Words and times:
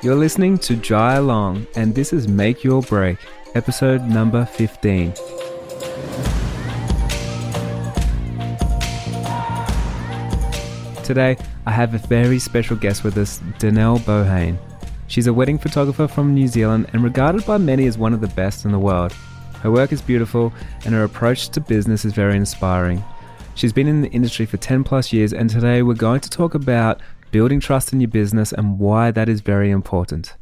You're 0.00 0.14
listening 0.14 0.58
to 0.58 0.76
Jai 0.76 1.18
Long, 1.18 1.66
and 1.74 1.92
this 1.92 2.12
is 2.12 2.28
Make 2.28 2.62
Your 2.62 2.82
Break, 2.82 3.18
episode 3.56 4.02
number 4.02 4.44
15. 4.44 5.12
Today, 11.02 11.36
I 11.66 11.72
have 11.72 11.94
a 11.94 11.98
very 12.06 12.38
special 12.38 12.76
guest 12.76 13.02
with 13.02 13.18
us, 13.18 13.40
Danelle 13.58 13.98
Bohane. 13.98 14.56
She's 15.08 15.26
a 15.26 15.34
wedding 15.34 15.58
photographer 15.58 16.06
from 16.06 16.32
New 16.32 16.46
Zealand 16.46 16.88
and 16.92 17.02
regarded 17.02 17.44
by 17.44 17.58
many 17.58 17.88
as 17.88 17.98
one 17.98 18.14
of 18.14 18.20
the 18.20 18.28
best 18.28 18.64
in 18.64 18.70
the 18.70 18.78
world. 18.78 19.12
Her 19.62 19.72
work 19.72 19.90
is 19.90 20.00
beautiful, 20.00 20.52
and 20.84 20.94
her 20.94 21.02
approach 21.02 21.48
to 21.48 21.60
business 21.60 22.04
is 22.04 22.12
very 22.12 22.36
inspiring. 22.36 23.02
She's 23.56 23.72
been 23.72 23.88
in 23.88 24.02
the 24.02 24.10
industry 24.10 24.46
for 24.46 24.58
10 24.58 24.84
plus 24.84 25.12
years, 25.12 25.32
and 25.32 25.50
today 25.50 25.82
we're 25.82 25.94
going 25.94 26.20
to 26.20 26.30
talk 26.30 26.54
about 26.54 27.00
building 27.30 27.60
trust 27.60 27.92
in 27.92 28.00
your 28.00 28.08
business 28.08 28.52
and 28.52 28.78
why 28.78 29.10
that 29.10 29.28
is 29.28 29.40
very 29.40 29.70
important. 29.70 30.36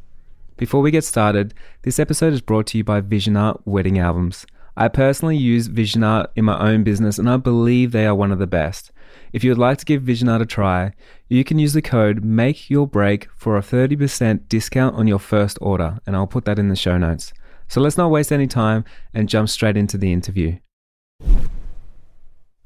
Before 0.55 0.81
we 0.81 0.91
get 0.91 1.03
started, 1.03 1.53
this 1.83 1.99
episode 1.99 2.33
is 2.33 2.41
brought 2.41 2.67
to 2.67 2.77
you 2.77 2.83
by 2.83 3.01
Vision 3.01 3.37
Art 3.37 3.61
Wedding 3.65 3.99
Albums. 3.99 4.45
I 4.75 4.87
personally 4.87 5.37
use 5.37 5.67
Vision 5.67 6.03
Art 6.03 6.31
in 6.35 6.45
my 6.45 6.59
own 6.59 6.83
business 6.83 7.19
and 7.19 7.29
I 7.29 7.37
believe 7.37 7.91
they 7.91 8.05
are 8.05 8.15
one 8.15 8.31
of 8.31 8.39
the 8.39 8.47
best. 8.47 8.91
If 9.33 9.43
you 9.43 9.51
would 9.51 9.57
like 9.57 9.77
to 9.79 9.85
give 9.85 10.03
Vision 10.03 10.29
Art 10.29 10.41
a 10.41 10.45
try, 10.45 10.93
you 11.27 11.43
can 11.43 11.59
use 11.59 11.73
the 11.73 11.81
code 11.81 12.23
MAKEYOURBREAK 12.23 13.27
for 13.35 13.57
a 13.57 13.61
30% 13.61 14.47
discount 14.47 14.95
on 14.95 15.07
your 15.07 15.19
first 15.19 15.57
order, 15.61 15.99
and 16.05 16.15
I'll 16.15 16.27
put 16.27 16.45
that 16.45 16.59
in 16.59 16.69
the 16.69 16.75
show 16.75 16.97
notes. 16.97 17.33
So 17.67 17.81
let's 17.81 17.97
not 17.97 18.11
waste 18.11 18.31
any 18.31 18.47
time 18.47 18.85
and 19.13 19.27
jump 19.27 19.49
straight 19.49 19.75
into 19.75 19.97
the 19.97 20.13
interview. 20.13 20.57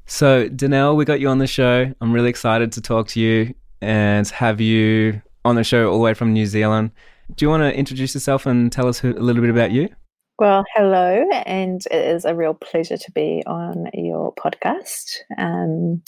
So, 0.06 0.48
Danelle, 0.48 0.94
we 0.94 1.04
got 1.04 1.20
you 1.20 1.28
on 1.28 1.38
the 1.38 1.46
show. 1.46 1.92
I'm 2.00 2.12
really 2.12 2.28
excited 2.28 2.72
to 2.72 2.80
talk 2.80 3.08
to 3.08 3.20
you 3.20 3.54
and 3.82 4.26
have 4.28 4.60
you 4.60 5.20
on 5.44 5.56
the 5.56 5.64
show 5.64 5.90
all 5.90 5.98
the 5.98 6.04
way 6.04 6.14
from 6.14 6.32
New 6.32 6.46
Zealand. 6.46 6.92
Do 7.34 7.44
you 7.44 7.50
want 7.50 7.62
to 7.62 7.76
introduce 7.76 8.14
yourself 8.14 8.46
and 8.46 8.70
tell 8.70 8.88
us 8.88 9.02
a 9.02 9.08
little 9.08 9.42
bit 9.42 9.50
about 9.50 9.72
you? 9.72 9.88
Well, 10.38 10.64
hello, 10.74 11.28
and 11.46 11.82
it 11.90 12.06
is 12.16 12.24
a 12.24 12.34
real 12.34 12.54
pleasure 12.54 12.96
to 12.96 13.12
be 13.12 13.42
on 13.46 13.86
your 13.92 14.34
podcast. 14.34 15.18
Um, 15.38 16.02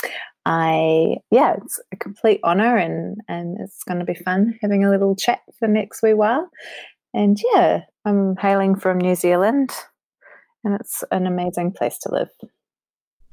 I, 0.46 1.16
yeah, 1.30 1.56
it's 1.62 1.80
a 1.92 1.96
complete 1.96 2.40
honor, 2.42 2.76
and 2.76 3.18
and 3.28 3.58
it's 3.60 3.84
going 3.84 4.00
to 4.00 4.04
be 4.04 4.14
fun 4.14 4.58
having 4.60 4.84
a 4.84 4.90
little 4.90 5.14
chat 5.14 5.40
for 5.58 5.68
the 5.68 5.72
next 5.72 6.02
wee 6.02 6.14
while. 6.14 6.50
And 7.12 7.38
yeah, 7.54 7.82
I'm 8.04 8.36
hailing 8.36 8.76
from 8.76 8.98
New 8.98 9.14
Zealand, 9.14 9.70
and 10.64 10.74
it's 10.80 11.04
an 11.12 11.26
amazing 11.26 11.72
place 11.72 11.98
to 12.00 12.10
live. 12.10 12.30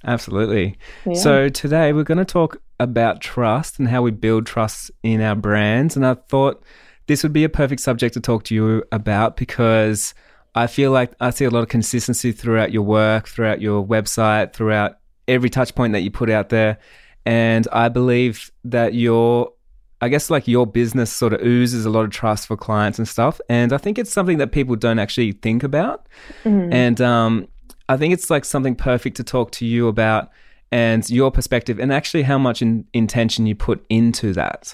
Absolutely. 0.05 0.77
Yeah. 1.05 1.13
So 1.13 1.49
today 1.49 1.93
we're 1.93 2.03
going 2.03 2.17
to 2.17 2.25
talk 2.25 2.61
about 2.79 3.21
trust 3.21 3.79
and 3.79 3.87
how 3.87 4.01
we 4.01 4.11
build 4.11 4.45
trust 4.45 4.91
in 5.03 5.21
our 5.21 5.35
brands. 5.35 5.95
And 5.95 6.05
I 6.05 6.15
thought 6.15 6.63
this 7.07 7.23
would 7.23 7.33
be 7.33 7.43
a 7.43 7.49
perfect 7.49 7.81
subject 7.81 8.13
to 8.15 8.19
talk 8.19 8.43
to 8.45 8.55
you 8.55 8.83
about 8.91 9.37
because 9.37 10.13
I 10.55 10.67
feel 10.67 10.91
like 10.91 11.13
I 11.19 11.29
see 11.29 11.45
a 11.45 11.49
lot 11.49 11.63
of 11.63 11.69
consistency 11.69 12.31
throughout 12.31 12.71
your 12.71 12.83
work, 12.83 13.27
throughout 13.27 13.61
your 13.61 13.85
website, 13.85 14.53
throughout 14.53 14.97
every 15.27 15.49
touch 15.49 15.75
point 15.75 15.93
that 15.93 16.01
you 16.01 16.11
put 16.11 16.29
out 16.29 16.49
there. 16.49 16.79
And 17.25 17.67
I 17.71 17.89
believe 17.89 18.51
that 18.65 18.93
your, 18.93 19.53
I 20.01 20.09
guess 20.09 20.29
like 20.29 20.47
your 20.47 20.65
business 20.65 21.11
sort 21.11 21.33
of 21.33 21.41
oozes 21.41 21.85
a 21.85 21.89
lot 21.89 22.03
of 22.03 22.09
trust 22.09 22.47
for 22.47 22.57
clients 22.57 22.97
and 22.97 23.07
stuff. 23.07 23.39
And 23.47 23.71
I 23.71 23.77
think 23.77 23.99
it's 23.99 24.11
something 24.11 24.39
that 24.39 24.51
people 24.51 24.75
don't 24.75 24.99
actually 24.99 25.33
think 25.33 25.63
about. 25.63 26.07
Mm-hmm. 26.43 26.73
And 26.73 27.01
um, 27.01 27.47
I 27.89 27.97
think 27.97 28.13
it's 28.13 28.29
like 28.29 28.45
something 28.45 28.75
perfect 28.75 29.17
to 29.17 29.23
talk 29.23 29.51
to 29.51 29.65
you 29.65 29.87
about 29.87 30.29
and 30.71 31.07
your 31.09 31.31
perspective 31.31 31.79
and 31.79 31.91
actually 31.91 32.23
how 32.23 32.37
much 32.37 32.61
in, 32.61 32.85
intention 32.93 33.45
you 33.45 33.55
put 33.55 33.85
into 33.89 34.33
that. 34.33 34.73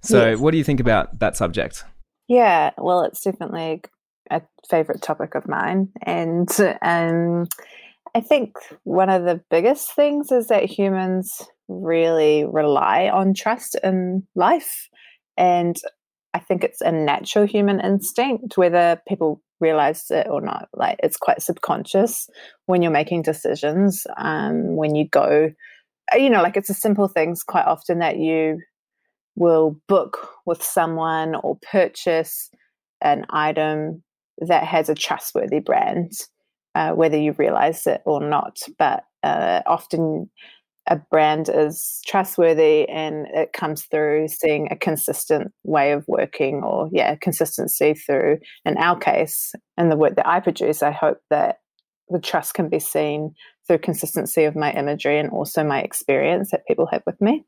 So, 0.00 0.30
yes. 0.30 0.38
what 0.38 0.52
do 0.52 0.58
you 0.58 0.64
think 0.64 0.80
about 0.80 1.18
that 1.18 1.36
subject? 1.36 1.84
Yeah, 2.28 2.70
well, 2.78 3.02
it's 3.02 3.22
definitely 3.22 3.82
a 4.30 4.42
favorite 4.68 5.02
topic 5.02 5.34
of 5.34 5.48
mine. 5.48 5.88
And 6.02 6.48
um, 6.82 7.46
I 8.14 8.20
think 8.20 8.54
one 8.84 9.10
of 9.10 9.24
the 9.24 9.42
biggest 9.50 9.94
things 9.94 10.32
is 10.32 10.48
that 10.48 10.64
humans 10.64 11.42
really 11.68 12.44
rely 12.44 13.08
on 13.08 13.34
trust 13.34 13.76
in 13.82 14.26
life. 14.34 14.88
And 15.36 15.76
I 16.34 16.38
think 16.38 16.64
it's 16.64 16.80
a 16.80 16.92
natural 16.92 17.46
human 17.46 17.80
instinct, 17.80 18.56
whether 18.56 19.00
people 19.08 19.42
realize 19.60 20.10
it 20.10 20.26
or 20.28 20.40
not. 20.40 20.68
Like 20.74 20.98
it's 21.02 21.16
quite 21.16 21.42
subconscious 21.42 22.28
when 22.66 22.82
you're 22.82 22.90
making 22.90 23.22
decisions. 23.22 24.06
Um, 24.16 24.76
when 24.76 24.94
you 24.94 25.08
go, 25.08 25.50
uh, 26.12 26.16
you 26.16 26.30
know, 26.30 26.42
like 26.42 26.56
it's 26.56 26.70
a 26.70 26.74
simple 26.74 27.08
things 27.08 27.42
quite 27.42 27.66
often 27.66 27.98
that 28.00 28.18
you 28.18 28.60
will 29.34 29.78
book 29.86 30.30
with 30.46 30.62
someone 30.62 31.34
or 31.34 31.58
purchase 31.70 32.50
an 33.02 33.26
item 33.30 34.02
that 34.38 34.64
has 34.64 34.88
a 34.88 34.94
trustworthy 34.94 35.60
brand, 35.60 36.12
uh, 36.74 36.92
whether 36.92 37.18
you 37.18 37.32
realize 37.32 37.86
it 37.86 38.02
or 38.04 38.20
not. 38.20 38.58
But 38.78 39.04
uh, 39.22 39.62
often 39.66 40.30
a 40.88 40.96
brand 40.96 41.48
is 41.52 42.00
trustworthy 42.06 42.88
and 42.88 43.26
it 43.34 43.52
comes 43.52 43.84
through 43.84 44.28
seeing 44.28 44.68
a 44.70 44.76
consistent 44.76 45.52
way 45.64 45.92
of 45.92 46.04
working 46.06 46.62
or 46.62 46.88
yeah 46.92 47.16
consistency 47.16 47.94
through 47.94 48.38
in 48.64 48.76
our 48.78 48.96
case 48.96 49.52
in 49.76 49.88
the 49.88 49.96
work 49.96 50.16
that 50.16 50.28
i 50.28 50.38
produce 50.38 50.82
i 50.82 50.90
hope 50.90 51.18
that 51.30 51.58
the 52.08 52.20
trust 52.20 52.54
can 52.54 52.68
be 52.68 52.78
seen 52.78 53.34
through 53.66 53.78
consistency 53.78 54.44
of 54.44 54.54
my 54.54 54.72
imagery 54.72 55.18
and 55.18 55.30
also 55.30 55.64
my 55.64 55.80
experience 55.80 56.50
that 56.50 56.66
people 56.66 56.86
have 56.86 57.02
with 57.06 57.20
me. 57.20 57.44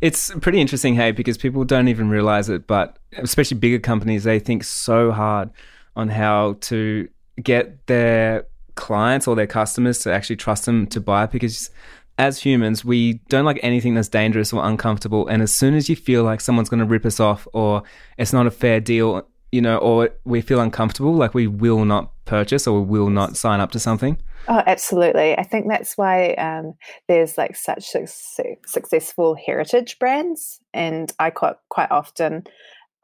It's 0.00 0.32
pretty 0.40 0.60
interesting 0.60 0.94
hey 0.94 1.12
because 1.12 1.36
people 1.38 1.64
don't 1.64 1.88
even 1.88 2.08
realize 2.08 2.48
it 2.48 2.66
but 2.66 2.98
especially 3.16 3.58
bigger 3.58 3.78
companies 3.78 4.24
they 4.24 4.38
think 4.38 4.64
so 4.64 5.10
hard 5.10 5.50
on 5.96 6.08
how 6.08 6.56
to 6.62 7.08
get 7.42 7.86
their 7.86 8.46
clients 8.78 9.26
or 9.26 9.36
their 9.36 9.46
customers 9.46 9.98
to 9.98 10.12
actually 10.12 10.36
trust 10.36 10.64
them 10.64 10.86
to 10.86 11.00
buy 11.00 11.26
because 11.26 11.70
as 12.16 12.38
humans, 12.38 12.84
we 12.84 13.14
don't 13.28 13.44
like 13.44 13.60
anything 13.62 13.94
that's 13.94 14.08
dangerous 14.08 14.52
or 14.52 14.64
uncomfortable. 14.64 15.28
And 15.28 15.42
as 15.42 15.52
soon 15.52 15.74
as 15.74 15.88
you 15.88 15.96
feel 15.96 16.24
like 16.24 16.40
someone's 16.40 16.68
going 16.68 16.80
to 16.80 16.86
rip 16.86 17.04
us 17.04 17.20
off 17.20 17.46
or 17.52 17.82
it's 18.16 18.32
not 18.32 18.46
a 18.46 18.50
fair 18.50 18.80
deal, 18.80 19.26
you 19.52 19.60
know, 19.60 19.78
or 19.78 20.10
we 20.24 20.40
feel 20.40 20.60
uncomfortable, 20.60 21.12
like 21.12 21.34
we 21.34 21.46
will 21.46 21.84
not 21.84 22.12
purchase 22.24 22.66
or 22.66 22.82
we 22.82 22.98
will 22.98 23.10
not 23.10 23.36
sign 23.36 23.60
up 23.60 23.70
to 23.72 23.78
something. 23.78 24.16
Oh, 24.48 24.62
absolutely. 24.66 25.36
I 25.36 25.42
think 25.42 25.66
that's 25.68 25.96
why 25.96 26.32
um, 26.34 26.74
there's 27.06 27.38
like 27.38 27.56
such 27.56 27.84
su- 27.84 28.56
successful 28.66 29.36
heritage 29.46 29.98
brands. 29.98 30.60
And 30.72 31.12
I 31.18 31.30
quite, 31.30 31.56
quite 31.68 31.90
often, 31.90 32.44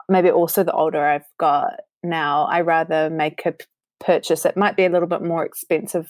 maybe 0.09 0.29
also 0.29 0.63
the 0.63 0.73
older 0.73 1.05
I've 1.05 1.27
got 1.37 1.81
now, 2.03 2.45
I 2.45 2.61
rather 2.61 3.09
make 3.09 3.45
a 3.45 3.55
purchase. 3.99 4.45
It 4.45 4.57
might 4.57 4.75
be 4.75 4.85
a 4.85 4.89
little 4.89 5.07
bit 5.07 5.21
more 5.21 5.45
expensive 5.45 6.09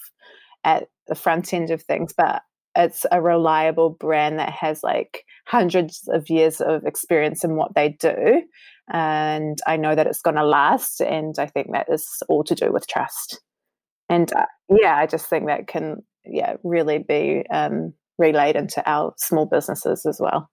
at 0.64 0.88
the 1.08 1.16
front 1.16 1.54
end 1.54 1.70
of 1.72 1.84
things, 1.84 2.14
but 2.16 2.42
it's 2.76 3.06
a 3.12 3.22
reliable 3.22 3.90
brand 3.90 4.40
that 4.40 4.50
has 4.50 4.84
like 4.84 5.24
hundreds 5.48 6.08
of 6.12 6.30
years 6.30 6.60
of 6.60 6.86
experience 6.86 7.44
in 7.44 7.56
what 7.56 7.74
they 7.76 7.90
do. 8.00 8.42
And 8.92 9.58
I 9.66 9.78
know 9.78 9.96
that 9.96 10.08
it's 10.08 10.22
going 10.22 10.36
to 10.36 10.46
last. 10.46 11.02
And 11.02 11.36
I 11.40 11.46
think 11.46 11.68
that 11.72 11.88
is 11.90 12.06
all 12.28 12.44
to 12.44 12.56
do 12.56 12.72
with 12.72 12.88
trust. 12.88 13.40
And 14.10 14.32
uh, 14.34 14.46
yeah, 14.70 14.96
I 14.96 15.08
just 15.08 15.28
think 15.28 15.48
that 15.48 15.68
can, 15.68 16.04
yeah, 16.26 16.56
really 16.64 17.00
be 17.00 17.46
um, 17.52 17.94
relayed 18.18 18.56
into 18.56 18.88
our 18.90 19.14
small 19.18 19.46
businesses 19.46 20.06
as 20.06 20.20
well. 20.20 20.50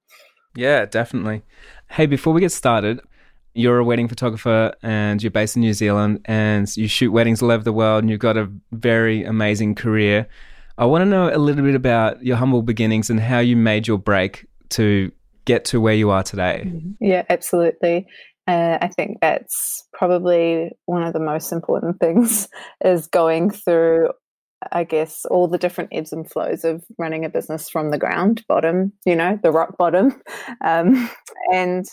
Yeah, 0.54 0.84
definitely. 0.84 1.42
Hey, 1.91 2.06
before 2.06 2.32
we 2.32 2.41
get 2.41 2.53
started, 2.53 3.00
you're 3.54 3.78
a 3.78 3.84
wedding 3.84 4.08
photographer 4.08 4.74
and 4.82 5.22
you're 5.22 5.30
based 5.30 5.56
in 5.56 5.60
New 5.60 5.74
Zealand 5.74 6.20
and 6.24 6.74
you 6.76 6.88
shoot 6.88 7.12
weddings 7.12 7.42
all 7.42 7.50
over 7.50 7.62
the 7.62 7.72
world 7.72 8.02
and 8.02 8.10
you've 8.10 8.20
got 8.20 8.36
a 8.36 8.50
very 8.72 9.24
amazing 9.24 9.74
career. 9.74 10.26
I 10.78 10.86
want 10.86 11.02
to 11.02 11.06
know 11.06 11.30
a 11.32 11.36
little 11.36 11.64
bit 11.64 11.74
about 11.74 12.24
your 12.24 12.36
humble 12.36 12.62
beginnings 12.62 13.10
and 13.10 13.20
how 13.20 13.41
you 13.41 13.56
made 13.56 13.86
your 13.86 13.98
break 13.98 14.46
to 14.70 15.12
get 15.44 15.65
to 15.66 15.80
where 15.80 15.94
you 15.94 16.10
are 16.10 16.22
today. 16.22 16.62
Mm-hmm. 16.65 17.04
Yeah, 17.04 17.24
absolutely. 17.28 18.06
Uh, 18.47 18.78
I 18.80 18.88
think 18.88 19.18
that's 19.21 19.86
probably 19.92 20.71
one 20.86 21.03
of 21.03 21.12
the 21.12 21.21
most 21.21 21.53
important 21.53 22.00
things 22.00 22.48
is 22.84 23.06
going 23.06 23.50
through, 23.50 24.10
I 24.72 24.84
guess, 24.84 25.24
all 25.27 25.47
the 25.47 25.59
different 25.59 25.91
ebbs 25.92 26.12
and 26.12 26.28
flows 26.28 26.65
of 26.65 26.82
running 26.98 27.24
a 27.24 27.28
business 27.28 27.68
from 27.68 27.91
the 27.91 27.98
ground 27.98 28.44
bottom, 28.48 28.92
you 29.04 29.15
know, 29.15 29.38
the 29.42 29.53
rock 29.53 29.77
bottom. 29.77 30.21
Um, 30.65 31.10
and 31.53 31.84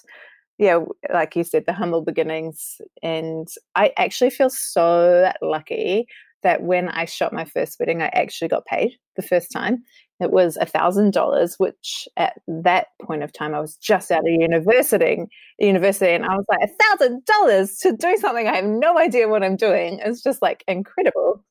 yeah, 0.60 0.80
like 1.14 1.36
you 1.38 1.44
said, 1.46 1.64
the 1.66 1.74
humble 1.74 2.02
beginnings. 2.02 2.82
And 3.02 3.48
I 3.76 3.94
actually 3.98 4.30
feel 4.30 4.50
so 4.50 5.32
lucky 5.42 6.06
that 6.44 6.64
when 6.64 6.90
I 6.90 7.06
shot 7.06 7.34
my 7.34 7.46
first 7.46 7.78
wedding, 7.80 8.02
I 8.02 8.08
actually 8.08 8.50
got 8.50 8.66
paid 8.66 8.92
the 9.16 9.22
first 9.22 9.52
time. 9.52 9.84
It 10.20 10.32
was 10.32 10.58
a 10.58 10.66
thousand 10.66 11.14
dollars, 11.14 11.56
which 11.58 12.08
at 12.18 12.34
that 12.48 12.88
point 13.02 13.24
of 13.24 13.32
time 13.32 13.56
I 13.56 13.62
was 13.62 13.78
just 13.78 14.12
out 14.12 14.28
of 14.28 14.28
university. 14.28 15.24
University, 15.60 16.12
and 16.12 16.26
I 16.26 16.36
was 16.36 16.46
like, 16.50 16.70
a 16.70 16.84
thousand 16.84 17.24
dollars 17.26 17.78
to 17.80 17.96
do 17.96 18.18
something 18.18 18.48
I 18.48 18.58
have 18.58 18.66
no 18.66 18.98
idea 18.98 19.30
what 19.30 19.44
I'm 19.44 19.56
doing. 19.56 20.00
It's 20.04 20.22
just 20.22 20.42
like 20.42 20.64
incredible. 20.68 21.44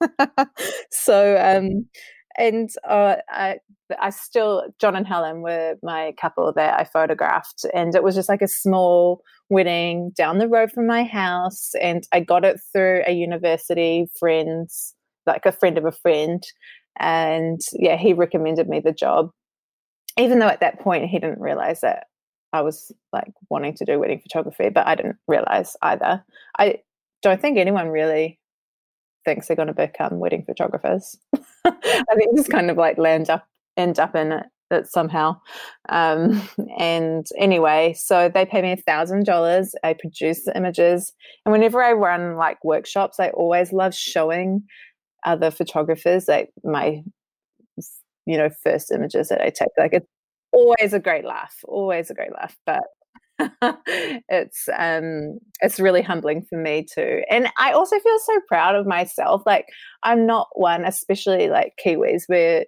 so 0.90 1.36
um, 1.40 1.86
and 2.36 2.70
uh, 2.88 3.16
I, 3.28 3.58
I 4.00 4.10
still 4.10 4.64
John 4.80 4.96
and 4.96 5.06
Helen 5.06 5.42
were 5.42 5.76
my 5.82 6.14
couple 6.20 6.52
that 6.52 6.78
I 6.78 6.84
photographed, 6.84 7.64
and 7.74 7.94
it 7.94 8.02
was 8.02 8.14
just 8.14 8.28
like 8.28 8.42
a 8.42 8.48
small 8.48 9.22
wedding 9.50 10.12
down 10.16 10.38
the 10.38 10.48
road 10.48 10.72
from 10.72 10.86
my 10.86 11.04
house, 11.04 11.72
and 11.80 12.04
I 12.12 12.20
got 12.20 12.44
it 12.44 12.60
through 12.72 13.02
a 13.06 13.12
university 13.12 14.06
friend's, 14.18 14.94
like 15.26 15.46
a 15.46 15.52
friend 15.52 15.78
of 15.78 15.84
a 15.84 15.92
friend, 15.92 16.42
and 16.98 17.60
yeah, 17.72 17.96
he 17.96 18.12
recommended 18.12 18.68
me 18.68 18.80
the 18.80 18.92
job, 18.92 19.30
even 20.18 20.38
though 20.38 20.48
at 20.48 20.60
that 20.60 20.80
point 20.80 21.10
he 21.10 21.18
didn't 21.18 21.40
realize 21.40 21.80
that 21.80 22.06
I 22.52 22.62
was 22.62 22.92
like 23.12 23.32
wanting 23.50 23.74
to 23.76 23.84
do 23.84 23.98
wedding 23.98 24.20
photography, 24.20 24.68
but 24.68 24.86
I 24.86 24.94
didn't 24.94 25.16
realize 25.26 25.76
either. 25.82 26.24
I 26.58 26.80
don't 27.22 27.40
think 27.40 27.58
anyone 27.58 27.88
really 27.88 28.38
thinks 29.24 29.46
they're 29.46 29.56
going 29.56 29.68
to 29.68 29.74
become 29.74 30.18
wedding 30.18 30.44
photographers. 30.44 31.16
I 31.64 32.14
think 32.16 32.36
just 32.36 32.50
kind 32.50 32.70
of 32.70 32.76
like 32.76 32.98
land 32.98 33.30
up, 33.30 33.46
end 33.76 33.98
up 33.98 34.14
in 34.14 34.32
it, 34.32 34.46
it 34.70 34.86
somehow. 34.86 35.40
Um, 35.88 36.48
and 36.78 37.26
anyway, 37.38 37.94
so 37.96 38.28
they 38.28 38.44
pay 38.44 38.62
me 38.62 38.72
a 38.72 38.76
thousand 38.76 39.26
dollars. 39.26 39.74
I 39.84 39.94
produce 39.94 40.44
the 40.44 40.56
images, 40.56 41.12
and 41.44 41.52
whenever 41.52 41.82
I 41.82 41.92
run 41.92 42.36
like 42.36 42.64
workshops, 42.64 43.20
I 43.20 43.30
always 43.30 43.72
love 43.72 43.94
showing 43.94 44.64
other 45.24 45.50
photographers 45.50 46.26
like 46.26 46.50
my, 46.64 47.02
you 48.26 48.36
know, 48.36 48.50
first 48.62 48.90
images 48.90 49.28
that 49.28 49.40
I 49.40 49.50
take. 49.50 49.68
Like 49.78 49.92
it's 49.92 50.06
always 50.52 50.92
a 50.92 51.00
great 51.00 51.24
laugh, 51.24 51.54
always 51.64 52.10
a 52.10 52.14
great 52.14 52.32
laugh. 52.32 52.56
But 52.66 52.82
it's 54.28 54.68
um 54.78 55.38
it's 55.60 55.80
really 55.80 56.02
humbling 56.02 56.42
for 56.48 56.58
me 56.58 56.84
too 56.92 57.22
and 57.30 57.48
i 57.58 57.72
also 57.72 57.98
feel 57.98 58.18
so 58.20 58.40
proud 58.48 58.74
of 58.74 58.86
myself 58.86 59.42
like 59.46 59.66
i'm 60.02 60.26
not 60.26 60.48
one 60.54 60.84
especially 60.84 61.48
like 61.48 61.72
kiwis 61.84 62.22
we're 62.28 62.64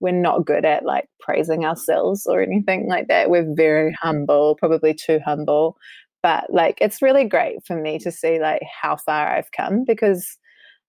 we're 0.00 0.12
not 0.12 0.44
good 0.44 0.64
at 0.64 0.84
like 0.84 1.06
praising 1.20 1.64
ourselves 1.64 2.26
or 2.26 2.42
anything 2.42 2.88
like 2.88 3.08
that 3.08 3.30
we're 3.30 3.54
very 3.54 3.92
humble 4.00 4.56
probably 4.56 4.94
too 4.94 5.20
humble 5.24 5.76
but 6.22 6.52
like 6.52 6.78
it's 6.80 7.02
really 7.02 7.24
great 7.24 7.64
for 7.64 7.80
me 7.80 7.98
to 7.98 8.10
see 8.10 8.40
like 8.40 8.62
how 8.82 8.96
far 8.96 9.28
i've 9.28 9.50
come 9.56 9.84
because 9.86 10.36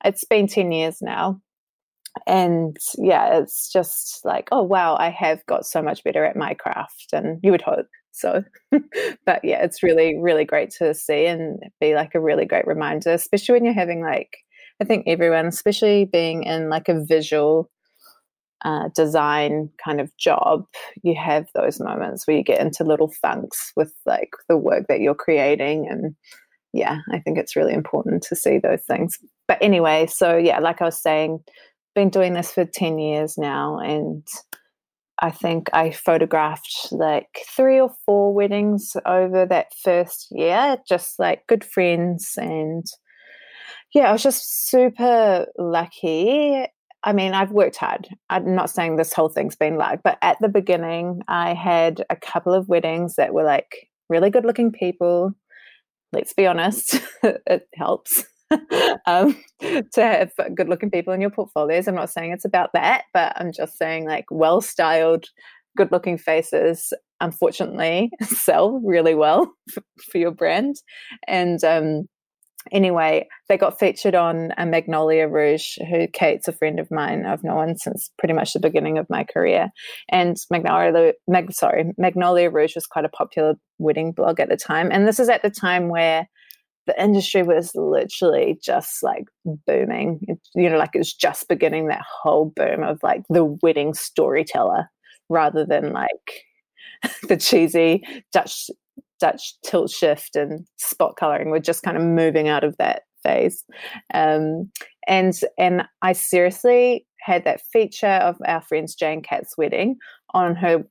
it's 0.03 0.25
been 0.25 0.47
10 0.47 0.71
years 0.71 0.97
now 1.01 1.39
and 2.27 2.77
yeah 2.97 3.39
it's 3.39 3.71
just 3.71 4.23
like 4.23 4.47
oh 4.51 4.61
wow 4.61 4.95
i 4.97 5.09
have 5.09 5.43
got 5.47 5.65
so 5.65 5.81
much 5.81 6.03
better 6.03 6.23
at 6.23 6.35
my 6.35 6.53
craft 6.53 7.07
and 7.11 7.39
you 7.41 7.51
would 7.51 7.61
hope 7.61 7.87
so, 8.13 8.43
but 9.25 9.43
yeah, 9.43 9.63
it's 9.63 9.83
really, 9.83 10.17
really 10.19 10.45
great 10.45 10.69
to 10.77 10.93
see 10.93 11.25
and 11.25 11.59
be 11.81 11.95
like 11.95 12.15
a 12.15 12.21
really 12.21 12.45
great 12.45 12.67
reminder, 12.67 13.11
especially 13.11 13.53
when 13.53 13.65
you're 13.65 13.73
having 13.73 14.01
like, 14.01 14.37
I 14.81 14.85
think 14.85 15.05
everyone, 15.07 15.47
especially 15.47 16.05
being 16.05 16.43
in 16.43 16.69
like 16.69 16.89
a 16.89 17.03
visual 17.03 17.69
uh, 18.63 18.89
design 18.95 19.69
kind 19.83 19.99
of 19.99 20.15
job, 20.17 20.65
you 21.01 21.15
have 21.15 21.47
those 21.55 21.79
moments 21.79 22.25
where 22.25 22.37
you 22.37 22.43
get 22.43 22.61
into 22.61 22.83
little 22.83 23.11
funks 23.21 23.71
with 23.75 23.93
like 24.05 24.29
the 24.47 24.57
work 24.57 24.85
that 24.89 25.01
you're 25.01 25.15
creating. 25.15 25.87
And 25.89 26.15
yeah, 26.71 26.99
I 27.11 27.19
think 27.19 27.37
it's 27.37 27.55
really 27.55 27.73
important 27.73 28.23
to 28.23 28.35
see 28.35 28.59
those 28.59 28.83
things. 28.83 29.17
But 29.47 29.57
anyway, 29.59 30.05
so 30.05 30.37
yeah, 30.37 30.59
like 30.59 30.81
I 30.81 30.85
was 30.85 31.01
saying, 31.01 31.39
been 31.95 32.09
doing 32.09 32.33
this 32.33 32.51
for 32.51 32.65
10 32.65 32.99
years 32.99 33.37
now 33.37 33.79
and 33.79 34.27
I 35.23 35.31
think 35.31 35.69
I 35.73 35.91
photographed 35.91 36.89
like 36.91 37.45
three 37.55 37.79
or 37.79 37.91
four 38.05 38.33
weddings 38.33 38.91
over 39.05 39.45
that 39.45 39.67
first 39.81 40.27
year, 40.31 40.77
just 40.85 41.19
like 41.19 41.47
good 41.47 41.63
friends. 41.63 42.33
And 42.35 42.85
yeah, 43.93 44.09
I 44.09 44.11
was 44.11 44.21
just 44.23 44.69
super 44.69 45.47
lucky. 45.57 46.65
I 47.05 47.13
mean, 47.13 47.33
I've 47.33 47.51
worked 47.51 47.77
hard. 47.77 48.09
I'm 48.29 48.53
not 48.53 48.69
saying 48.69 48.95
this 48.95 49.13
whole 49.13 49.29
thing's 49.29 49.55
been 49.55 49.77
luck, 49.77 49.99
but 50.03 50.17
at 50.21 50.37
the 50.41 50.49
beginning, 50.49 51.21
I 51.29 51.53
had 51.53 52.03
a 52.09 52.17
couple 52.17 52.53
of 52.53 52.67
weddings 52.67 53.15
that 53.15 53.33
were 53.33 53.43
like 53.43 53.89
really 54.09 54.29
good 54.29 54.45
looking 54.45 54.73
people. 54.73 55.31
Let's 56.11 56.33
be 56.33 56.47
honest, 56.47 56.99
it 57.23 57.67
helps. 57.75 58.25
um, 59.05 59.37
to 59.61 60.01
have 60.01 60.31
good 60.55 60.69
looking 60.69 60.91
people 60.91 61.13
in 61.13 61.21
your 61.21 61.29
portfolios. 61.29 61.87
I'm 61.87 61.95
not 61.95 62.09
saying 62.09 62.31
it's 62.31 62.45
about 62.45 62.71
that, 62.73 63.03
but 63.13 63.33
I'm 63.35 63.51
just 63.51 63.77
saying 63.77 64.05
like 64.05 64.25
well 64.29 64.61
styled, 64.61 65.25
good 65.77 65.91
looking 65.91 66.17
faces, 66.17 66.93
unfortunately, 67.21 68.11
sell 68.23 68.81
really 68.83 69.15
well 69.15 69.51
for 70.11 70.17
your 70.17 70.31
brand. 70.31 70.75
And 71.27 71.63
um, 71.63 72.07
anyway, 72.71 73.27
they 73.49 73.57
got 73.57 73.79
featured 73.79 74.15
on 74.15 74.53
a 74.57 74.65
Magnolia 74.65 75.27
Rouge, 75.27 75.77
who 75.89 76.07
Kate's 76.07 76.47
a 76.47 76.53
friend 76.53 76.79
of 76.79 76.91
mine. 76.91 77.25
I've 77.25 77.43
known 77.43 77.77
since 77.77 78.11
pretty 78.17 78.33
much 78.33 78.53
the 78.53 78.59
beginning 78.59 78.97
of 78.97 79.09
my 79.09 79.23
career. 79.23 79.69
And 80.09 80.37
Magnolia, 80.51 81.13
Mag, 81.27 81.51
sorry, 81.53 81.91
Magnolia 81.97 82.49
Rouge 82.49 82.75
was 82.75 82.87
quite 82.87 83.05
a 83.05 83.09
popular 83.09 83.55
wedding 83.79 84.11
blog 84.11 84.39
at 84.39 84.49
the 84.49 84.57
time. 84.57 84.89
And 84.91 85.07
this 85.07 85.19
is 85.19 85.29
at 85.29 85.41
the 85.41 85.49
time 85.49 85.89
where 85.89 86.27
the 86.85 87.01
industry 87.01 87.43
was 87.43 87.73
literally 87.75 88.59
just 88.61 89.03
like 89.03 89.25
booming. 89.65 90.19
It, 90.27 90.39
you 90.55 90.69
know, 90.69 90.77
like 90.77 90.91
it 90.93 90.99
was 90.99 91.13
just 91.13 91.47
beginning 91.47 91.87
that 91.87 92.03
whole 92.21 92.51
boom 92.55 92.83
of 92.83 92.99
like 93.03 93.23
the 93.29 93.45
wedding 93.61 93.93
storyteller 93.93 94.89
rather 95.29 95.65
than 95.65 95.93
like 95.93 96.43
the 97.27 97.37
cheesy 97.37 98.03
Dutch 98.31 98.69
Dutch 99.19 99.53
tilt 99.63 99.89
shift 99.89 100.35
and 100.35 100.67
spot 100.77 101.15
coloring. 101.17 101.49
We're 101.49 101.59
just 101.59 101.83
kind 101.83 101.95
of 101.95 102.03
moving 102.03 102.49
out 102.49 102.63
of 102.63 102.75
that 102.77 103.03
phase. 103.23 103.63
Um, 104.13 104.69
and 105.07 105.33
and 105.57 105.83
I 106.01 106.13
seriously 106.13 107.05
had 107.21 107.45
that 107.45 107.61
feature 107.71 108.07
of 108.07 108.35
our 108.45 108.61
friend's 108.61 108.95
Jane 108.95 109.21
Kat's 109.21 109.57
wedding 109.57 109.95
on 110.33 110.55
her 110.55 110.83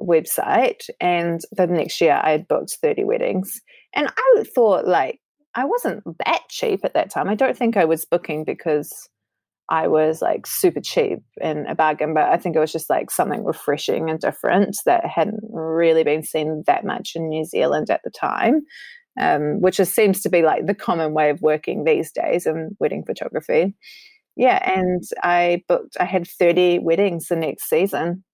website 0.00 0.88
and 1.00 1.40
the 1.52 1.66
next 1.66 2.00
year 2.00 2.20
I 2.22 2.32
had 2.32 2.48
booked 2.48 2.78
30 2.82 3.04
weddings 3.04 3.60
and 3.94 4.08
I 4.08 4.44
thought, 4.54 4.86
like, 4.86 5.20
I 5.54 5.64
wasn't 5.64 6.02
that 6.24 6.42
cheap 6.48 6.80
at 6.84 6.94
that 6.94 7.10
time. 7.10 7.28
I 7.28 7.34
don't 7.34 7.56
think 7.56 7.76
I 7.76 7.84
was 7.84 8.04
booking 8.04 8.44
because 8.44 9.08
I 9.68 9.88
was 9.88 10.20
like 10.20 10.46
super 10.46 10.80
cheap 10.80 11.20
and 11.40 11.66
a 11.66 11.74
bargain, 11.74 12.14
but 12.14 12.24
I 12.24 12.36
think 12.36 12.56
it 12.56 12.60
was 12.60 12.72
just 12.72 12.90
like 12.90 13.10
something 13.10 13.44
refreshing 13.44 14.10
and 14.10 14.20
different 14.20 14.78
that 14.86 15.06
hadn't 15.06 15.40
really 15.50 16.04
been 16.04 16.22
seen 16.22 16.62
that 16.66 16.84
much 16.84 17.12
in 17.14 17.28
New 17.28 17.44
Zealand 17.44 17.90
at 17.90 18.02
the 18.04 18.10
time, 18.10 18.62
um, 19.20 19.60
which 19.60 19.78
is, 19.78 19.92
seems 19.92 20.20
to 20.22 20.28
be 20.28 20.42
like 20.42 20.66
the 20.66 20.74
common 20.74 21.14
way 21.14 21.30
of 21.30 21.42
working 21.42 21.84
these 21.84 22.10
days 22.12 22.46
in 22.46 22.76
wedding 22.80 23.04
photography. 23.04 23.74
Yeah, 24.36 24.58
and 24.70 25.02
I 25.22 25.62
booked, 25.68 25.96
I 26.00 26.04
had 26.04 26.26
30 26.26 26.80
weddings 26.80 27.28
the 27.28 27.36
next 27.36 27.68
season. 27.68 28.24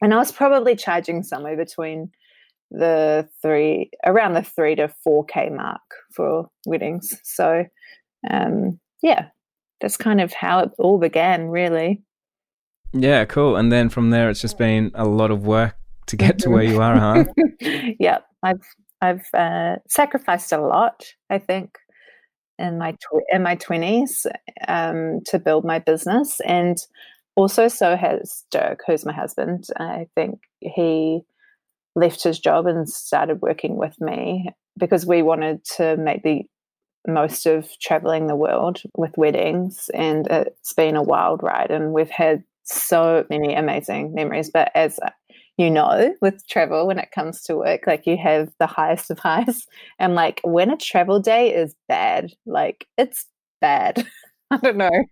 And 0.00 0.12
I 0.12 0.16
was 0.16 0.32
probably 0.32 0.76
charging 0.76 1.22
somewhere 1.22 1.56
between 1.56 2.10
the 2.78 3.28
three 3.40 3.90
around 4.04 4.34
the 4.34 4.42
three 4.42 4.74
to 4.74 4.88
four 5.02 5.24
k 5.24 5.48
mark 5.48 5.80
for 6.12 6.48
weddings. 6.66 7.14
So 7.24 7.64
um, 8.30 8.80
yeah, 9.02 9.26
that's 9.80 9.96
kind 9.96 10.20
of 10.20 10.32
how 10.32 10.60
it 10.60 10.70
all 10.78 10.98
began, 10.98 11.48
really. 11.48 12.02
Yeah, 12.92 13.24
cool. 13.24 13.56
And 13.56 13.72
then 13.72 13.88
from 13.88 14.10
there, 14.10 14.30
it's 14.30 14.40
just 14.40 14.56
been 14.56 14.90
a 14.94 15.04
lot 15.04 15.30
of 15.30 15.46
work 15.46 15.76
to 16.06 16.16
get 16.16 16.38
to 16.40 16.50
where 16.50 16.62
you 16.62 16.80
are, 16.80 16.98
huh? 16.98 17.24
yeah, 17.98 18.18
I've 18.42 18.62
I've 19.00 19.26
uh, 19.34 19.76
sacrificed 19.88 20.52
a 20.52 20.60
lot. 20.60 21.04
I 21.28 21.38
think 21.38 21.78
in 22.58 22.78
my 22.78 22.92
tw- 22.92 23.26
in 23.32 23.42
my 23.42 23.56
twenties 23.56 24.26
um, 24.68 25.20
to 25.26 25.38
build 25.38 25.64
my 25.64 25.80
business, 25.80 26.40
and 26.46 26.78
also 27.36 27.68
so 27.68 27.96
has 27.96 28.44
Dirk, 28.50 28.80
who's 28.86 29.04
my 29.04 29.12
husband. 29.12 29.64
I 29.78 30.06
think 30.14 30.40
he 30.60 31.22
left 31.94 32.22
his 32.22 32.38
job 32.38 32.66
and 32.66 32.88
started 32.88 33.40
working 33.42 33.76
with 33.76 34.00
me 34.00 34.48
because 34.78 35.06
we 35.06 35.22
wanted 35.22 35.64
to 35.76 35.96
make 35.96 36.22
the 36.22 36.42
most 37.06 37.46
of 37.46 37.68
traveling 37.80 38.26
the 38.26 38.36
world 38.36 38.80
with 38.96 39.16
weddings 39.16 39.90
and 39.92 40.26
it's 40.28 40.72
been 40.72 40.96
a 40.96 41.02
wild 41.02 41.42
ride 41.42 41.70
and 41.70 41.92
we've 41.92 42.10
had 42.10 42.42
so 42.64 43.26
many 43.28 43.54
amazing 43.54 44.14
memories. 44.14 44.50
But 44.52 44.70
as 44.74 44.98
you 45.58 45.70
know 45.70 46.14
with 46.20 46.46
travel 46.48 46.86
when 46.86 46.98
it 46.98 47.12
comes 47.14 47.42
to 47.42 47.56
work 47.56 47.86
like 47.86 48.06
you 48.06 48.16
have 48.16 48.50
the 48.58 48.66
highest 48.66 49.10
of 49.10 49.18
highs 49.20 49.66
and 50.00 50.14
like 50.16 50.40
when 50.42 50.70
a 50.70 50.76
travel 50.76 51.20
day 51.20 51.54
is 51.54 51.74
bad 51.88 52.32
like 52.46 52.86
it's 52.98 53.26
bad. 53.60 54.04
I 54.50 54.56
don't 54.58 54.76
know. 54.76 55.04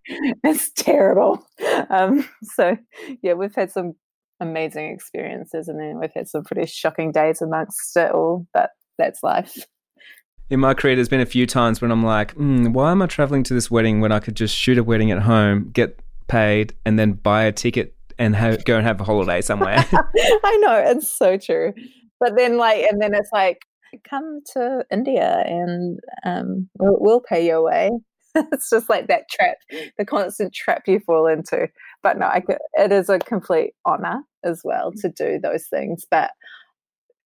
It's 0.45 0.71
terrible. 0.73 1.47
Um 1.91 2.29
so 2.43 2.77
yeah 3.23 3.35
we've 3.35 3.55
had 3.55 3.71
some 3.71 3.95
amazing 4.43 4.91
experiences, 4.91 5.69
and 5.69 5.81
then 5.81 5.99
we've 5.99 6.13
had 6.15 6.29
some 6.29 6.45
pretty 6.45 6.67
shocking 6.67 7.13
days 7.13 7.41
amongst 7.41 7.97
it 7.97 8.13
all. 8.13 8.47
But 8.53 8.71
that's 8.99 9.23
life. 9.23 9.67
In 10.51 10.61
my 10.61 10.75
career, 10.75 10.97
there's 10.97 11.09
been 11.09 11.21
a 11.21 11.27
few 11.27 11.47
times 11.47 11.81
when 11.81 11.91
I'm 11.91 12.03
like, 12.03 12.35
mm, 12.35 12.75
why 12.75 12.91
am 12.91 13.01
I 13.01 13.07
traveling 13.07 13.43
to 13.45 13.55
this 13.55 13.71
wedding 13.71 14.01
when 14.01 14.13
I 14.13 14.19
could 14.19 14.37
just 14.37 14.55
shoot 14.55 14.77
a 14.77 14.85
wedding 14.85 15.11
at 15.11 15.21
home, 15.21 15.71
get 15.73 15.99
paid, 16.29 16.75
and 16.85 16.99
then 16.99 17.13
buy 17.13 17.45
a 17.45 17.53
ticket 17.53 17.95
and 18.19 18.37
have, 18.37 18.63
go 18.67 18.77
and 18.77 18.87
have 18.87 19.01
a 19.01 19.05
holiday 19.05 19.41
somewhere? 19.41 19.79
I 19.93 20.57
know 20.61 20.75
it's 20.75 21.11
so 21.11 21.39
true, 21.39 21.73
but 22.21 22.37
then 22.37 22.59
like, 22.59 22.83
and 22.83 23.01
then 23.01 23.15
it's 23.15 23.31
like, 23.33 23.63
come 24.09 24.41
to 24.53 24.85
India 24.91 25.43
and 25.47 25.99
um, 26.25 26.69
we'll, 26.79 26.99
we'll 27.01 27.21
pay 27.21 27.47
your 27.47 27.63
way. 27.63 27.91
it's 28.35 28.71
just 28.71 28.89
like 28.89 29.09
that 29.09 29.29
trap, 29.31 29.57
the 29.99 30.05
constant 30.05 30.53
trap 30.53 30.83
you 30.87 31.01
fall 31.01 31.27
into. 31.27 31.69
but 32.03 32.19
no, 32.19 32.31
could, 32.47 32.59
it 32.75 32.93
is 32.93 33.09
a 33.09 33.19
complete 33.19 33.73
honor 33.85 34.23
as 34.45 34.63
well 34.65 34.93
to 34.99 35.09
do 35.09 35.39
those 35.39 35.67
things. 35.67 36.05
But 36.11 36.33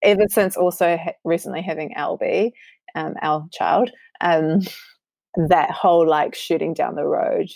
ever 0.02 0.24
since 0.28 0.56
also 0.56 0.96
ha- 0.96 1.12
recently 1.24 1.62
having 1.62 1.94
Albie, 1.96 2.52
um, 2.94 3.14
our 3.22 3.46
child, 3.52 3.90
um, 4.20 4.60
that 5.48 5.70
whole 5.70 6.08
like 6.08 6.34
shooting 6.34 6.72
down 6.72 6.94
the 6.94 7.04
road 7.04 7.50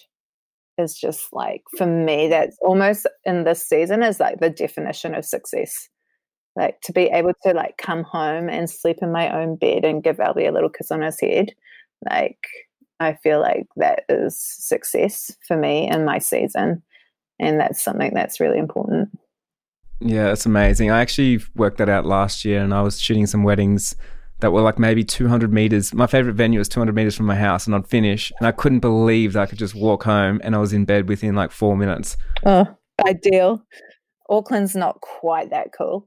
is 0.79 0.99
just 0.99 1.33
like 1.33 1.63
for 1.77 1.87
me 1.87 2.29
that's 2.29 2.57
almost 2.63 3.07
in 3.25 3.45
this 3.45 3.67
season 3.67 4.03
is 4.03 4.21
like 4.21 4.41
the 4.41 4.51
definition 4.51 5.15
of 5.15 5.25
success 5.25 5.89
like 6.57 6.81
to 6.83 6.93
be 6.93 7.05
able 7.05 7.33
to 7.43 7.53
like 7.53 7.77
come 7.79 8.03
home 8.03 8.49
and 8.49 8.69
sleep 8.69 8.99
in 9.03 9.13
my 9.13 9.31
own 9.31 9.57
bed 9.57 9.85
and 9.85 10.03
give 10.03 10.17
Albie 10.17 10.49
a 10.49 10.53
little 10.53 10.69
kiss 10.69 10.91
on 10.91 11.03
his 11.03 11.21
head 11.21 11.53
like 12.11 12.39
I 12.99 13.15
feel 13.15 13.41
like 13.41 13.67
that 13.77 14.05
is 14.09 14.39
success 14.39 15.35
for 15.47 15.57
me 15.57 15.89
in 15.91 16.05
my 16.05 16.19
season 16.19 16.83
and 17.39 17.61
that's 17.61 17.83
something 17.83 18.13
that's 18.15 18.41
really 18.41 18.59
important 18.59 19.11
yeah 20.01 20.33
it's 20.33 20.47
amazing 20.47 20.91
I 20.91 21.01
actually 21.01 21.41
worked 21.55 21.79
that 21.79 21.89
out 21.89 22.07
last 22.07 22.45
year 22.45 22.63
and 22.63 22.73
I 22.73 22.83
was 22.83 23.01
shooting 23.01 23.27
some 23.27 23.43
weddings 23.43 23.97
that 24.41 24.53
were 24.53 24.63
like 24.63 24.79
maybe 24.79 25.05
200 25.05 25.53
meters. 25.53 25.95
My 25.95 26.07
favorite 26.07 26.35
venue 26.35 26.59
was 26.59 26.69
200 26.69 26.95
meters 26.95 27.15
from 27.15 27.27
my 27.27 27.37
house, 27.37 27.67
and 27.67 27.75
I'd 27.75 27.87
finish, 27.87 28.33
and 28.39 28.47
I 28.47 28.53
couldn't 28.53 28.81
believe 28.81 29.35
that 29.35 29.43
I 29.43 29.47
could 29.47 29.59
just 29.59 29.75
walk 29.75 30.05
home, 30.05 30.41
and 30.43 30.55
I 30.55 30.59
was 30.59 30.73
in 30.73 30.85
bed 30.85 31.09
within 31.09 31.35
like 31.35 31.51
four 31.51 31.77
minutes. 31.77 32.17
Oh, 32.45 32.67
ideal. 33.07 33.65
Auckland's 34.29 34.77
not 34.77 35.01
quite 35.01 35.51
that 35.51 35.69
cool. 35.77 36.07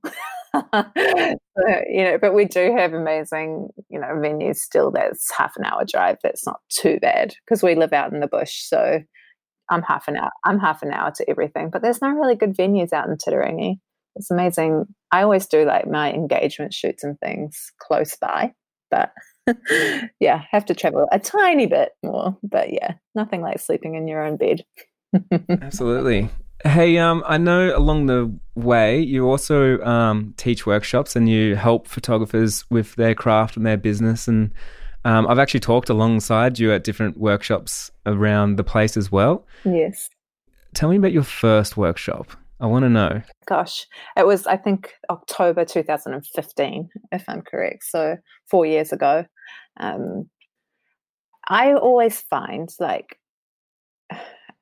you 0.54 2.04
know, 2.04 2.18
but 2.20 2.34
we 2.34 2.46
do 2.46 2.74
have 2.76 2.94
amazing, 2.94 3.70
you 3.90 4.00
know, 4.00 4.08
venues 4.08 4.58
still 4.58 4.92
that's 4.92 5.32
half 5.38 5.56
an 5.58 5.66
hour 5.66 5.84
drive. 5.86 6.18
That's 6.24 6.46
not 6.46 6.62
too 6.70 7.00
bad 7.02 7.34
because 7.46 7.64
we 7.64 7.76
live 7.76 7.94
out 7.94 8.14
in 8.14 8.20
the 8.20 8.28
bush. 8.28 8.64
So 8.64 9.02
I'm 9.74 9.84
half 9.84 10.08
an 10.08 10.18
hour. 10.18 10.32
I'm 10.46 10.60
half 10.60 10.84
an 10.84 10.92
hour 10.92 11.12
to 11.16 11.30
everything. 11.30 11.70
But 11.70 11.82
there's 11.82 12.02
no 12.02 12.10
really 12.10 12.36
good 12.36 12.56
venues 12.56 12.94
out 12.94 13.08
in 13.08 13.18
Titirangi 13.18 13.80
it's 14.16 14.32
amazing. 14.32 14.86
I 15.12 15.24
always 15.24 15.48
do 15.48 15.66
like 15.66 15.88
my 15.88 16.12
engagement 16.12 16.74
shoots 16.74 17.04
and 17.04 17.20
things 17.20 17.72
close 17.80 18.16
by, 18.16 18.54
but 18.92 19.12
yeah, 20.20 20.44
have 20.52 20.66
to 20.66 20.76
travel 20.76 21.08
a 21.12 21.20
tiny 21.20 21.66
bit 21.66 21.92
more. 22.04 22.38
But 22.44 22.74
yeah, 22.74 22.96
nothing 23.16 23.42
like 23.42 23.60
sleeping 23.60 23.96
in 23.96 24.08
your 24.08 24.24
own 24.24 24.38
bed. 24.38 24.64
Absolutely. 25.50 26.30
Hey, 26.64 26.98
um, 26.98 27.24
I 27.28 27.38
know 27.38 27.76
along 27.76 28.06
the 28.06 28.34
way 28.56 29.02
you 29.02 29.30
also 29.30 29.82
um, 29.82 30.34
teach 30.38 30.66
workshops 30.66 31.16
and 31.16 31.28
you 31.28 31.56
help 31.56 31.88
photographers 31.88 32.64
with 32.70 32.96
their 32.96 33.14
craft 33.14 33.58
and 33.58 33.66
their 33.66 33.78
business. 33.78 34.28
And 34.28 34.54
um, 35.06 35.28
I've 35.28 35.40
actually 35.40 35.60
talked 35.60 35.90
alongside 35.90 36.60
you 36.60 36.72
at 36.74 36.84
different 36.84 37.18
workshops 37.18 37.92
around 38.06 38.56
the 38.56 38.64
place 38.64 38.98
as 38.98 39.12
well. 39.12 39.46
Yes. 39.66 40.10
Tell 40.74 40.90
me 40.90 40.98
about 40.98 41.12
your 41.12 41.24
first 41.24 41.78
workshop. 41.78 42.32
I 42.60 42.68
want 42.68 42.84
to 42.84 42.90
know. 42.90 43.22
Gosh, 43.46 43.86
it 44.16 44.26
was, 44.26 44.48
I 44.48 44.56
think, 44.56 44.94
October 45.10 45.66
2015, 45.66 46.90
if 47.12 47.24
I'm 47.28 47.42
correct. 47.42 47.84
So, 47.84 48.18
four 48.50 48.66
years 48.66 48.94
ago. 48.94 49.26
Um, 49.80 50.30
I 51.50 51.74
always 51.74 52.22
find 52.22 52.70
like 52.80 53.20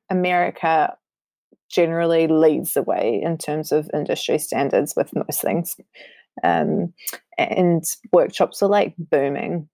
America 0.09 0.95
generally 1.69 2.27
leads 2.27 2.73
the 2.73 2.81
way 2.81 3.21
in 3.23 3.37
terms 3.37 3.71
of 3.71 3.89
industry 3.93 4.39
standards 4.39 4.93
with 4.95 5.15
most 5.15 5.41
things. 5.41 5.75
Um, 6.43 6.93
and 7.37 7.83
workshops 8.11 8.63
are 8.63 8.69
like 8.69 8.95
booming 8.97 9.69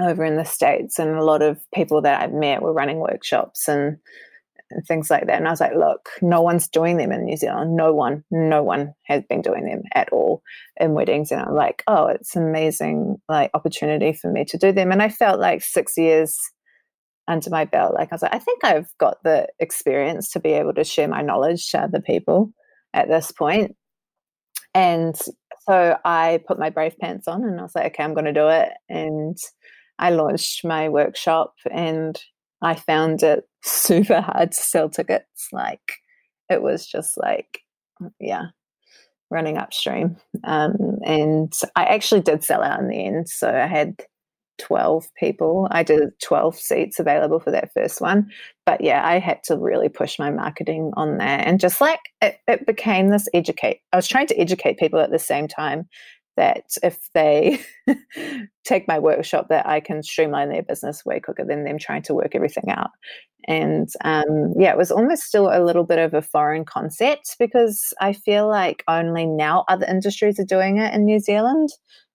over 0.00 0.24
in 0.24 0.36
the 0.36 0.44
States. 0.44 0.98
And 0.98 1.16
a 1.16 1.24
lot 1.24 1.42
of 1.42 1.58
people 1.74 2.02
that 2.02 2.20
I've 2.20 2.32
met 2.32 2.62
were 2.62 2.72
running 2.72 2.98
workshops 2.98 3.68
and 3.68 3.98
and 4.70 4.86
things 4.86 5.10
like 5.10 5.26
that. 5.26 5.38
And 5.38 5.46
I 5.46 5.50
was 5.50 5.60
like, 5.60 5.74
look, 5.74 6.10
no 6.20 6.42
one's 6.42 6.68
doing 6.68 6.98
them 6.98 7.12
in 7.12 7.24
New 7.24 7.36
Zealand. 7.36 7.74
No 7.74 7.92
one, 7.92 8.24
no 8.30 8.62
one 8.62 8.94
has 9.04 9.22
been 9.28 9.40
doing 9.40 9.64
them 9.64 9.82
at 9.94 10.10
all 10.12 10.42
in 10.78 10.92
weddings. 10.92 11.32
And 11.32 11.40
I'm 11.40 11.54
like, 11.54 11.82
oh, 11.86 12.08
it's 12.08 12.36
an 12.36 12.46
amazing 12.46 13.16
like 13.28 13.50
opportunity 13.54 14.12
for 14.12 14.30
me 14.30 14.44
to 14.46 14.58
do 14.58 14.72
them. 14.72 14.92
And 14.92 15.02
I 15.02 15.08
felt 15.08 15.40
like 15.40 15.62
six 15.62 15.96
years 15.96 16.38
under 17.26 17.50
my 17.50 17.64
belt, 17.64 17.94
like 17.94 18.12
I 18.12 18.14
was 18.14 18.22
like, 18.22 18.34
I 18.34 18.38
think 18.38 18.64
I've 18.64 18.88
got 18.98 19.22
the 19.22 19.48
experience 19.58 20.30
to 20.32 20.40
be 20.40 20.50
able 20.50 20.74
to 20.74 20.84
share 20.84 21.08
my 21.08 21.22
knowledge 21.22 21.70
to 21.70 21.80
other 21.80 22.00
people 22.00 22.52
at 22.94 23.08
this 23.08 23.32
point. 23.32 23.74
And 24.74 25.16
so 25.66 25.98
I 26.04 26.40
put 26.46 26.58
my 26.58 26.70
brave 26.70 26.96
pants 26.98 27.28
on 27.28 27.44
and 27.44 27.58
I 27.58 27.62
was 27.62 27.74
like, 27.74 27.86
okay, 27.86 28.04
I'm 28.04 28.14
going 28.14 28.26
to 28.26 28.32
do 28.32 28.48
it. 28.48 28.70
And 28.88 29.36
I 29.98 30.10
launched 30.10 30.64
my 30.64 30.88
workshop 30.88 31.54
and 31.70 32.20
I 32.62 32.74
found 32.74 33.22
it 33.22 33.44
super 33.64 34.20
hard 34.20 34.52
to 34.52 34.62
sell 34.62 34.88
tickets. 34.88 35.48
Like 35.52 35.92
it 36.48 36.62
was 36.62 36.86
just 36.86 37.16
like, 37.16 37.60
yeah, 38.20 38.46
running 39.30 39.58
upstream. 39.58 40.16
Um, 40.44 40.98
and 41.04 41.52
I 41.76 41.84
actually 41.84 42.22
did 42.22 42.44
sell 42.44 42.62
out 42.62 42.80
in 42.80 42.88
the 42.88 43.04
end. 43.04 43.28
So 43.28 43.48
I 43.48 43.66
had 43.66 43.96
12 44.58 45.06
people. 45.18 45.68
I 45.70 45.82
did 45.82 46.10
12 46.22 46.56
seats 46.56 46.98
available 46.98 47.40
for 47.40 47.50
that 47.50 47.72
first 47.72 48.00
one. 48.00 48.30
But 48.66 48.80
yeah, 48.80 49.06
I 49.06 49.18
had 49.18 49.38
to 49.44 49.56
really 49.56 49.88
push 49.88 50.18
my 50.18 50.30
marketing 50.30 50.92
on 50.96 51.18
that. 51.18 51.46
And 51.46 51.60
just 51.60 51.80
like 51.80 52.00
it, 52.20 52.38
it 52.46 52.66
became 52.66 53.08
this 53.08 53.28
educate, 53.32 53.80
I 53.92 53.96
was 53.96 54.08
trying 54.08 54.26
to 54.28 54.38
educate 54.38 54.78
people 54.78 54.98
at 54.98 55.10
the 55.10 55.18
same 55.18 55.48
time 55.48 55.88
that 56.38 56.64
if 56.84 57.10
they 57.14 57.60
take 58.64 58.86
my 58.86 58.98
workshop 58.98 59.48
that 59.48 59.66
i 59.66 59.80
can 59.80 60.04
streamline 60.04 60.48
their 60.48 60.62
business 60.62 61.04
way 61.04 61.18
quicker 61.18 61.44
than 61.44 61.64
them 61.64 61.78
trying 61.78 62.00
to 62.02 62.14
work 62.14 62.34
everything 62.34 62.70
out. 62.70 62.90
And 63.48 63.88
um, 64.04 64.54
yeah 64.56 64.70
it 64.70 64.78
was 64.78 64.92
almost 64.92 65.24
still 65.24 65.48
a 65.48 65.64
little 65.64 65.82
bit 65.84 65.98
of 65.98 66.14
a 66.14 66.22
foreign 66.22 66.64
concept 66.64 67.34
because 67.38 67.92
i 68.00 68.12
feel 68.12 68.48
like 68.48 68.84
only 68.86 69.26
now 69.26 69.64
other 69.68 69.86
industries 69.86 70.38
are 70.38 70.44
doing 70.44 70.78
it 70.78 70.94
in 70.94 71.04
new 71.04 71.18
zealand. 71.18 71.70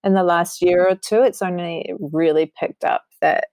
In 0.06 0.13
the 0.13 0.24
last 0.24 0.62
year 0.62 0.88
or 0.88 0.96
two 0.96 1.22
it's 1.22 1.42
only 1.42 1.92
really 2.00 2.51
picked 2.58 2.86
up 2.86 3.03
that 3.20 3.48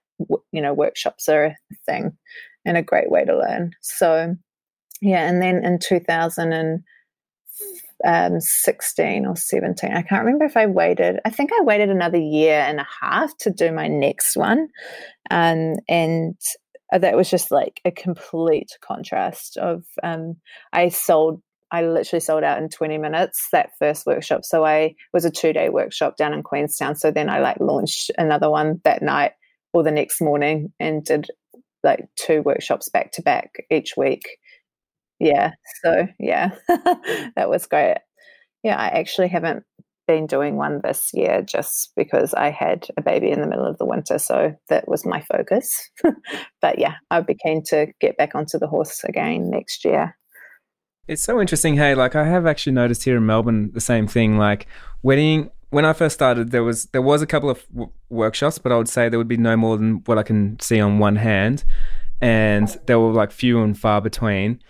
you 0.52 0.62
know 0.62 0.72
workshops 0.72 1.28
are 1.28 1.44
a 1.46 1.56
thing 1.84 2.16
and 2.64 2.76
a 2.76 2.82
great 2.82 3.10
way 3.10 3.24
to 3.24 3.36
learn. 3.36 3.72
So 3.80 4.36
yeah 5.02 5.28
and 5.28 5.42
then 5.42 5.64
in 5.64 5.80
2000 5.80 6.52
and 6.52 6.84
um, 8.04 8.40
16 8.40 9.26
or 9.26 9.36
17. 9.36 9.92
I 9.92 10.02
can't 10.02 10.24
remember 10.24 10.44
if 10.44 10.56
I 10.56 10.66
waited. 10.66 11.20
I 11.24 11.30
think 11.30 11.50
I 11.52 11.62
waited 11.62 11.90
another 11.90 12.18
year 12.18 12.60
and 12.60 12.80
a 12.80 12.86
half 13.00 13.36
to 13.38 13.50
do 13.50 13.72
my 13.72 13.88
next 13.88 14.36
one. 14.36 14.68
Um, 15.30 15.76
and 15.88 16.36
that 16.92 17.16
was 17.16 17.30
just 17.30 17.50
like 17.50 17.80
a 17.84 17.90
complete 17.90 18.76
contrast 18.80 19.56
of 19.56 19.84
um, 20.02 20.36
I 20.72 20.88
sold 20.88 21.42
I 21.72 21.82
literally 21.82 22.20
sold 22.20 22.42
out 22.42 22.60
in 22.60 22.68
20 22.68 22.98
minutes 22.98 23.46
that 23.52 23.70
first 23.78 24.04
workshop. 24.04 24.44
So 24.44 24.64
I 24.64 24.96
was 25.12 25.24
a 25.24 25.30
two 25.30 25.52
day 25.52 25.68
workshop 25.68 26.16
down 26.16 26.34
in 26.34 26.42
Queenstown. 26.42 26.96
So 26.96 27.12
then 27.12 27.30
I 27.30 27.38
like 27.38 27.58
launched 27.60 28.10
another 28.18 28.50
one 28.50 28.80
that 28.84 29.02
night 29.02 29.32
or 29.72 29.84
the 29.84 29.92
next 29.92 30.20
morning 30.20 30.72
and 30.80 31.04
did 31.04 31.28
like 31.84 32.06
two 32.16 32.42
workshops 32.42 32.88
back 32.88 33.12
to 33.12 33.22
back 33.22 33.52
each 33.70 33.96
week 33.96 34.38
yeah 35.20 35.52
so 35.82 36.06
yeah 36.18 36.50
that 36.68 37.48
was 37.48 37.66
great. 37.66 37.98
Yeah 38.62 38.76
i 38.76 38.88
actually 38.88 39.28
haven't 39.28 39.64
been 40.06 40.26
doing 40.26 40.56
one 40.56 40.80
this 40.82 41.10
year 41.14 41.40
just 41.40 41.92
because 41.96 42.34
i 42.34 42.50
had 42.50 42.88
a 42.96 43.02
baby 43.02 43.30
in 43.30 43.40
the 43.40 43.46
middle 43.46 43.66
of 43.66 43.78
the 43.78 43.84
winter 43.84 44.18
so 44.18 44.52
that 44.68 44.88
was 44.88 45.06
my 45.06 45.20
focus. 45.20 45.88
But 46.60 46.78
yeah 46.78 46.94
i'd 47.10 47.26
be 47.26 47.34
keen 47.34 47.62
to 47.66 47.86
get 48.00 48.16
back 48.16 48.34
onto 48.34 48.58
the 48.58 48.66
horse 48.66 49.04
again 49.04 49.50
next 49.50 49.84
year. 49.84 50.16
It's 51.06 51.22
so 51.22 51.40
interesting 51.40 51.76
hey 51.76 51.94
like 51.94 52.16
i 52.16 52.24
have 52.24 52.46
actually 52.46 52.72
noticed 52.72 53.04
here 53.04 53.16
in 53.16 53.26
melbourne 53.26 53.70
the 53.72 53.80
same 53.80 54.06
thing 54.06 54.38
like 54.38 54.66
wedding 55.02 55.50
when 55.70 55.84
I 55.84 55.92
first 55.92 56.14
started, 56.14 56.50
there 56.50 56.64
was 56.64 56.86
there 56.86 57.02
was 57.02 57.22
a 57.22 57.26
couple 57.26 57.48
of 57.48 57.64
w- 57.68 57.90
workshops, 58.08 58.58
but 58.58 58.72
I 58.72 58.76
would 58.76 58.88
say 58.88 59.08
there 59.08 59.18
would 59.18 59.28
be 59.28 59.36
no 59.36 59.56
more 59.56 59.76
than 59.76 60.02
what 60.04 60.18
I 60.18 60.22
can 60.22 60.58
see 60.60 60.80
on 60.80 60.98
one 60.98 61.16
hand, 61.16 61.64
and 62.20 62.68
there 62.86 62.98
were 62.98 63.12
like 63.12 63.30
few 63.30 63.62
and 63.62 63.78
far 63.78 64.00
between. 64.00 64.60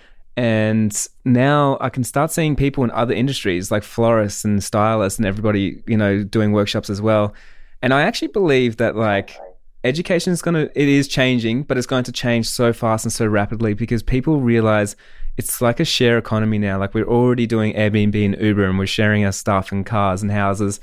And 0.40 1.06
now 1.26 1.76
I 1.82 1.90
can 1.90 2.02
start 2.02 2.30
seeing 2.30 2.56
people 2.56 2.82
in 2.82 2.90
other 2.92 3.12
industries 3.12 3.70
like 3.70 3.82
florists 3.82 4.42
and 4.42 4.64
stylists 4.64 5.18
and 5.18 5.26
everybody, 5.26 5.82
you 5.87 5.99
know, 5.99 6.23
doing 6.23 6.52
workshops 6.52 6.88
as 6.88 7.02
well. 7.02 7.35
And 7.82 7.92
I 7.92 8.00
actually 8.00 8.28
believe 8.28 8.78
that 8.78 8.97
like 8.97 9.38
education 9.85 10.32
is 10.32 10.40
going 10.40 10.54
to, 10.54 10.80
it 10.80 10.88
is 10.88 11.09
changing, 11.09 11.64
but 11.64 11.76
it's 11.76 11.87
going 11.87 12.04
to 12.04 12.12
change 12.12 12.49
so 12.49 12.73
fast 12.73 13.04
and 13.04 13.12
so 13.12 13.26
rapidly 13.26 13.75
because 13.75 14.02
people 14.02 14.40
realize 14.40 14.97
it's 15.37 15.61
like 15.61 15.78
a 15.78 15.85
share 15.85 16.16
economy 16.16 16.56
now. 16.56 16.78
Like 16.78 16.94
we're 16.94 17.04
already 17.04 17.47
doing 17.47 17.75
Airbnb 17.75 18.25
and 18.25 18.40
Uber 18.40 18.64
and 18.64 18.78
we're 18.78 18.87
sharing 18.87 19.26
our 19.26 19.32
stuff 19.32 19.70
and 19.70 19.85
cars 19.85 20.23
and 20.23 20.30
houses. 20.30 20.80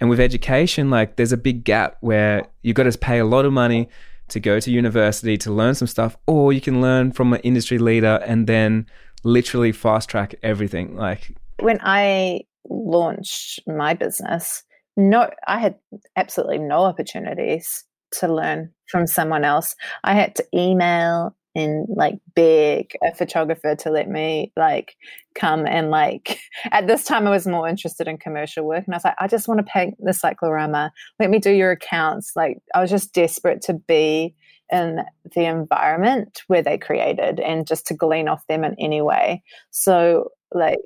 And 0.00 0.10
with 0.10 0.18
education, 0.18 0.90
like 0.90 1.14
there's 1.14 1.30
a 1.30 1.36
big 1.36 1.62
gap 1.62 1.96
where 2.00 2.48
you've 2.62 2.74
got 2.74 2.90
to 2.90 2.98
pay 2.98 3.20
a 3.20 3.24
lot 3.24 3.44
of 3.44 3.52
money 3.52 3.88
to 4.28 4.40
go 4.40 4.60
to 4.60 4.70
university 4.70 5.36
to 5.38 5.52
learn 5.52 5.74
some 5.74 5.88
stuff, 5.88 6.16
or 6.26 6.52
you 6.52 6.60
can 6.60 6.80
learn 6.80 7.12
from 7.12 7.32
an 7.32 7.40
industry 7.40 7.78
leader 7.78 8.20
and 8.26 8.46
then 8.46 8.86
literally 9.24 9.72
fast 9.72 10.08
track 10.08 10.34
everything. 10.42 10.96
Like 10.96 11.36
when 11.60 11.78
I 11.82 12.42
launched 12.68 13.60
my 13.66 13.94
business, 13.94 14.62
no, 14.96 15.30
I 15.46 15.58
had 15.58 15.76
absolutely 16.16 16.58
no 16.58 16.80
opportunities 16.84 17.84
to 18.12 18.32
learn 18.32 18.70
from 18.90 19.06
someone 19.06 19.44
else. 19.44 19.74
I 20.04 20.14
had 20.14 20.34
to 20.36 20.44
email 20.54 21.36
and 21.56 21.86
like 21.88 22.18
beg 22.34 22.96
a 23.02 23.14
photographer 23.14 23.74
to 23.74 23.90
let 23.90 24.08
me 24.10 24.52
like 24.56 24.94
come 25.34 25.66
and 25.66 25.90
like 25.90 26.38
at 26.70 26.86
this 26.86 27.02
time 27.02 27.26
I 27.26 27.30
was 27.30 27.46
more 27.46 27.66
interested 27.66 28.06
in 28.06 28.18
commercial 28.18 28.64
work 28.64 28.84
and 28.84 28.94
I 28.94 28.98
was 28.98 29.04
like 29.04 29.16
I 29.18 29.26
just 29.26 29.48
want 29.48 29.58
to 29.58 29.72
paint 29.72 29.96
the 29.98 30.12
cyclorama. 30.12 30.92
Let 31.18 31.30
me 31.30 31.38
do 31.38 31.50
your 31.50 31.72
accounts. 31.72 32.32
Like 32.36 32.58
I 32.74 32.80
was 32.80 32.90
just 32.90 33.14
desperate 33.14 33.62
to 33.62 33.72
be 33.74 34.34
in 34.70 35.00
the 35.34 35.44
environment 35.44 36.42
where 36.48 36.62
they 36.62 36.76
created 36.76 37.40
and 37.40 37.66
just 37.66 37.86
to 37.86 37.94
glean 37.94 38.28
off 38.28 38.46
them 38.48 38.62
in 38.62 38.74
any 38.78 39.00
way. 39.00 39.42
So 39.70 40.32
like 40.52 40.78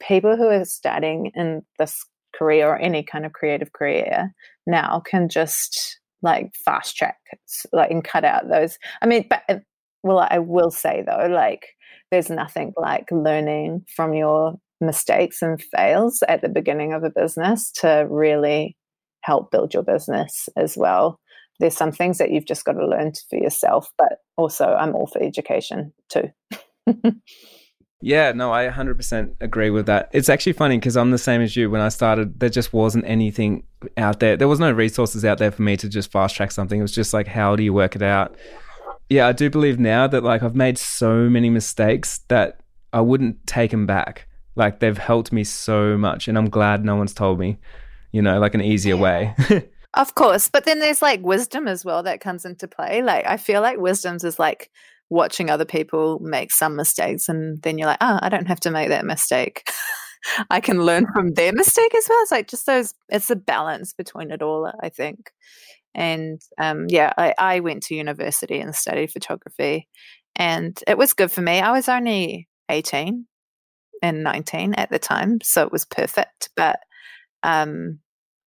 people 0.00 0.36
who 0.36 0.48
are 0.48 0.64
starting 0.64 1.32
in 1.34 1.62
this 1.78 2.04
career 2.34 2.68
or 2.68 2.76
any 2.76 3.02
kind 3.02 3.24
of 3.24 3.32
creative 3.32 3.72
career 3.72 4.34
now 4.66 5.00
can 5.04 5.28
just 5.28 5.98
like 6.22 6.52
fast 6.64 6.96
track 6.96 7.16
like 7.72 7.90
and 7.90 8.04
cut 8.04 8.24
out 8.24 8.48
those 8.48 8.78
i 9.02 9.06
mean 9.06 9.24
but 9.28 9.42
well 10.02 10.26
i 10.30 10.38
will 10.38 10.70
say 10.70 11.02
though 11.06 11.26
like 11.26 11.68
there's 12.10 12.30
nothing 12.30 12.72
like 12.76 13.06
learning 13.10 13.84
from 13.94 14.14
your 14.14 14.54
mistakes 14.80 15.42
and 15.42 15.62
fails 15.62 16.22
at 16.28 16.42
the 16.42 16.48
beginning 16.48 16.92
of 16.92 17.04
a 17.04 17.10
business 17.10 17.70
to 17.70 18.06
really 18.10 18.76
help 19.22 19.50
build 19.50 19.74
your 19.74 19.82
business 19.82 20.48
as 20.56 20.76
well 20.76 21.20
there's 21.58 21.76
some 21.76 21.92
things 21.92 22.16
that 22.18 22.30
you've 22.30 22.46
just 22.46 22.64
got 22.64 22.72
to 22.72 22.86
learn 22.86 23.12
for 23.28 23.38
yourself 23.38 23.90
but 23.98 24.18
also 24.36 24.74
i'm 24.74 24.94
all 24.94 25.06
for 25.06 25.22
education 25.22 25.92
too 26.08 26.28
Yeah, 28.02 28.32
no, 28.32 28.50
I 28.52 28.66
100% 28.66 29.34
agree 29.40 29.68
with 29.68 29.86
that. 29.86 30.08
It's 30.12 30.30
actually 30.30 30.54
funny 30.54 30.78
because 30.78 30.96
I'm 30.96 31.10
the 31.10 31.18
same 31.18 31.42
as 31.42 31.54
you. 31.54 31.70
When 31.70 31.82
I 31.82 31.90
started, 31.90 32.40
there 32.40 32.48
just 32.48 32.72
wasn't 32.72 33.04
anything 33.06 33.64
out 33.98 34.20
there. 34.20 34.38
There 34.38 34.48
was 34.48 34.58
no 34.58 34.72
resources 34.72 35.22
out 35.24 35.36
there 35.36 35.50
for 35.50 35.60
me 35.60 35.76
to 35.76 35.88
just 35.88 36.10
fast 36.10 36.34
track 36.34 36.50
something. 36.50 36.78
It 36.78 36.82
was 36.82 36.94
just 36.94 37.12
like, 37.12 37.26
how 37.26 37.56
do 37.56 37.62
you 37.62 37.74
work 37.74 37.96
it 37.96 38.02
out? 38.02 38.36
Yeah, 39.10 39.26
I 39.26 39.32
do 39.32 39.50
believe 39.50 39.78
now 39.78 40.06
that 40.06 40.22
like 40.22 40.42
I've 40.42 40.54
made 40.54 40.78
so 40.78 41.28
many 41.28 41.50
mistakes 41.50 42.20
that 42.28 42.60
I 42.92 43.00
wouldn't 43.00 43.46
take 43.46 43.72
them 43.72 43.86
back. 43.86 44.26
Like 44.56 44.80
they've 44.80 44.96
helped 44.96 45.32
me 45.32 45.44
so 45.44 45.98
much, 45.98 46.28
and 46.28 46.38
I'm 46.38 46.48
glad 46.48 46.84
no 46.84 46.96
one's 46.96 47.12
told 47.12 47.38
me, 47.38 47.58
you 48.12 48.22
know, 48.22 48.38
like 48.38 48.54
an 48.54 48.62
easier 48.62 48.94
yeah. 48.94 49.02
way. 49.02 49.34
of 49.94 50.14
course, 50.14 50.48
but 50.48 50.64
then 50.64 50.78
there's 50.78 51.02
like 51.02 51.20
wisdom 51.22 51.68
as 51.68 51.84
well 51.84 52.02
that 52.04 52.20
comes 52.20 52.44
into 52.44 52.66
play. 52.66 53.02
Like 53.02 53.26
I 53.26 53.36
feel 53.36 53.60
like 53.60 53.78
wisdom's 53.78 54.24
is 54.24 54.38
like 54.38 54.70
watching 55.10 55.50
other 55.50 55.64
people 55.64 56.18
make 56.20 56.52
some 56.52 56.76
mistakes 56.76 57.28
and 57.28 57.60
then 57.62 57.76
you're 57.76 57.88
like 57.88 57.98
oh 58.00 58.18
i 58.22 58.28
don't 58.28 58.46
have 58.46 58.60
to 58.60 58.70
make 58.70 58.88
that 58.88 59.04
mistake 59.04 59.68
i 60.50 60.60
can 60.60 60.84
learn 60.84 61.04
from 61.12 61.34
their 61.34 61.52
mistake 61.52 61.94
as 61.94 62.06
well 62.08 62.22
it's 62.22 62.30
like 62.30 62.46
just 62.48 62.64
those 62.64 62.94
it's 63.08 63.28
a 63.28 63.36
balance 63.36 63.92
between 63.92 64.30
it 64.30 64.40
all 64.40 64.72
i 64.82 64.88
think 64.88 65.32
and 65.94 66.40
um, 66.58 66.86
yeah 66.88 67.12
I, 67.16 67.34
I 67.38 67.60
went 67.60 67.82
to 67.84 67.94
university 67.94 68.60
and 68.60 68.74
studied 68.74 69.10
photography 69.10 69.88
and 70.36 70.78
it 70.86 70.96
was 70.96 71.12
good 71.12 71.30
for 71.30 71.42
me 71.42 71.60
i 71.60 71.72
was 71.72 71.88
only 71.88 72.48
18 72.68 73.26
and 74.02 74.22
19 74.22 74.74
at 74.74 74.90
the 74.90 74.98
time 74.98 75.40
so 75.42 75.62
it 75.62 75.72
was 75.72 75.84
perfect 75.84 76.50
but 76.56 76.80
um, 77.42 77.98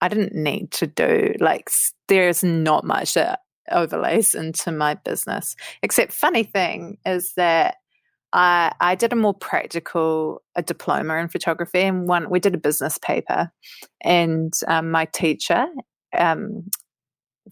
i 0.02 0.08
didn't 0.08 0.34
need 0.34 0.72
to 0.72 0.88
do 0.88 1.34
like 1.40 1.70
there's 2.08 2.44
not 2.44 2.86
much 2.86 3.14
that 3.16 3.40
overlays 3.72 4.36
into 4.36 4.72
my 4.72 4.96
business. 4.96 5.56
Except 5.82 6.12
funny 6.12 6.44
thing 6.44 6.98
is 7.06 7.34
that 7.36 7.76
I 8.32 8.74
I 8.80 8.96
did 8.96 9.14
a 9.14 9.18
more 9.18 9.34
practical 9.34 10.42
a 10.56 10.62
diploma 10.62 11.16
in 11.18 11.28
photography 11.28 11.82
and 11.82 12.08
one 12.08 12.30
we 12.30 12.40
did 12.40 12.56
a 12.56 12.60
business 12.60 12.98
paper 12.98 13.52
and 14.02 14.54
um, 14.68 14.92
my 14.92 15.06
teacher 15.06 15.66
um, 16.18 16.70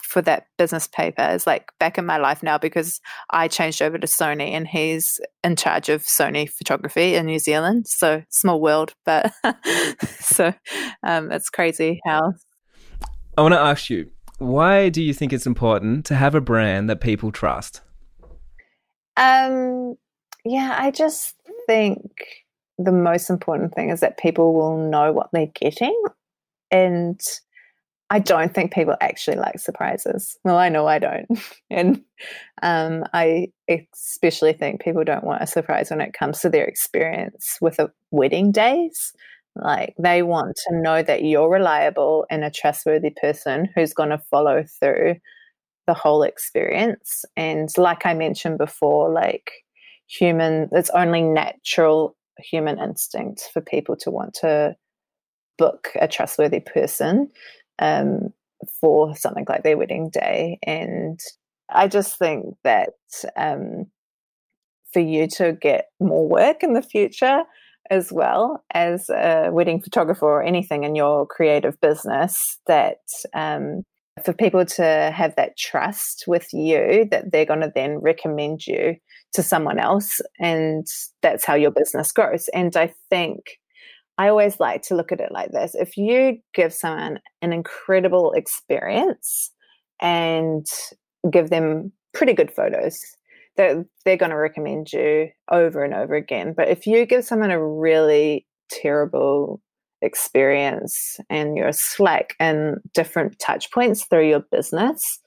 for 0.01 0.21
that 0.21 0.45
business 0.57 0.87
paper 0.87 1.21
is 1.21 1.45
like 1.45 1.71
back 1.79 1.97
in 1.97 2.05
my 2.05 2.17
life 2.17 2.41
now 2.41 2.57
because 2.57 2.99
I 3.29 3.47
changed 3.47 3.81
over 3.81 3.97
to 3.97 4.07
Sony 4.07 4.51
and 4.51 4.67
he's 4.67 5.19
in 5.43 5.55
charge 5.55 5.89
of 5.89 6.03
Sony 6.03 6.49
photography 6.49 7.15
in 7.15 7.25
New 7.25 7.39
Zealand. 7.39 7.87
So 7.87 8.23
small 8.29 8.61
world, 8.61 8.93
but 9.05 9.33
so 10.19 10.53
um, 11.03 11.31
it's 11.31 11.49
crazy 11.49 11.99
how. 12.05 12.33
I 13.37 13.41
want 13.41 13.53
to 13.53 13.59
ask 13.59 13.89
you 13.89 14.09
why 14.37 14.89
do 14.89 15.03
you 15.03 15.13
think 15.13 15.33
it's 15.33 15.45
important 15.45 16.05
to 16.05 16.15
have 16.15 16.33
a 16.33 16.41
brand 16.41 16.89
that 16.89 16.99
people 16.99 17.31
trust? 17.31 17.81
Um, 19.15 19.95
yeah, 20.43 20.75
I 20.79 20.89
just 20.89 21.35
think 21.67 22.01
the 22.79 22.91
most 22.91 23.29
important 23.29 23.75
thing 23.75 23.89
is 23.89 23.99
that 23.99 24.17
people 24.17 24.53
will 24.53 24.77
know 24.77 25.11
what 25.11 25.29
they're 25.31 25.51
getting. 25.53 25.95
And 26.71 27.21
I 28.11 28.19
don't 28.19 28.53
think 28.53 28.73
people 28.73 28.97
actually 28.99 29.37
like 29.37 29.57
surprises. 29.57 30.37
Well, 30.43 30.57
I 30.57 30.67
know 30.67 30.85
I 30.85 30.99
don't. 30.99 31.27
and 31.69 32.03
um, 32.61 33.05
I 33.13 33.47
especially 33.69 34.51
think 34.51 34.81
people 34.81 35.05
don't 35.05 35.23
want 35.23 35.41
a 35.41 35.47
surprise 35.47 35.89
when 35.89 36.01
it 36.01 36.11
comes 36.11 36.41
to 36.41 36.49
their 36.49 36.65
experience 36.65 37.57
with 37.61 37.79
a 37.79 37.89
wedding 38.11 38.51
days. 38.51 39.13
Like 39.55 39.95
they 39.97 40.23
want 40.23 40.57
to 40.67 40.75
know 40.75 41.01
that 41.01 41.23
you're 41.23 41.49
reliable 41.49 42.25
and 42.29 42.43
a 42.43 42.51
trustworthy 42.51 43.11
person 43.11 43.69
who's 43.73 43.93
going 43.93 44.09
to 44.09 44.21
follow 44.29 44.65
through 44.81 45.15
the 45.87 45.93
whole 45.93 46.23
experience. 46.23 47.23
And 47.37 47.69
like 47.77 48.05
I 48.05 48.13
mentioned 48.13 48.57
before, 48.57 49.09
like 49.09 49.51
human, 50.07 50.67
it's 50.73 50.89
only 50.89 51.21
natural 51.21 52.17
human 52.39 52.77
instinct 52.77 53.49
for 53.53 53.61
people 53.61 53.95
to 54.01 54.11
want 54.11 54.33
to 54.41 54.75
book 55.57 55.89
a 55.99 56.07
trustworthy 56.07 56.59
person 56.59 57.29
um, 57.81 58.33
for 58.79 59.15
something 59.15 59.45
like 59.49 59.63
their 59.63 59.77
wedding 59.77 60.09
day. 60.09 60.59
And 60.63 61.19
I 61.69 61.87
just 61.87 62.17
think 62.17 62.55
that 62.63 62.93
um, 63.35 63.87
for 64.93 64.99
you 64.99 65.27
to 65.37 65.53
get 65.53 65.87
more 65.99 66.27
work 66.27 66.63
in 66.63 66.73
the 66.73 66.81
future, 66.81 67.43
as 67.89 68.11
well 68.11 68.63
as 68.73 69.09
a 69.09 69.49
wedding 69.51 69.81
photographer 69.81 70.25
or 70.25 70.43
anything 70.43 70.83
in 70.83 70.95
your 70.95 71.25
creative 71.25 71.79
business 71.81 72.57
that 72.67 72.99
um, 73.33 73.83
for 74.23 74.33
people 74.33 74.65
to 74.65 75.11
have 75.13 75.35
that 75.35 75.57
trust 75.57 76.25
with 76.27 76.53
you 76.53 77.07
that 77.11 77.31
they're 77.31 77.45
going 77.45 77.61
to 77.61 77.71
then 77.73 77.97
recommend 77.97 78.67
you 78.67 78.95
to 79.33 79.41
someone 79.41 79.79
else 79.79 80.21
and 80.39 80.85
that's 81.21 81.45
how 81.45 81.55
your 81.55 81.71
business 81.71 82.11
grows 82.11 82.49
and 82.49 82.75
i 82.75 82.93
think 83.09 83.39
i 84.17 84.27
always 84.27 84.59
like 84.59 84.81
to 84.81 84.95
look 84.95 85.11
at 85.11 85.21
it 85.21 85.31
like 85.31 85.51
this 85.51 85.75
if 85.75 85.97
you 85.97 86.37
give 86.53 86.73
someone 86.73 87.19
an 87.41 87.53
incredible 87.53 88.31
experience 88.33 89.51
and 90.01 90.65
give 91.29 91.49
them 91.49 91.91
pretty 92.13 92.33
good 92.33 92.51
photos 92.51 92.99
they're, 93.57 93.85
they're 94.05 94.17
going 94.17 94.31
to 94.31 94.37
recommend 94.37 94.91
you 94.93 95.29
over 95.51 95.83
and 95.83 95.93
over 95.93 96.15
again. 96.15 96.53
But 96.55 96.69
if 96.69 96.87
you 96.87 97.05
give 97.05 97.25
someone 97.25 97.51
a 97.51 97.63
really 97.63 98.47
terrible 98.69 99.61
experience 100.01 101.19
and 101.29 101.55
you're 101.55 101.71
slack 101.71 102.35
and 102.39 102.77
different 102.93 103.37
touch 103.39 103.71
points 103.71 104.05
through 104.05 104.29
your 104.29 104.43
business 104.51 105.19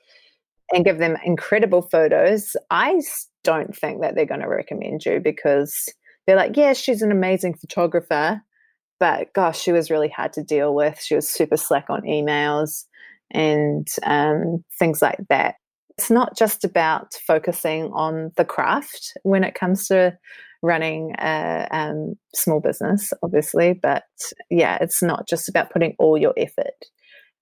and 0.73 0.85
give 0.85 0.99
them 0.99 1.17
incredible 1.25 1.83
photos, 1.83 2.57
I 2.71 3.01
don't 3.45 3.77
think 3.77 4.01
that 4.01 4.15
they're 4.15 4.27
going 4.27 4.41
to 4.41 4.49
recommend 4.49 5.05
you 5.05 5.21
because 5.21 5.89
they're 6.27 6.37
like, 6.37 6.57
yeah, 6.57 6.73
she's 6.73 7.03
an 7.03 7.13
amazing 7.13 7.55
photographer, 7.55 8.41
but 9.05 9.35
gosh, 9.35 9.61
she 9.61 9.71
was 9.71 9.91
really 9.91 10.09
hard 10.09 10.33
to 10.33 10.43
deal 10.43 10.75
with. 10.75 10.99
She 10.99 11.15
was 11.15 11.29
super 11.29 11.59
slack 11.59 11.91
on 11.91 12.05
emails 12.05 12.85
and 13.31 13.87
um, 14.03 14.65
things 14.79 15.03
like 15.03 15.19
that 15.29 15.57
it's 15.99 16.11
not 16.11 16.37
just 16.37 16.65
about 16.65 17.15
focusing 17.27 17.85
on 17.93 18.33
the 18.37 18.45
craft 18.45 19.13
when 19.23 19.45
it 19.45 19.55
comes 19.55 19.87
to 19.89 20.17
running 20.63 21.15
a 21.19 21.69
um, 21.71 22.15
small 22.35 22.61
business, 22.61 23.13
obviously, 23.23 23.75
but 23.75 24.05
yeah, 24.51 24.79
it's 24.81 25.03
not 25.03 25.29
just 25.29 25.49
about 25.49 25.71
putting 25.71 25.95
all 25.99 26.19
your 26.19 26.35
effort 26.37 26.75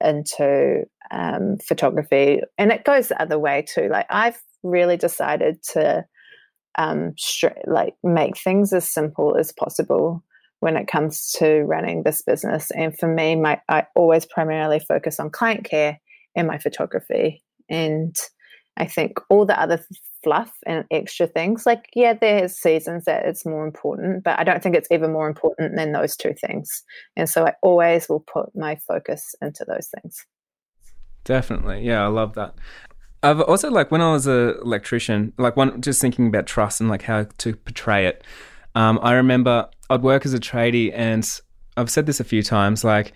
into 0.05 0.83
um, 1.12 1.57
photography, 1.66 2.40
and 2.59 2.72
it 2.72 2.85
goes 2.85 3.09
the 3.09 3.22
other 3.22 3.38
way 3.38 3.64
too. 3.72 3.88
Like 3.88 4.07
I've 4.11 4.40
really 4.62 4.96
decided 4.96 5.62
to 5.72 6.05
um, 6.77 7.14
like 7.66 7.94
make 8.03 8.37
things 8.37 8.72
as 8.72 8.88
simple 8.88 9.37
as 9.38 9.53
possible 9.53 10.22
when 10.62 10.77
it 10.77 10.87
comes 10.87 11.33
to 11.33 11.62
running 11.62 12.05
this 12.05 12.22
business. 12.22 12.70
And 12.70 12.96
for 12.96 13.12
me, 13.12 13.35
my 13.35 13.61
I 13.68 13.85
always 13.96 14.25
primarily 14.25 14.79
focus 14.79 15.18
on 15.18 15.31
client 15.31 15.64
care 15.64 16.01
and 16.37 16.46
my 16.46 16.59
photography, 16.59 17.42
and 17.68 18.14
I 18.77 18.87
think 18.87 19.18
all 19.29 19.44
the 19.44 19.61
other 19.61 19.85
fluff 20.22 20.53
and 20.64 20.85
extra 20.92 21.27
things, 21.27 21.66
like, 21.66 21.88
yeah, 21.94 22.14
there's 22.14 22.57
seasons 22.57 23.07
that 23.07 23.27
it's 23.27 23.44
more 23.44 23.66
important, 23.66 24.22
but 24.22 24.38
I 24.38 24.44
don't 24.44 24.62
think 24.62 24.77
it's 24.77 24.87
ever 24.90 25.09
more 25.09 25.27
important 25.27 25.77
than 25.77 25.90
those 25.90 26.16
two 26.16 26.33
things. 26.46 26.85
And 27.16 27.29
so 27.29 27.44
I 27.44 27.55
always 27.62 28.09
will 28.09 28.20
put 28.20 28.55
my 28.55 28.77
focus 28.77 29.35
into 29.42 29.64
those 29.66 29.90
things. 30.01 30.25
Definitely. 31.25 31.83
Yeah, 31.83 32.05
I 32.05 32.07
love 32.07 32.35
that. 32.35 32.55
I've 33.25 33.40
also 33.40 33.68
like 33.68 33.90
when 33.90 34.01
I 34.01 34.12
was 34.12 34.29
a 34.29 34.61
electrician, 34.61 35.33
like 35.38 35.57
one 35.57 35.81
just 35.83 36.01
thinking 36.01 36.29
about 36.29 36.46
trust 36.46 36.81
and 36.81 36.88
like 36.88 37.03
how 37.03 37.27
to 37.38 37.57
portray 37.57 38.07
it. 38.07 38.25
Um, 38.75 38.98
I 39.03 39.14
remember 39.14 39.68
I'd 39.92 40.02
work 40.02 40.24
as 40.26 40.35
a 40.35 40.38
tradie, 40.38 40.92
and 40.94 41.28
I've 41.76 41.90
said 41.90 42.07
this 42.07 42.20
a 42.20 42.24
few 42.24 42.42
times. 42.42 42.85
Like, 42.85 43.12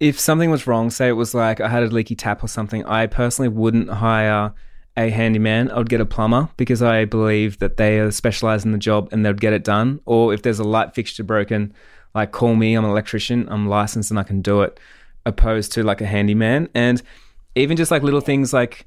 if 0.00 0.18
something 0.18 0.50
was 0.50 0.66
wrong, 0.66 0.90
say 0.90 1.08
it 1.08 1.12
was 1.12 1.34
like 1.34 1.60
I 1.60 1.68
had 1.68 1.82
a 1.82 1.86
leaky 1.86 2.16
tap 2.16 2.42
or 2.42 2.48
something, 2.48 2.84
I 2.86 3.06
personally 3.06 3.48
wouldn't 3.48 3.90
hire 3.90 4.52
a 4.96 5.08
handyman, 5.10 5.70
I 5.70 5.78
would 5.78 5.88
get 5.88 6.00
a 6.00 6.06
plumber 6.06 6.50
because 6.56 6.82
I 6.82 7.04
believe 7.04 7.58
that 7.60 7.76
they 7.76 7.98
are 7.98 8.10
specialized 8.10 8.66
in 8.66 8.72
the 8.72 8.78
job 8.78 9.08
and 9.10 9.24
they'd 9.24 9.40
get 9.40 9.52
it 9.52 9.64
done. 9.64 10.00
Or 10.04 10.34
if 10.34 10.42
there's 10.42 10.58
a 10.58 10.64
light 10.64 10.94
fixture 10.94 11.24
broken, 11.24 11.72
like 12.14 12.32
call 12.32 12.54
me, 12.54 12.74
I'm 12.74 12.84
an 12.84 12.90
electrician, 12.90 13.48
I'm 13.50 13.68
licensed 13.68 14.10
and 14.10 14.20
I 14.20 14.22
can 14.22 14.42
do 14.42 14.62
it, 14.62 14.78
opposed 15.24 15.72
to 15.72 15.82
like 15.82 16.00
a 16.00 16.06
handyman. 16.06 16.68
And 16.74 17.02
even 17.54 17.76
just 17.76 17.90
like 17.90 18.02
little 18.02 18.20
things 18.20 18.52
like 18.52 18.84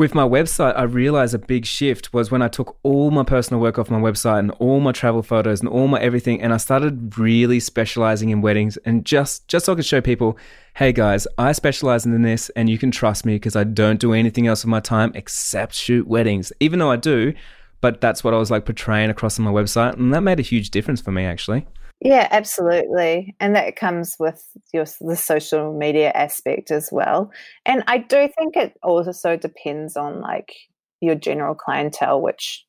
with 0.00 0.14
my 0.14 0.26
website, 0.26 0.74
I 0.78 0.84
realized 0.84 1.34
a 1.34 1.38
big 1.38 1.66
shift 1.66 2.14
was 2.14 2.30
when 2.30 2.40
I 2.40 2.48
took 2.48 2.74
all 2.82 3.10
my 3.10 3.22
personal 3.22 3.60
work 3.60 3.78
off 3.78 3.90
my 3.90 4.00
website 4.00 4.38
and 4.38 4.50
all 4.52 4.80
my 4.80 4.92
travel 4.92 5.22
photos 5.22 5.60
and 5.60 5.68
all 5.68 5.88
my 5.88 6.00
everything, 6.00 6.40
and 6.40 6.54
I 6.54 6.56
started 6.56 7.18
really 7.18 7.60
specializing 7.60 8.30
in 8.30 8.40
weddings 8.40 8.78
and 8.78 9.04
just 9.04 9.46
just 9.46 9.66
so 9.66 9.74
I 9.74 9.76
could 9.76 9.84
show 9.84 10.00
people, 10.00 10.38
hey 10.76 10.92
guys, 10.92 11.26
I 11.36 11.52
specialize 11.52 12.06
in 12.06 12.22
this, 12.22 12.48
and 12.56 12.70
you 12.70 12.78
can 12.78 12.90
trust 12.90 13.26
me 13.26 13.34
because 13.34 13.54
I 13.54 13.64
don't 13.64 14.00
do 14.00 14.14
anything 14.14 14.46
else 14.46 14.64
with 14.64 14.70
my 14.70 14.80
time 14.80 15.12
except 15.14 15.74
shoot 15.74 16.06
weddings, 16.06 16.50
even 16.60 16.78
though 16.78 16.90
I 16.90 16.96
do. 16.96 17.34
But 17.82 18.00
that's 18.00 18.24
what 18.24 18.32
I 18.32 18.38
was 18.38 18.50
like 18.50 18.64
portraying 18.64 19.10
across 19.10 19.38
on 19.38 19.44
my 19.44 19.50
website, 19.50 19.98
and 19.98 20.14
that 20.14 20.22
made 20.22 20.40
a 20.40 20.42
huge 20.42 20.70
difference 20.70 21.02
for 21.02 21.12
me 21.12 21.26
actually. 21.26 21.66
Yeah, 22.00 22.28
absolutely. 22.30 23.34
And 23.40 23.54
that 23.56 23.76
comes 23.76 24.16
with 24.18 24.42
your 24.72 24.86
the 25.00 25.16
social 25.16 25.76
media 25.76 26.10
aspect 26.14 26.70
as 26.70 26.88
well. 26.90 27.30
And 27.66 27.84
I 27.86 27.98
do 27.98 28.28
think 28.38 28.56
it 28.56 28.74
also 28.82 29.36
depends 29.36 29.96
on 29.96 30.20
like 30.20 30.54
your 31.02 31.14
general 31.14 31.54
clientele, 31.54 32.20
which 32.22 32.64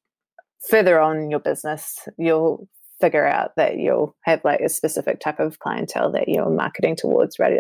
further 0.70 1.00
on 1.00 1.32
your 1.32 1.40
business, 1.40 2.00
you'll 2.18 2.68
figure 3.02 3.28
out 3.28 3.52
that 3.58 3.78
you'll 3.78 4.16
have 4.24 4.44
like 4.46 4.62
a 4.62 4.70
specific 4.70 5.20
type 5.20 5.40
of 5.40 5.60
clientele 5.60 6.12
that 6.12 6.28
you're 6.30 6.50
marketing 6.50 6.96
towards, 6.96 7.40
right? 7.40 7.54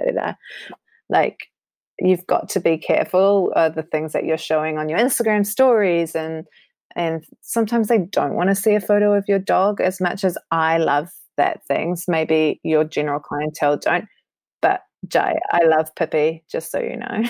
Like 1.09 1.37
you've 1.99 2.25
got 2.27 2.49
to 2.49 2.59
be 2.59 2.77
careful 2.77 3.51
of 3.55 3.75
the 3.75 3.83
things 3.83 4.13
that 4.13 4.25
you're 4.25 4.37
showing 4.37 4.77
on 4.77 4.89
your 4.89 4.99
Instagram 4.99 5.45
stories 5.45 6.15
and 6.15 6.45
and 6.95 7.23
sometimes 7.41 7.87
they 7.87 7.99
don't 7.99 8.33
want 8.35 8.49
to 8.49 8.55
see 8.55 8.75
a 8.75 8.81
photo 8.81 9.13
of 9.13 9.25
your 9.27 9.39
dog 9.39 9.79
as 9.79 10.01
much 10.01 10.25
as 10.25 10.37
I 10.51 10.77
love 10.77 11.09
that 11.37 11.65
things. 11.67 12.05
Maybe 12.07 12.59
your 12.63 12.83
general 12.83 13.19
clientele 13.19 13.77
don't. 13.77 14.05
But 14.61 14.81
Jai, 15.07 15.39
I 15.51 15.63
love 15.65 15.93
Pippi, 15.95 16.43
just 16.49 16.71
so 16.71 16.79
you 16.79 16.97
know. 16.97 17.23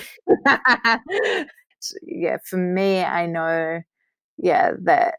yeah, 2.02 2.36
for 2.44 2.58
me, 2.58 3.02
I 3.02 3.26
know, 3.26 3.80
yeah, 4.36 4.72
that 4.82 5.16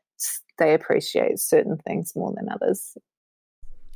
they 0.59 0.73
appreciate 0.73 1.39
certain 1.39 1.77
things 1.77 2.13
more 2.15 2.33
than 2.35 2.47
others. 2.51 2.95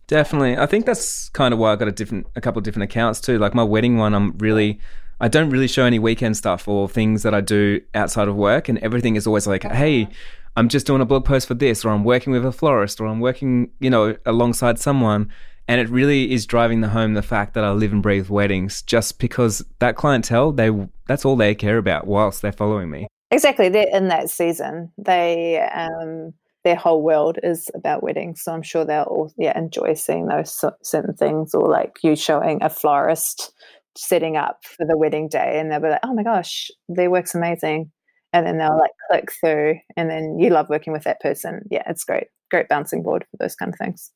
Definitely. 0.08 0.58
I 0.58 0.66
think 0.66 0.86
that's 0.86 1.30
kind 1.30 1.54
of 1.54 1.60
why 1.60 1.74
I 1.74 1.76
got 1.76 1.90
a 1.90 1.92
different 1.92 2.28
a 2.36 2.42
couple 2.42 2.60
of 2.60 2.64
different 2.64 2.90
accounts 2.90 3.20
too. 3.20 3.38
Like 3.38 3.54
my 3.54 3.64
wedding 3.64 3.98
one, 3.98 4.14
I'm 4.16 4.38
really 4.38 4.80
I 5.20 5.28
don't 5.28 5.50
really 5.50 5.68
show 5.68 5.84
any 5.84 6.00
weekend 6.00 6.38
stuff 6.38 6.68
or 6.68 6.88
things 6.88 7.24
that 7.24 7.34
I 7.34 7.42
do 7.42 7.82
outside 7.94 8.28
of 8.28 8.36
work 8.36 8.70
and 8.70 8.78
everything 8.80 9.18
is 9.18 9.28
always 9.28 9.48
like, 9.48 9.64
"Hey, 9.64 10.04
uh-huh. 10.04 10.12
I'm 10.58 10.70
just 10.70 10.88
doing 10.88 11.02
a 11.02 11.06
blog 11.06 11.24
post 11.24 11.48
for 11.48 11.54
this, 11.54 11.86
or 11.86 11.92
I'm 11.92 12.04
working 12.04 12.34
with 12.34 12.44
a 12.44 12.52
florist, 12.52 13.00
or 13.00 13.06
I'm 13.06 13.20
working, 13.20 13.70
you 13.80 13.92
know, 13.92 14.18
alongside 14.26 14.80
someone. 14.80 15.32
And 15.68 15.80
it 15.80 15.88
really 15.88 16.34
is 16.34 16.48
driving 16.48 16.82
the 16.82 16.90
home 16.90 17.14
the 17.14 17.22
fact 17.22 17.54
that 17.54 17.64
I 17.64 17.72
live 17.72 17.92
and 17.92 18.02
breathe 18.02 18.30
weddings 18.30 18.82
just 18.82 19.20
because 19.20 19.64
that 19.78 19.96
clientele, 19.96 20.52
they 20.52 20.72
that's 21.08 21.26
all 21.26 21.36
they 21.36 21.54
care 21.54 21.78
about 21.78 22.08
whilst 22.08 22.42
they're 22.42 22.52
following 22.52 22.90
me. 22.90 23.06
Exactly. 23.30 23.70
They're 23.70 23.96
in 23.96 24.08
that 24.08 24.32
season. 24.32 24.92
They 24.98 25.60
um 25.60 26.34
their 26.64 26.76
whole 26.76 27.04
world 27.04 27.38
is 27.44 27.70
about 27.76 28.02
weddings. 28.02 28.42
So 28.42 28.52
I'm 28.52 28.64
sure 28.64 28.84
they'll 28.84 29.04
all 29.04 29.32
yeah 29.38 29.56
enjoy 29.56 29.94
seeing 29.94 30.26
those 30.26 30.64
certain 30.82 31.14
things 31.14 31.54
or 31.54 31.70
like 31.70 31.98
you 32.02 32.16
showing 32.16 32.64
a 32.64 32.70
florist 32.70 33.54
setting 33.96 34.38
up 34.38 34.64
for 34.64 34.88
the 34.88 34.98
wedding 34.98 35.28
day 35.28 35.60
and 35.60 35.72
they'll 35.72 35.82
be 35.82 35.90
like, 35.90 36.00
oh 36.04 36.16
my 36.16 36.24
gosh, 36.24 36.72
their 36.90 37.12
work's 37.12 37.36
amazing 37.36 37.92
and 38.34 38.46
then 38.46 38.58
they'll 38.58 38.78
like 38.78 38.92
click 39.10 39.32
through 39.32 39.76
and 39.96 40.10
then 40.10 40.38
you 40.40 40.50
love 40.50 40.70
working 40.70 40.94
with 40.94 41.04
that 41.04 41.20
person. 41.20 41.62
Yeah 41.70 41.84
it's 41.88 42.04
great. 42.04 42.28
Great 42.50 42.68
bouncing 42.70 43.04
board 43.04 43.26
for 43.32 43.38
those 43.38 43.56
kind 43.56 43.74
of 43.74 43.78
things. 43.78 44.12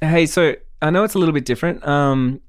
Hey 0.00 0.26
so 0.26 0.56
i 0.80 0.90
know 0.90 1.04
it's 1.04 1.14
a 1.14 1.18
little 1.18 1.34
bit 1.34 1.44
different. 1.44 1.86
Um, 1.86 2.40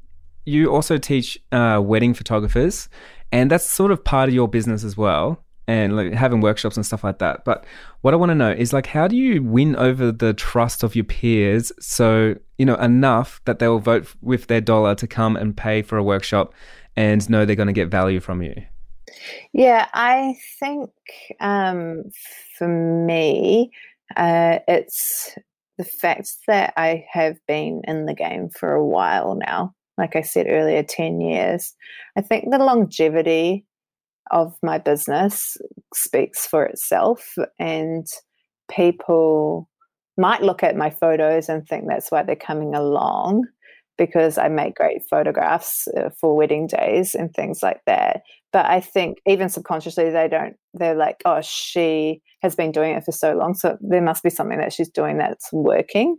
you 0.45 0.71
also 0.71 0.97
teach 0.97 1.37
uh, 1.51 1.81
wedding 1.83 2.13
photographers 2.13 2.89
and 3.31 3.49
that's 3.49 3.65
sort 3.65 3.91
of 3.91 4.03
part 4.03 4.29
of 4.29 4.35
your 4.35 4.47
business 4.47 4.83
as 4.83 4.97
well 4.97 5.43
and 5.67 5.95
like 5.95 6.11
having 6.13 6.41
workshops 6.41 6.75
and 6.75 6.85
stuff 6.85 7.03
like 7.03 7.19
that. 7.19 7.45
But 7.45 7.65
what 8.03 8.13
i 8.13 8.17
want 8.17 8.29
to 8.29 8.35
know 8.35 8.51
is 8.51 8.73
like 8.73 8.85
how 8.85 9.07
do 9.07 9.15
you 9.15 9.41
win 9.41 9.75
over 9.77 10.11
the 10.11 10.33
trust 10.33 10.83
of 10.83 10.93
your 10.93 11.05
peers 11.05 11.71
so 11.79 12.35
you 12.57 12.65
know 12.65 12.75
enough 12.75 13.41
that 13.45 13.59
they 13.59 13.67
will 13.67 13.79
vote 13.79 14.13
with 14.21 14.47
their 14.47 14.61
dollar 14.61 14.93
to 14.95 15.07
come 15.07 15.35
and 15.35 15.57
pay 15.57 15.81
for 15.81 15.97
a 15.97 16.03
workshop 16.03 16.53
and 16.95 17.27
know 17.29 17.45
they're 17.45 17.55
going 17.55 17.67
to 17.67 17.73
get 17.73 17.87
value 17.87 18.19
from 18.19 18.43
you 18.43 18.53
yeah, 19.53 19.87
I 19.93 20.35
think 20.59 20.89
um, 21.39 22.03
for 22.57 22.67
me, 22.67 23.71
uh, 24.15 24.59
it's 24.67 25.35
the 25.77 25.83
fact 25.83 26.29
that 26.47 26.73
I 26.77 27.05
have 27.11 27.37
been 27.47 27.81
in 27.87 28.05
the 28.05 28.13
game 28.13 28.49
for 28.49 28.73
a 28.73 28.85
while 28.85 29.35
now. 29.35 29.73
Like 29.97 30.15
I 30.15 30.21
said 30.21 30.47
earlier, 30.49 30.83
10 30.83 31.21
years. 31.21 31.73
I 32.17 32.21
think 32.21 32.49
the 32.49 32.57
longevity 32.57 33.65
of 34.31 34.55
my 34.63 34.77
business 34.77 35.57
speaks 35.93 36.47
for 36.47 36.65
itself, 36.65 37.35
and 37.59 38.07
people 38.71 39.69
might 40.17 40.41
look 40.41 40.63
at 40.63 40.75
my 40.75 40.89
photos 40.89 41.49
and 41.49 41.67
think 41.67 41.85
that's 41.87 42.11
why 42.11 42.23
they're 42.23 42.35
coming 42.35 42.75
along 42.75 43.45
because 43.97 44.37
I 44.37 44.47
make 44.47 44.75
great 44.75 45.03
photographs 45.09 45.87
uh, 45.89 46.09
for 46.19 46.35
wedding 46.35 46.67
days 46.67 47.15
and 47.15 47.33
things 47.33 47.61
like 47.61 47.81
that. 47.85 48.21
But 48.51 48.65
I 48.65 48.79
think 48.81 49.19
even 49.27 49.49
subconsciously, 49.49 50.09
they 50.09 50.27
don't, 50.27 50.55
they're 50.73 50.95
like, 50.95 51.17
oh, 51.25 51.41
she 51.41 52.21
has 52.41 52.55
been 52.55 52.71
doing 52.71 52.95
it 52.95 53.03
for 53.03 53.11
so 53.11 53.33
long. 53.33 53.53
So 53.53 53.77
there 53.81 54.01
must 54.01 54.23
be 54.23 54.29
something 54.29 54.59
that 54.59 54.73
she's 54.73 54.89
doing 54.89 55.17
that's 55.17 55.51
working. 55.51 56.17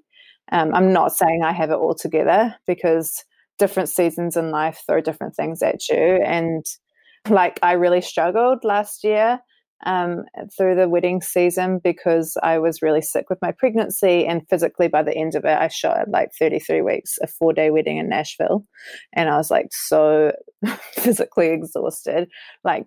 Um, 0.53 0.75
I'm 0.75 0.93
not 0.93 1.13
saying 1.13 1.43
I 1.43 1.53
have 1.53 1.71
it 1.71 1.77
all 1.77 1.95
together 1.95 2.55
because 2.67 3.25
different 3.59 3.89
seasons 3.89 4.37
in 4.37 4.51
life 4.51 4.83
throw 4.87 5.01
different 5.01 5.37
things 5.37 5.63
at 5.63 5.89
you. 5.89 5.97
And 5.97 6.65
like 7.29 7.59
I 7.63 7.73
really 7.73 8.01
struggled 8.01 8.65
last 8.65 9.05
year 9.05 9.41
um, 9.85 10.25
through 10.57 10.77
the 10.77 10.89
wedding 10.89 11.21
season 11.21 11.81
because 11.83 12.37
I 12.43 12.59
was 12.59 12.83
really 12.83 13.03
sick 13.03 13.29
with 13.29 13.39
my 13.43 13.53
pregnancy. 13.53 14.27
And 14.27 14.49
physically, 14.49 14.89
by 14.89 15.03
the 15.03 15.15
end 15.15 15.35
of 15.35 15.45
it, 15.45 15.59
I 15.59 15.69
shot 15.69 16.09
like 16.09 16.31
33 16.39 16.83
weeks, 16.83 17.19
a 17.23 17.27
four 17.27 17.53
day 17.53 17.71
wedding 17.71 17.99
in 17.99 18.09
Nashville. 18.09 18.65
And 19.13 19.29
I 19.29 19.37
was 19.37 19.51
like 19.51 19.69
so 19.71 20.33
physically 20.93 21.49
exhausted. 21.49 22.29
Like, 22.63 22.87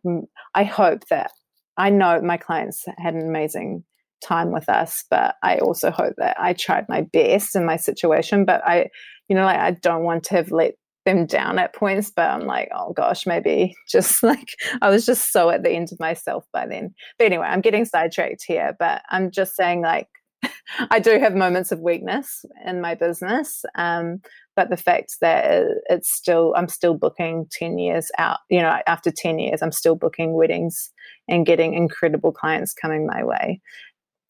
I 0.55 0.63
hope 0.63 1.07
that 1.09 1.31
I 1.77 1.89
know 1.89 2.21
my 2.21 2.37
clients 2.37 2.83
had 2.97 3.13
an 3.13 3.27
amazing 3.27 3.83
time 4.23 4.51
with 4.51 4.67
us, 4.67 5.03
but 5.11 5.35
I 5.43 5.59
also 5.59 5.91
hope 5.91 6.15
that 6.17 6.35
I 6.39 6.53
tried 6.53 6.85
my 6.89 7.01
best 7.01 7.55
in 7.55 7.65
my 7.65 7.77
situation. 7.77 8.45
But 8.45 8.65
I, 8.65 8.87
you 9.29 9.35
know, 9.35 9.45
like 9.45 9.59
I 9.59 9.71
don't 9.71 10.03
want 10.03 10.23
to 10.25 10.35
have 10.35 10.51
let 10.51 10.73
them 11.07 11.25
down 11.25 11.57
at 11.57 11.73
points, 11.73 12.11
but 12.11 12.29
I'm 12.29 12.45
like, 12.45 12.69
oh 12.75 12.93
gosh, 12.93 13.25
maybe 13.25 13.75
just 13.89 14.21
like 14.21 14.49
I 14.81 14.89
was 14.89 15.05
just 15.05 15.31
so 15.31 15.49
at 15.49 15.63
the 15.63 15.71
end 15.71 15.91
of 15.91 15.99
myself 15.99 16.45
by 16.53 16.67
then. 16.67 16.93
But 17.17 17.25
anyway, 17.25 17.47
I'm 17.47 17.61
getting 17.61 17.85
sidetracked 17.85 18.43
here, 18.45 18.75
but 18.77 19.01
I'm 19.09 19.31
just 19.31 19.55
saying 19.55 19.81
like 19.81 20.07
I 20.91 20.99
do 20.99 21.17
have 21.19 21.33
moments 21.33 21.71
of 21.71 21.79
weakness 21.79 22.45
in 22.65 22.81
my 22.81 22.93
business. 22.93 23.63
Um, 23.75 24.21
but 24.55 24.69
the 24.69 24.77
fact 24.77 25.15
that 25.21 25.65
it's 25.89 26.11
still, 26.11 26.53
I'm 26.57 26.67
still 26.67 26.95
booking 26.95 27.47
10 27.51 27.77
years 27.77 28.11
out, 28.17 28.39
you 28.49 28.61
know, 28.61 28.79
after 28.85 29.11
10 29.11 29.39
years, 29.39 29.61
I'm 29.61 29.71
still 29.71 29.95
booking 29.95 30.33
weddings 30.33 30.91
and 31.27 31.45
getting 31.45 31.73
incredible 31.73 32.31
clients 32.31 32.73
coming 32.73 33.05
my 33.05 33.23
way. 33.23 33.61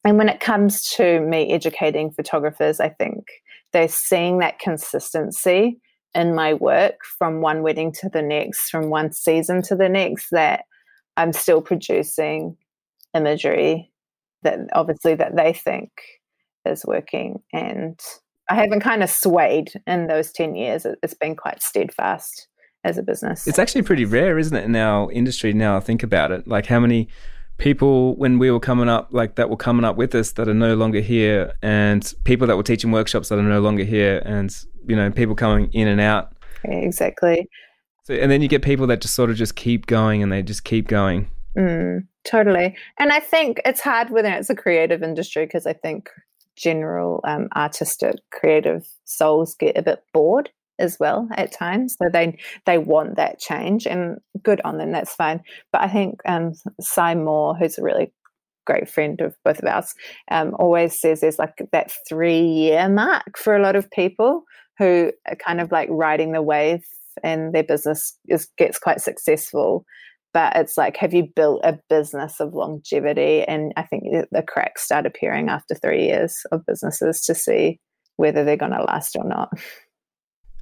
And 0.03 0.17
when 0.17 0.29
it 0.29 0.39
comes 0.39 0.83
to 0.95 1.21
me 1.21 1.51
educating 1.51 2.11
photographers, 2.11 2.79
I 2.79 2.89
think 2.89 3.25
they're 3.73 3.89
seeing 3.89 4.39
that 4.39 4.59
consistency 4.59 5.79
in 6.15 6.35
my 6.35 6.53
work 6.53 6.95
from 7.17 7.41
one 7.41 7.61
wedding 7.63 7.91
to 7.93 8.09
the 8.09 8.21
next, 8.21 8.69
from 8.69 8.89
one 8.89 9.11
season 9.11 9.61
to 9.63 9.75
the 9.75 9.89
next, 9.89 10.29
that 10.31 10.65
I'm 11.15 11.33
still 11.33 11.61
producing 11.61 12.57
imagery 13.13 13.91
that 14.43 14.59
obviously 14.73 15.15
that 15.15 15.35
they 15.35 15.53
think 15.53 15.89
is 16.65 16.85
working. 16.85 17.41
And 17.53 17.99
I 18.49 18.55
haven't 18.55 18.81
kind 18.81 19.03
of 19.03 19.09
swayed 19.09 19.71
in 19.85 20.07
those 20.07 20.31
10 20.31 20.55
years. 20.55 20.85
It's 21.03 21.13
been 21.13 21.35
quite 21.35 21.61
steadfast 21.61 22.47
as 22.83 22.97
a 22.97 23.03
business. 23.03 23.47
It's 23.47 23.59
actually 23.59 23.81
pretty 23.81 24.05
rare, 24.05 24.37
isn't 24.37 24.55
it, 24.55 24.63
in 24.63 24.75
our 24.75 25.11
industry 25.11 25.53
now? 25.53 25.75
I 25.75 25.81
think 25.81 26.03
about 26.03 26.31
it. 26.31 26.47
Like 26.47 26.67
how 26.67 26.79
many 26.79 27.09
people 27.57 28.15
when 28.15 28.39
we 28.39 28.51
were 28.51 28.59
coming 28.59 28.87
up 28.87 29.07
like 29.11 29.35
that 29.35 29.49
were 29.49 29.57
coming 29.57 29.83
up 29.83 29.95
with 29.95 30.13
us 30.13 30.33
that 30.33 30.47
are 30.47 30.53
no 30.53 30.75
longer 30.75 30.99
here 30.99 31.53
and 31.61 32.13
people 32.23 32.47
that 32.47 32.55
were 32.55 32.63
teaching 32.63 32.91
workshops 32.91 33.29
that 33.29 33.39
are 33.39 33.43
no 33.43 33.59
longer 33.59 33.83
here 33.83 34.21
and 34.25 34.65
you 34.87 34.95
know 34.95 35.11
people 35.11 35.35
coming 35.35 35.69
in 35.73 35.87
and 35.87 35.99
out. 35.99 36.33
Exactly. 36.63 37.47
So 38.03 38.13
and 38.13 38.31
then 38.31 38.41
you 38.41 38.47
get 38.47 38.61
people 38.61 38.87
that 38.87 39.01
just 39.01 39.15
sort 39.15 39.29
of 39.29 39.35
just 39.35 39.55
keep 39.55 39.87
going 39.87 40.21
and 40.23 40.31
they 40.31 40.43
just 40.43 40.63
keep 40.63 40.87
going. 40.87 41.29
Mm, 41.57 42.05
totally. 42.23 42.75
And 42.99 43.11
i 43.11 43.19
think 43.19 43.61
it's 43.65 43.81
hard 43.81 44.11
when 44.11 44.25
it's 44.25 44.49
a 44.49 44.55
creative 44.55 45.01
industry 45.01 45.45
because 45.45 45.65
i 45.65 45.73
think 45.73 46.09
general 46.55 47.21
um, 47.23 47.47
artistic 47.55 48.15
creative 48.31 48.87
souls 49.05 49.55
get 49.55 49.77
a 49.77 49.81
bit 49.81 50.03
bored 50.13 50.49
as 50.79 50.97
well 50.99 51.27
at 51.35 51.51
times. 51.51 51.95
So 52.01 52.09
they 52.11 52.37
they 52.65 52.77
want 52.77 53.15
that 53.17 53.39
change, 53.39 53.85
and 53.85 54.17
good 54.43 54.61
on 54.63 54.77
them. 54.77 54.91
That's 54.91 55.13
fine. 55.13 55.41
But 55.71 55.81
I 55.81 55.87
think 55.87 56.19
um, 56.25 56.53
Si 56.79 57.15
Moore, 57.15 57.55
who's 57.55 57.77
a 57.77 57.83
really 57.83 58.13
great 58.65 58.89
friend 58.89 59.19
of 59.21 59.35
both 59.45 59.59
of 59.59 59.65
us, 59.65 59.93
um, 60.29 60.53
always 60.59 60.99
says 60.99 61.21
there's 61.21 61.39
like 61.39 61.55
that 61.71 61.91
three 62.07 62.41
year 62.41 62.89
mark 62.89 63.37
for 63.37 63.55
a 63.55 63.61
lot 63.61 63.75
of 63.75 63.89
people 63.91 64.43
who 64.77 65.11
are 65.27 65.35
kind 65.35 65.59
of 65.59 65.71
like 65.71 65.89
riding 65.91 66.31
the 66.31 66.41
wave 66.41 66.83
and 67.23 67.53
their 67.53 67.63
business 67.63 68.17
is 68.27 68.47
gets 68.57 68.77
quite 68.77 69.01
successful 69.01 69.85
but 70.33 70.55
it's 70.55 70.77
like 70.77 70.97
have 70.97 71.13
you 71.13 71.27
built 71.35 71.61
a 71.63 71.79
business 71.89 72.39
of 72.39 72.53
longevity 72.53 73.43
and 73.43 73.73
i 73.75 73.83
think 73.83 74.03
the 74.31 74.43
cracks 74.43 74.83
start 74.83 75.05
appearing 75.05 75.49
after 75.49 75.73
three 75.75 76.05
years 76.05 76.35
of 76.51 76.65
businesses 76.65 77.21
to 77.21 77.33
see 77.33 77.79
whether 78.17 78.43
they're 78.43 78.57
going 78.57 78.71
to 78.71 78.83
last 78.83 79.15
or 79.15 79.23
not 79.23 79.49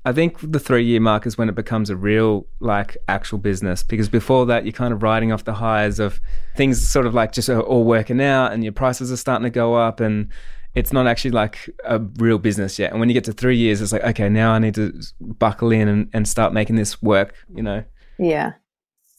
I 0.06 0.14
think 0.14 0.38
the 0.40 0.60
three 0.60 0.86
year 0.86 1.00
mark 1.00 1.26
is 1.26 1.36
when 1.36 1.50
it 1.50 1.56
becomes 1.56 1.90
a 1.90 1.96
real, 1.96 2.46
like, 2.60 2.96
actual 3.08 3.40
business 3.40 3.82
because 3.82 4.08
before 4.08 4.46
that, 4.46 4.64
you're 4.64 4.72
kind 4.72 4.94
of 4.94 5.02
riding 5.02 5.32
off 5.32 5.44
the 5.44 5.56
highs 5.56 6.00
of 6.00 6.22
things 6.56 6.88
sort 6.88 7.08
of 7.08 7.16
like 7.16 7.32
just 7.32 7.50
all 7.50 7.84
working 7.84 8.22
out 8.22 8.54
and 8.54 8.64
your 8.64 8.72
prices 8.72 9.12
are 9.12 9.18
starting 9.18 9.44
to 9.44 9.50
go 9.50 9.74
up 9.74 10.00
and 10.00 10.30
it's 10.76 10.94
not 10.94 11.08
actually 11.08 11.32
like 11.32 11.70
a 11.86 12.00
real 12.18 12.38
business 12.38 12.78
yet. 12.78 12.92
And 12.92 13.00
when 13.00 13.10
you 13.10 13.14
get 13.14 13.24
to 13.24 13.34
three 13.34 13.58
years, 13.58 13.82
it's 13.82 13.94
like, 13.94 14.04
okay, 14.04 14.30
now 14.30 14.52
I 14.52 14.60
need 14.60 14.76
to 14.76 14.94
buckle 15.20 15.72
in 15.72 15.88
and, 15.88 16.10
and 16.14 16.28
start 16.28 16.54
making 16.54 16.76
this 16.76 17.02
work, 17.02 17.34
you 17.56 17.64
know? 17.64 17.84
Yeah. 18.20 18.54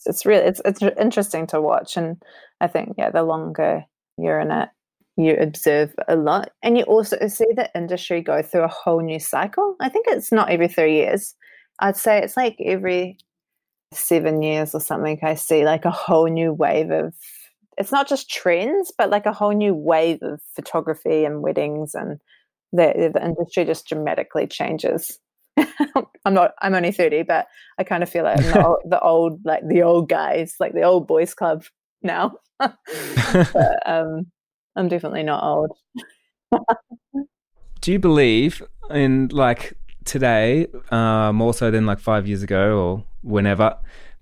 It's 0.05 0.25
really, 0.25 0.45
it's, 0.45 0.61
it's 0.65 0.83
interesting 0.83 1.49
to 1.49 1.61
watch. 1.61 1.97
And 1.97 2.23
I 2.61 2.69
think, 2.69 2.95
yeah, 2.97 3.11
the 3.11 3.23
longer 3.23 3.85
you're 4.19 4.39
in 4.39 4.53
it, 4.53 4.69
you 5.17 5.35
observe 5.37 5.95
a 6.09 6.17
lot. 6.17 6.51
And 6.63 6.77
you 6.77 6.85
also 6.85 7.17
see 7.29 7.47
the 7.55 7.71
industry 7.75 8.21
go 8.21 8.43
through 8.43 8.65
a 8.65 8.69
whole 8.69 9.01
new 9.01 9.19
cycle. 9.19 9.77
I 9.81 9.89
think 9.89 10.07
it's 10.09 10.33
not 10.33 10.51
every 10.51 10.69
three 10.69 10.97
years. 10.97 11.35
I'd 11.81 11.97
say 11.97 12.23
it's 12.23 12.37
like 12.37 12.57
every 12.65 13.19
seven 13.93 14.43
years 14.43 14.75
or 14.75 14.81
something 14.81 15.19
i 15.23 15.35
see 15.35 15.65
like 15.65 15.85
a 15.85 15.91
whole 15.91 16.27
new 16.27 16.53
wave 16.53 16.91
of 16.91 17.15
it's 17.79 17.93
not 17.93 18.09
just 18.09 18.31
trends 18.31 18.93
but 18.97 19.11
like 19.11 19.27
a 19.27 19.33
whole 19.33 19.53
new 19.53 19.75
wave 19.75 20.19
of 20.23 20.41
photography 20.55 21.25
and 21.25 21.43
weddings 21.43 21.95
and 21.95 22.19
the, 22.73 23.11
the 23.15 23.25
industry 23.25 23.65
just 23.65 23.87
dramatically 23.87 24.47
changes. 24.47 25.19
I'm 26.25 26.35
not 26.35 26.53
i'm 26.61 26.75
only 26.75 26.91
30 26.91 27.23
but 27.23 27.47
i 27.79 27.85
kind 27.85 28.03
of 28.03 28.11
feel 28.11 28.25
like 28.25 28.39
the, 28.39 28.67
old, 28.67 28.79
the 28.85 29.01
old 29.01 29.41
like 29.45 29.67
the 29.67 29.83
old 29.83 30.09
guys 30.09 30.57
like 30.59 30.75
the 30.75 30.83
old 30.83 31.07
boys 31.07 31.33
club 31.33 31.65
now. 32.03 32.33
But, 33.33 33.83
um 33.87 34.27
I'm 34.77 34.89
definitely 34.89 35.23
not 35.23 35.43
old. 35.43 35.73
Do 37.81 37.93
you 37.93 37.99
believe 37.99 38.63
in 38.91 39.29
like 39.29 39.73
today, 40.05 40.67
uh, 40.91 41.33
more 41.33 41.55
so 41.55 41.71
than 41.71 41.87
like 41.87 41.99
five 41.99 42.27
years 42.27 42.43
ago 42.43 42.79
or 42.79 43.05
whenever, 43.23 43.77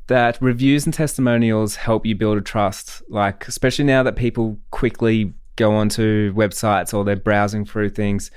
that 0.06 0.40
reviews 0.40 0.84
and 0.84 0.94
testimonials 0.94 1.76
help 1.76 2.06
you 2.06 2.14
build 2.14 2.38
a 2.38 2.40
trust? 2.40 3.02
Like, 3.08 3.48
especially 3.48 3.84
now 3.84 4.02
that 4.02 4.16
people 4.16 4.58
quickly 4.70 5.34
go 5.56 5.74
onto 5.74 6.32
websites 6.34 6.92
or 6.92 7.04
they're 7.04 7.16
browsing 7.16 7.64
through 7.64 7.90
things. 7.90 8.30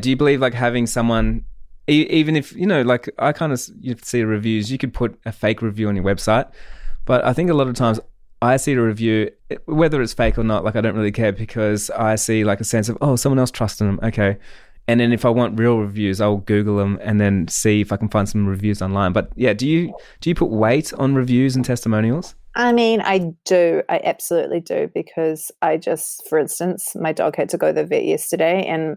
Do 0.00 0.10
you 0.10 0.16
believe 0.16 0.40
like 0.40 0.54
having 0.54 0.86
someone, 0.86 1.44
even 1.86 2.36
if, 2.36 2.52
you 2.52 2.66
know, 2.66 2.82
like 2.82 3.08
I 3.18 3.32
kind 3.32 3.52
of 3.52 3.62
you 3.80 3.96
see 4.02 4.22
reviews, 4.24 4.70
you 4.70 4.78
could 4.78 4.92
put 4.92 5.18
a 5.24 5.32
fake 5.32 5.62
review 5.62 5.88
on 5.88 5.96
your 5.96 6.04
website. 6.04 6.50
But 7.06 7.24
I 7.24 7.32
think 7.32 7.50
a 7.50 7.54
lot 7.54 7.68
of 7.68 7.74
times 7.74 8.00
I 8.42 8.56
see 8.58 8.72
a 8.72 8.82
review, 8.82 9.30
whether 9.64 10.02
it's 10.02 10.12
fake 10.12 10.38
or 10.38 10.44
not, 10.44 10.64
like 10.64 10.76
I 10.76 10.80
don't 10.80 10.94
really 10.94 11.12
care 11.12 11.32
because 11.32 11.90
I 11.90 12.16
see 12.16 12.44
like 12.44 12.60
a 12.60 12.64
sense 12.64 12.88
of, 12.88 12.98
oh, 13.00 13.16
someone 13.16 13.38
else 13.38 13.50
trusting 13.50 13.86
them. 13.86 14.00
Okay. 14.02 14.36
And 14.88 15.00
then 15.00 15.12
if 15.12 15.24
I 15.24 15.30
want 15.30 15.58
real 15.58 15.78
reviews, 15.78 16.20
I'll 16.20 16.36
Google 16.36 16.76
them 16.76 16.98
and 17.02 17.20
then 17.20 17.48
see 17.48 17.80
if 17.80 17.92
I 17.92 17.96
can 17.96 18.08
find 18.08 18.28
some 18.28 18.46
reviews 18.46 18.80
online. 18.80 19.12
But 19.12 19.32
yeah, 19.34 19.52
do 19.52 19.66
you 19.66 19.92
do 20.20 20.30
you 20.30 20.34
put 20.34 20.50
weight 20.50 20.92
on 20.94 21.14
reviews 21.14 21.56
and 21.56 21.64
testimonials? 21.64 22.34
I 22.54 22.72
mean, 22.72 23.00
I 23.02 23.32
do. 23.44 23.82
I 23.88 24.00
absolutely 24.04 24.60
do 24.60 24.90
because 24.94 25.50
I 25.60 25.76
just, 25.76 26.26
for 26.28 26.38
instance, 26.38 26.94
my 26.94 27.12
dog 27.12 27.36
had 27.36 27.48
to 27.50 27.58
go 27.58 27.68
to 27.68 27.72
the 27.72 27.84
vet 27.84 28.04
yesterday, 28.04 28.64
and 28.64 28.96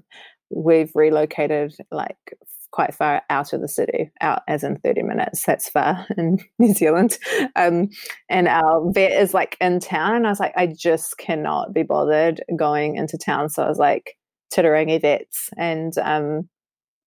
we've 0.49 0.91
relocated 0.95 1.75
like 1.91 2.37
quite 2.71 2.93
far 2.93 3.21
out 3.29 3.53
of 3.53 3.61
the 3.61 3.67
city, 3.67 4.11
out 4.21 4.43
as 4.47 4.63
in 4.63 4.77
30 4.77 5.03
minutes. 5.03 5.43
That's 5.45 5.69
far 5.69 6.05
in 6.17 6.39
New 6.59 6.73
Zealand. 6.73 7.17
Um, 7.55 7.89
and 8.29 8.47
our 8.47 8.91
vet 8.91 9.11
is 9.11 9.33
like 9.33 9.57
in 9.59 9.79
town. 9.79 10.15
And 10.15 10.27
I 10.27 10.29
was 10.29 10.39
like, 10.39 10.53
I 10.55 10.67
just 10.67 11.17
cannot 11.17 11.73
be 11.73 11.83
bothered 11.83 12.41
going 12.55 12.95
into 12.95 13.17
town. 13.17 13.49
So 13.49 13.63
I 13.63 13.69
was 13.69 13.79
like, 13.79 14.15
Titirangi 14.53 15.01
vets. 15.01 15.49
And 15.57 15.93
um, 15.99 16.49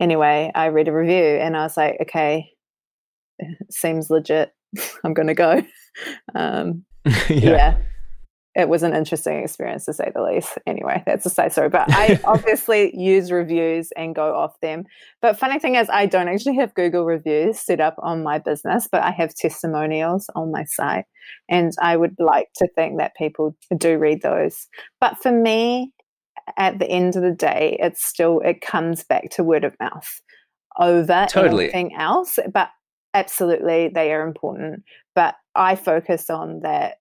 anyway, 0.01 0.51
I 0.55 0.67
read 0.67 0.89
a 0.89 0.93
review 0.93 1.39
and 1.41 1.57
I 1.57 1.63
was 1.63 1.77
like, 1.77 1.99
okay, 2.03 2.51
seems 3.71 4.11
legit. 4.11 4.53
I'm 5.05 5.15
going 5.15 5.29
to 5.29 5.35
go. 5.35 5.63
Um, 6.35 6.85
yeah. 7.05 7.17
yeah 7.29 7.77
it 8.55 8.69
was 8.69 8.83
an 8.83 8.95
interesting 8.95 9.43
experience 9.43 9.87
to 9.87 9.95
say 9.95 10.13
the 10.15 10.23
least. 10.23 10.59
Anyway, 10.67 11.03
that's 11.07 11.25
a 11.25 11.31
side 11.31 11.53
story. 11.53 11.71
But 11.71 11.91
I 11.91 12.21
obviously 12.25 12.95
use 12.95 13.33
reviews 13.33 13.91
and 13.97 14.15
go 14.15 14.35
off 14.35 14.61
them. 14.61 14.85
But 15.23 15.39
funny 15.39 15.59
thing 15.59 15.77
is, 15.77 15.89
I 15.91 16.07
don't 16.07 16.29
actually 16.29 16.57
have 16.57 16.75
Google 16.75 17.07
reviews 17.07 17.59
set 17.59 17.81
up 17.81 17.97
on 17.99 18.23
my 18.23 18.39
business, 18.39 18.89
but 18.91 19.03
I 19.03 19.11
have 19.13 19.35
testimonials 19.35 20.29
on 20.35 20.53
my 20.53 20.65
site. 20.65 21.07
And 21.49 21.73
I 21.81 21.97
would 21.97 22.17
like 22.19 22.49
to 22.57 22.69
think 22.75 22.99
that 22.99 23.17
people 23.17 23.57
do 23.79 23.97
read 23.97 24.21
those. 24.23 24.69
But 25.01 25.17
for 25.23 25.33
me, 25.33 25.93
at 26.59 26.79
the 26.79 26.91
end 26.91 27.17
of 27.17 27.23
the 27.23 27.33
day, 27.33 27.79
it's 27.81 28.05
still, 28.05 28.41
it 28.41 28.61
comes 28.61 29.03
back 29.05 29.31
to 29.31 29.45
word 29.45 29.65
of 29.65 29.75
mouth 29.81 30.21
over 30.79 31.27
totally. 31.31 31.65
anything 31.65 31.95
else. 31.97 32.39
But 32.53 32.69
absolutely, 33.15 33.89
they 33.89 34.13
are 34.13 34.27
important. 34.27 34.83
But 35.15 35.37
I 35.55 35.75
focus 35.77 36.29
on 36.29 36.61
that 36.61 36.97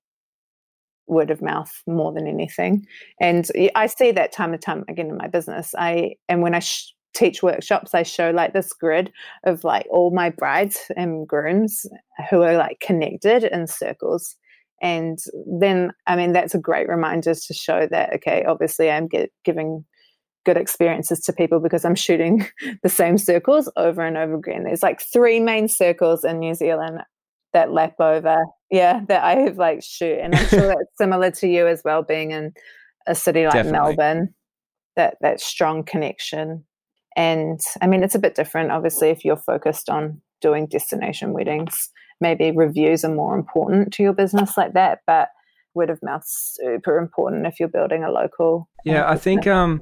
word 1.11 1.29
of 1.29 1.41
mouth 1.41 1.71
more 1.85 2.11
than 2.11 2.25
anything. 2.25 2.85
And 3.19 3.47
I 3.75 3.85
see 3.85 4.11
that 4.11 4.31
time 4.31 4.53
and 4.53 4.61
time 4.61 4.85
again 4.87 5.09
in 5.09 5.17
my 5.17 5.27
business. 5.27 5.75
I 5.77 6.15
and 6.29 6.41
when 6.41 6.55
I 6.55 6.59
sh- 6.59 6.93
teach 7.13 7.43
workshops, 7.43 7.93
I 7.93 8.03
show 8.03 8.31
like 8.31 8.53
this 8.53 8.73
grid 8.73 9.11
of 9.43 9.63
like 9.63 9.85
all 9.91 10.11
my 10.11 10.29
brides 10.29 10.89
and 10.95 11.27
grooms 11.27 11.85
who 12.29 12.41
are 12.41 12.57
like 12.57 12.79
connected 12.79 13.43
in 13.43 13.67
circles. 13.67 14.35
And 14.81 15.19
then, 15.59 15.91
I 16.07 16.15
mean, 16.15 16.31
that's 16.31 16.55
a 16.55 16.59
great 16.59 16.87
reminder 16.87 17.35
to 17.35 17.53
show 17.53 17.87
that, 17.91 18.13
okay, 18.15 18.45
obviously 18.45 18.89
I'm 18.89 19.07
get, 19.07 19.31
giving 19.43 19.85
good 20.43 20.57
experiences 20.57 21.19
to 21.21 21.33
people 21.33 21.59
because 21.59 21.85
I'm 21.85 21.95
shooting 21.95 22.47
the 22.83 22.89
same 22.89 23.17
circles 23.17 23.69
over 23.75 24.01
and 24.01 24.17
over 24.17 24.35
again. 24.35 24.63
There's 24.63 24.81
like 24.81 25.01
three 25.01 25.39
main 25.39 25.67
circles 25.67 26.23
in 26.23 26.39
New 26.39 26.55
Zealand 26.55 27.01
that 27.53 27.71
lap 27.71 27.99
over. 27.99 28.45
Yeah, 28.69 29.01
that 29.07 29.23
I 29.23 29.35
have 29.35 29.57
like 29.57 29.83
shoot, 29.83 30.19
and 30.19 30.35
I'm 30.35 30.47
sure 30.47 30.67
that's 30.67 30.97
similar 30.97 31.31
to 31.31 31.47
you 31.47 31.67
as 31.67 31.81
well, 31.83 32.03
being 32.03 32.31
in 32.31 32.53
a 33.07 33.15
city 33.15 33.45
like 33.45 33.53
Definitely. 33.53 33.95
Melbourne. 33.95 34.33
That 34.95 35.17
that 35.21 35.39
strong 35.39 35.83
connection, 35.83 36.65
and 37.15 37.59
I 37.81 37.87
mean 37.87 38.03
it's 38.03 38.15
a 38.15 38.19
bit 38.19 38.35
different. 38.35 38.71
Obviously, 38.71 39.09
if 39.09 39.23
you're 39.23 39.37
focused 39.37 39.89
on 39.89 40.21
doing 40.41 40.67
destination 40.67 41.33
weddings, 41.33 41.89
maybe 42.19 42.51
reviews 42.51 43.05
are 43.05 43.13
more 43.13 43.35
important 43.35 43.93
to 43.93 44.03
your 44.03 44.13
business 44.13 44.57
like 44.57 44.73
that. 44.73 44.99
But 45.07 45.29
word 45.73 45.89
of 45.89 45.99
mouth 46.03 46.23
super 46.25 46.97
important 46.97 47.47
if 47.47 47.59
you're 47.59 47.69
building 47.69 48.03
a 48.03 48.11
local. 48.11 48.69
Yeah, 48.83 49.09
I 49.09 49.17
think 49.17 49.47
um 49.47 49.81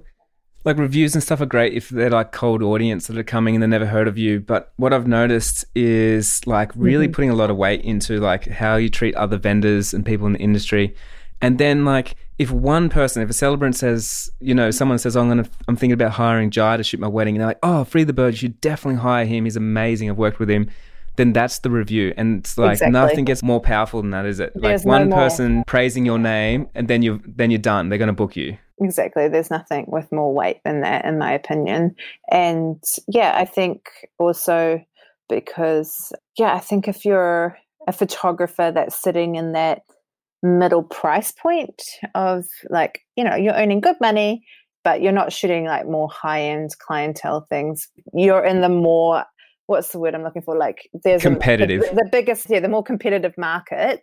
like 0.66 0.78
reviews 0.78 1.16
and 1.16 1.24
stuff 1.24 1.42
are 1.42 1.46
great 1.46 1.74
if 1.74 1.90
they're 1.90 2.10
like 2.10 2.32
cold 2.32 2.62
audience 2.62 3.08
that 3.08 3.18
are 3.18 3.24
coming 3.24 3.56
and 3.56 3.64
they 3.64 3.68
never 3.68 3.86
heard 3.86 4.08
of 4.08 4.18
you. 4.18 4.40
But 4.40 4.74
what 4.76 4.94
I've 4.94 5.08
noticed 5.08 5.66
is 5.76 6.46
like 6.46 6.72
really 6.76 7.06
mm-hmm. 7.06 7.14
putting 7.14 7.30
a 7.30 7.36
lot 7.36 7.50
of 7.50 7.58
weight 7.58 7.82
into 7.82 8.20
like 8.20 8.48
how 8.48 8.76
you 8.76 8.90
treat 8.90 9.16
other 9.16 9.38
vendors 9.38 9.94
and 9.94 10.06
people 10.06 10.28
in 10.28 10.34
the 10.34 10.40
industry. 10.40 10.96
And 11.42 11.58
then 11.58 11.86
like 11.86 12.16
if 12.38 12.52
one 12.52 12.90
person, 12.90 13.22
if 13.22 13.30
a 13.30 13.34
celebrant 13.34 13.76
says, 13.76 14.32
you 14.40 14.56
know, 14.56 14.72
someone 14.72 14.98
says, 14.98 15.16
oh, 15.16 15.22
I'm 15.22 15.28
gonna, 15.28 15.50
I'm 15.68 15.76
thinking 15.76 15.94
about 15.94 16.12
hiring 16.12 16.52
Jai 16.52 16.78
to 16.78 16.84
shoot 16.84 17.00
my 17.00 17.08
wedding, 17.08 17.36
and 17.36 17.42
they're 17.42 17.50
like, 17.50 17.60
oh, 17.64 17.84
free 17.84 18.06
the 18.06 18.14
bird, 18.14 18.34
you 18.34 18.38
should 18.38 18.62
definitely 18.62 19.02
hire 19.02 19.26
him. 19.26 19.44
He's 19.44 19.58
amazing. 19.58 20.10
I've 20.10 20.18
worked 20.18 20.40
with 20.40 20.50
him. 20.50 20.70
Then 21.18 21.34
that's 21.34 21.60
the 21.60 21.70
review, 21.70 22.14
and 22.16 22.40
it's 22.40 22.58
like 22.58 22.74
exactly. 22.74 22.94
nothing 22.94 23.26
gets 23.26 23.44
more 23.44 23.60
powerful 23.60 24.02
than 24.02 24.12
that, 24.12 24.26
is 24.26 24.40
it? 24.40 24.54
There's 24.56 24.86
like 24.86 25.02
one 25.02 25.10
no 25.10 25.16
person 25.18 25.66
praising 25.68 26.06
your 26.06 26.18
name, 26.18 26.70
and 26.76 26.88
then 26.88 27.02
you 27.02 27.22
then 27.26 27.52
you're 27.52 27.58
done. 27.60 27.90
They're 27.90 28.00
gonna 28.00 28.14
book 28.14 28.38
you. 28.38 28.58
Exactly. 28.82 29.28
There's 29.28 29.52
nothing 29.52 29.86
with 29.88 30.12
more 30.12 30.34
weight 30.34 30.62
than 30.64 30.82
that, 30.82 31.06
in 31.06 31.18
my 31.18 31.34
opinion. 31.34 31.96
And 32.32 32.82
yeah, 33.08 33.34
I 33.36 33.46
think 33.46 33.90
also 34.18 34.84
because, 35.28 36.14
yeah, 36.38 36.54
I 36.56 36.60
think 36.60 36.88
if 36.88 37.06
you're 37.06 37.58
a 37.88 37.92
photographer 37.92 38.72
that's 38.74 39.02
sitting 39.02 39.36
in 39.36 39.52
that 39.54 39.82
middle 40.42 40.84
price 40.84 41.32
point 41.32 41.82
of 42.16 42.46
like, 42.70 43.02
you 43.16 43.24
know, 43.24 43.36
you're 43.36 43.54
earning 43.54 43.82
good 43.82 43.98
money, 44.00 44.46
but 44.84 45.02
you're 45.02 45.12
not 45.12 45.34
shooting 45.34 45.66
like 45.66 45.86
more 45.86 46.10
high 46.10 46.42
end 46.42 46.72
clientele 46.80 47.46
things, 47.50 47.90
you're 48.14 48.44
in 48.44 48.62
the 48.62 48.70
more 48.70 49.26
what's 49.68 49.90
the 49.90 50.00
word 50.00 50.16
I'm 50.16 50.24
looking 50.24 50.42
for? 50.42 50.58
Like 50.58 50.90
there's 51.04 51.22
competitive, 51.22 51.84
a, 51.84 51.90
the, 51.90 51.96
the 51.96 52.10
biggest, 52.12 52.48
yeah, 52.50 52.60
the 52.60 52.68
more 52.68 52.84
competitive 52.84 53.36
market 53.38 54.02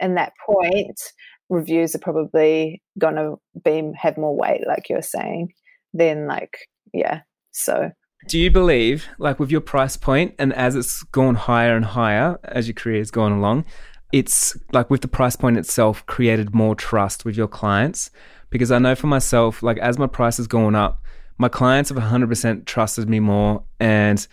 in 0.00 0.16
that 0.16 0.32
point 0.44 1.00
reviews 1.48 1.94
are 1.94 2.00
probably 2.00 2.82
to 3.00 3.36
be 3.64 3.92
have 3.96 4.16
more 4.16 4.36
weight 4.36 4.66
like 4.66 4.88
you're 4.88 5.02
saying 5.02 5.52
than 5.94 6.26
like 6.26 6.56
yeah 6.92 7.20
so 7.52 7.90
Do 8.28 8.38
you 8.38 8.50
believe, 8.50 9.06
like 9.18 9.38
with 9.38 9.52
your 9.52 9.60
price 9.60 9.96
point, 9.96 10.34
and 10.38 10.52
as 10.54 10.74
it's 10.74 11.04
gone 11.04 11.36
higher 11.36 11.76
and 11.76 11.84
higher 11.84 12.38
as 12.42 12.66
your 12.66 12.74
career 12.74 12.98
has 12.98 13.10
gone 13.10 13.30
along, 13.32 13.64
it's 14.12 14.56
like 14.72 14.90
with 14.90 15.02
the 15.02 15.08
price 15.08 15.36
point 15.36 15.58
itself 15.58 16.04
created 16.06 16.54
more 16.54 16.74
trust 16.74 17.24
with 17.24 17.36
your 17.36 17.46
clients? 17.46 18.10
Because 18.50 18.72
I 18.72 18.78
know 18.78 18.94
for 18.94 19.06
myself, 19.06 19.62
like 19.62 19.78
as 19.78 19.98
my 19.98 20.06
price 20.06 20.38
has 20.38 20.46
gone 20.46 20.74
up, 20.74 21.02
my 21.38 21.48
clients 21.48 21.90
have 21.90 21.98
100% 21.98 22.64
trusted 22.64 23.08
me 23.08 23.20
more 23.20 23.62
and 23.78 24.26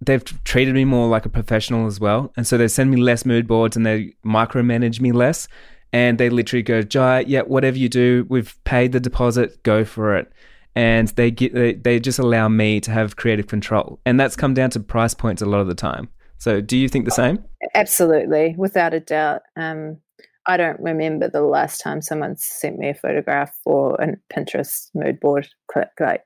they've 0.00 0.24
treated 0.44 0.74
me 0.74 0.84
more 0.84 1.08
like 1.08 1.26
a 1.26 1.30
professional 1.30 1.86
as 1.86 1.98
well. 1.98 2.32
And 2.36 2.46
so 2.46 2.56
they 2.56 2.68
send 2.68 2.90
me 2.90 3.00
less 3.00 3.24
mood 3.24 3.46
boards 3.46 3.76
and 3.76 3.84
they 3.84 4.14
micromanage 4.24 5.00
me 5.00 5.12
less. 5.12 5.48
And 5.94 6.18
they 6.18 6.28
literally 6.28 6.62
go, 6.62 6.82
Jai, 6.82 7.20
yeah, 7.20 7.42
whatever 7.42 7.78
you 7.78 7.88
do, 7.88 8.26
we've 8.28 8.56
paid 8.64 8.92
the 8.92 9.00
deposit, 9.00 9.62
go 9.62 9.84
for 9.84 10.16
it. 10.16 10.30
And 10.74 11.06
they 11.08 11.30
get 11.30 11.54
they, 11.54 11.74
they 11.74 12.00
just 12.00 12.18
allow 12.18 12.48
me 12.48 12.80
to 12.80 12.90
have 12.90 13.14
creative 13.14 13.46
control. 13.46 14.00
And 14.04 14.18
that's 14.18 14.34
come 14.34 14.54
down 14.54 14.70
to 14.70 14.80
price 14.80 15.14
points 15.14 15.40
a 15.40 15.46
lot 15.46 15.60
of 15.60 15.68
the 15.68 15.74
time. 15.74 16.08
So 16.38 16.60
do 16.60 16.76
you 16.76 16.88
think 16.88 17.04
the 17.04 17.12
same? 17.12 17.44
Absolutely 17.74 18.54
without 18.58 18.92
a 18.92 19.00
doubt. 19.00 19.42
Um, 19.56 19.98
i 20.46 20.58
don't 20.58 20.78
remember 20.78 21.26
the 21.26 21.40
last 21.40 21.78
time 21.78 22.02
someone 22.02 22.36
sent 22.36 22.76
me 22.78 22.90
a 22.90 22.94
photograph 22.94 23.56
or 23.64 23.94
a 23.94 24.08
pinterest 24.30 24.90
mood 24.94 25.18
board 25.18 25.48
click 25.72 25.88
like 25.98 26.22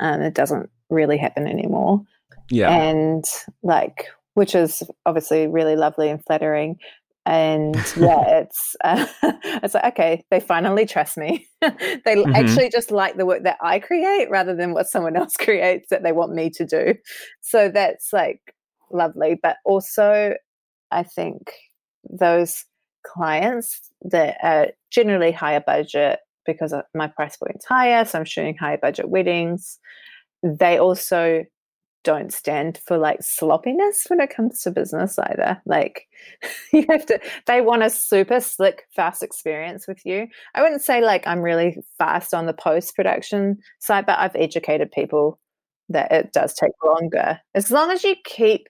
um, 0.00 0.20
it 0.20 0.34
doesn't 0.34 0.68
really 0.90 1.16
happen 1.16 1.46
anymore. 1.46 2.02
Yeah. 2.50 2.70
And 2.70 3.24
like 3.62 4.08
which 4.34 4.54
is 4.54 4.82
obviously 5.06 5.46
really 5.46 5.76
lovely 5.76 6.10
and 6.10 6.22
flattering 6.24 6.78
and 7.26 7.74
yeah 7.96 8.22
it's 8.40 8.76
uh, 8.84 9.06
it's 9.62 9.74
like 9.74 9.84
okay 9.84 10.24
they 10.30 10.40
finally 10.40 10.86
trust 10.86 11.16
me. 11.16 11.46
They 11.60 12.14
mm-hmm. 12.14 12.34
actually 12.34 12.70
just 12.70 12.90
like 12.90 13.16
the 13.16 13.26
work 13.26 13.42
that 13.42 13.58
i 13.60 13.80
create 13.80 14.30
rather 14.30 14.54
than 14.54 14.72
what 14.72 14.86
someone 14.86 15.16
else 15.16 15.36
creates 15.36 15.88
that 15.90 16.02
they 16.02 16.12
want 16.12 16.32
me 16.32 16.50
to 16.50 16.64
do. 16.64 16.94
So 17.40 17.68
that's 17.68 18.12
like 18.12 18.40
lovely. 18.90 19.38
But 19.42 19.56
also 19.64 20.34
i 20.92 21.02
think 21.02 21.52
those 22.08 22.64
clients 23.04 23.80
that 24.02 24.36
are 24.42 24.68
generally 24.90 25.32
higher 25.32 25.62
budget 25.64 26.20
because 26.44 26.72
my 26.94 27.08
price 27.08 27.36
point's 27.36 27.64
higher 27.64 28.04
so 28.04 28.18
i'm 28.18 28.24
shooting 28.24 28.56
higher 28.56 28.78
budget 28.78 29.08
weddings 29.08 29.78
they 30.42 30.78
also 30.78 31.44
don't 32.06 32.32
stand 32.32 32.78
for 32.86 32.96
like 32.96 33.20
sloppiness 33.20 34.04
when 34.06 34.20
it 34.20 34.30
comes 34.30 34.62
to 34.62 34.70
business 34.70 35.18
either. 35.18 35.60
Like 35.66 36.06
you 36.72 36.86
have 36.88 37.04
to 37.06 37.18
they 37.46 37.60
want 37.60 37.82
a 37.82 37.90
super 37.90 38.40
slick 38.40 38.84
fast 38.94 39.24
experience 39.24 39.88
with 39.88 40.06
you. 40.06 40.28
I 40.54 40.62
wouldn't 40.62 40.82
say 40.82 41.02
like 41.02 41.26
I'm 41.26 41.42
really 41.42 41.78
fast 41.98 42.32
on 42.32 42.46
the 42.46 42.52
post 42.52 42.94
production 42.94 43.58
side, 43.80 44.06
but 44.06 44.20
I've 44.20 44.36
educated 44.36 44.92
people 44.92 45.40
that 45.88 46.12
it 46.12 46.32
does 46.32 46.54
take 46.54 46.70
longer. 46.84 47.40
As 47.56 47.72
long 47.72 47.90
as 47.90 48.04
you 48.04 48.14
keep 48.24 48.68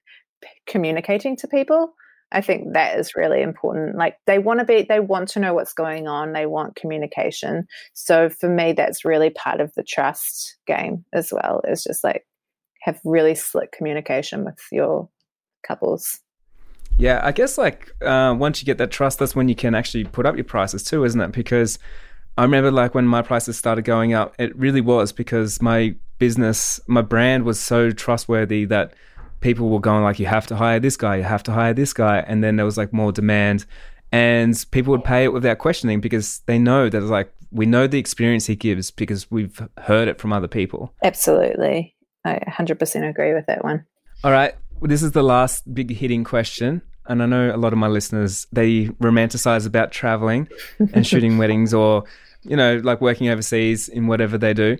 communicating 0.67 1.37
to 1.37 1.47
people, 1.47 1.93
I 2.33 2.41
think 2.41 2.73
that 2.73 2.99
is 2.99 3.17
really 3.17 3.43
important. 3.43 3.97
Like 3.97 4.17
they 4.27 4.39
want 4.39 4.61
to 4.61 4.65
be, 4.65 4.83
they 4.83 5.01
want 5.01 5.29
to 5.31 5.41
know 5.41 5.53
what's 5.53 5.75
going 5.75 6.09
on. 6.09 6.33
They 6.33 6.47
want 6.47 6.75
communication. 6.75 7.67
So 7.93 8.31
for 8.31 8.49
me, 8.49 8.73
that's 8.73 9.05
really 9.05 9.31
part 9.31 9.61
of 9.61 9.75
the 9.75 9.85
trust 9.85 10.57
game 10.67 11.05
as 11.13 11.33
well. 11.33 11.61
It's 11.65 11.85
just 11.85 12.03
like 12.03 12.25
have 12.87 13.01
really 13.05 13.35
slick 13.35 13.73
communication 13.73 14.45
with 14.45 14.61
your 14.71 15.09
couples. 15.67 16.21
Yeah, 16.99 17.21
I 17.23 17.33
guess 17.33 17.59
like 17.59 17.93
uh, 18.01 18.35
once 18.39 18.63
you 18.63 18.67
get 18.67 18.79
that 18.79 18.93
trust, 18.93 19.19
that's 19.19 19.35
when 19.35 19.49
you 19.49 19.57
can 19.57 19.75
actually 19.75 20.05
put 20.05 20.25
up 20.25 20.37
your 20.37 20.45
prices 20.45 20.85
too, 20.85 21.05
isn't 21.05 21.21
it? 21.21 21.33
Because 21.33 21.81
I 22.39 22.43
remember 22.43 22.71
like 22.71 22.95
when 22.95 23.07
my 23.07 23.23
prices 23.23 23.59
started 23.59 23.85
going 23.85 24.15
up, 24.15 24.35
it 24.39 24.57
really 24.57 24.81
was 24.81 25.13
because 25.13 25.61
my 25.61 25.97
business, 26.19 26.81
my 26.87 27.03
brand 27.03 27.45
was 27.45 27.59
so 27.59 27.91
trustworthy 27.91 28.65
that 28.67 28.95
people 29.41 29.69
were 29.69 29.81
going 29.81 30.05
like, 30.05 30.21
you 30.21 30.27
have 30.27 30.47
to 30.47 30.57
hire 30.57 30.79
this 30.79 30.97
guy, 30.97 31.17
you 31.17 31.25
have 31.25 31.43
to 31.43 31.53
hire 31.53 31.75
this 31.75 31.93
guy, 31.93 32.21
and 32.21 32.43
then 32.43 32.55
there 32.55 32.65
was 32.65 32.79
like 32.79 32.93
more 32.93 33.11
demand, 33.11 33.67
and 34.13 34.65
people 34.71 34.93
would 34.93 35.05
pay 35.05 35.25
it 35.25 35.33
without 35.33 35.59
questioning 35.59 36.01
because 36.01 36.39
they 36.47 36.59
know 36.59 36.89
that 36.89 37.01
like 37.01 37.33
we 37.51 37.67
know 37.67 37.89
the 37.89 37.99
experience 37.99 38.47
he 38.47 38.55
gives 38.55 38.93
because 38.93 39.29
we've 39.29 39.61
heard 39.79 40.07
it 40.07 40.21
from 40.21 40.33
other 40.33 40.49
people. 40.49 40.95
Absolutely. 41.03 41.96
I 42.27 42.41
100% 42.49 43.09
agree 43.09 43.35
with 43.35 43.47
that 43.47 43.65
one. 43.65 43.87
All 44.25 44.33
right. 44.33 44.55
Well, 44.81 44.89
this 44.89 45.03
is 45.03 45.13
the 45.13 45.23
last 45.23 45.73
big 45.73 45.95
hitting 45.95 46.25
question. 46.25 46.83
And 47.07 47.23
I 47.23 47.27
know 47.27 47.55
a 47.55 47.57
lot 47.57 47.73
of 47.73 47.79
my 47.79 47.87
listeners, 47.87 48.47
they 48.53 48.87
romanticize 49.01 49.67
about 49.67 49.93
traveling 49.93 50.49
and 50.93 51.07
shooting 51.07 51.39
weddings 51.39 51.73
or, 51.73 52.05
you 52.43 52.57
know, 52.57 52.81
like 52.83 53.01
working 53.01 53.29
overseas 53.29 53.89
in 53.89 54.09
whatever 54.09 54.37
they 54.37 54.53
do. 54.53 54.77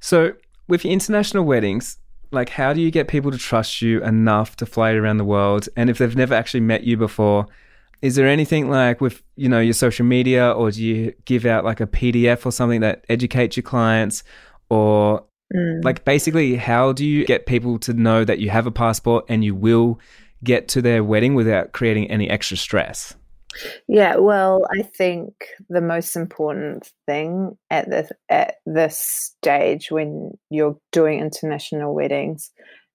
So, 0.00 0.32
with 0.68 0.84
your 0.84 0.92
international 0.92 1.44
weddings, 1.44 1.98
like 2.32 2.48
how 2.48 2.72
do 2.72 2.80
you 2.80 2.90
get 2.90 3.08
people 3.08 3.30
to 3.30 3.38
trust 3.38 3.82
you 3.82 4.02
enough 4.02 4.56
to 4.56 4.66
fly 4.66 4.92
around 4.92 5.18
the 5.18 5.24
world? 5.24 5.68
And 5.76 5.90
if 5.90 5.98
they've 5.98 6.16
never 6.16 6.34
actually 6.34 6.60
met 6.60 6.84
you 6.84 6.96
before, 6.96 7.46
is 8.02 8.16
there 8.16 8.26
anything 8.26 8.68
like 8.68 9.00
with 9.00 9.22
you 9.36 9.48
know 9.48 9.60
your 9.60 9.72
social 9.72 10.04
media 10.04 10.50
or 10.50 10.70
do 10.70 10.82
you 10.84 11.12
give 11.24 11.46
out 11.46 11.64
like 11.64 11.80
a 11.80 11.86
pdf 11.86 12.44
or 12.44 12.52
something 12.52 12.80
that 12.82 13.04
educates 13.08 13.56
your 13.56 13.62
clients 13.62 14.22
or 14.68 15.24
Mm. 15.54 15.84
Like, 15.84 16.04
basically, 16.04 16.56
how 16.56 16.92
do 16.92 17.04
you 17.04 17.24
get 17.24 17.46
people 17.46 17.78
to 17.80 17.92
know 17.92 18.24
that 18.24 18.38
you 18.38 18.50
have 18.50 18.66
a 18.66 18.72
passport 18.72 19.24
and 19.28 19.44
you 19.44 19.54
will 19.54 20.00
get 20.42 20.68
to 20.68 20.82
their 20.82 21.04
wedding 21.04 21.34
without 21.34 21.72
creating 21.72 22.10
any 22.10 22.28
extra 22.28 22.56
stress? 22.56 23.14
Yeah, 23.88 24.16
well, 24.16 24.66
I 24.70 24.82
think 24.82 25.32
the 25.68 25.80
most 25.80 26.16
important 26.16 26.90
thing 27.06 27.56
at 27.70 27.88
this 27.88 28.10
at 28.28 28.56
this 28.66 28.98
stage 28.98 29.90
when 29.90 30.36
you're 30.50 30.78
doing 30.92 31.20
international 31.20 31.94
weddings 31.94 32.50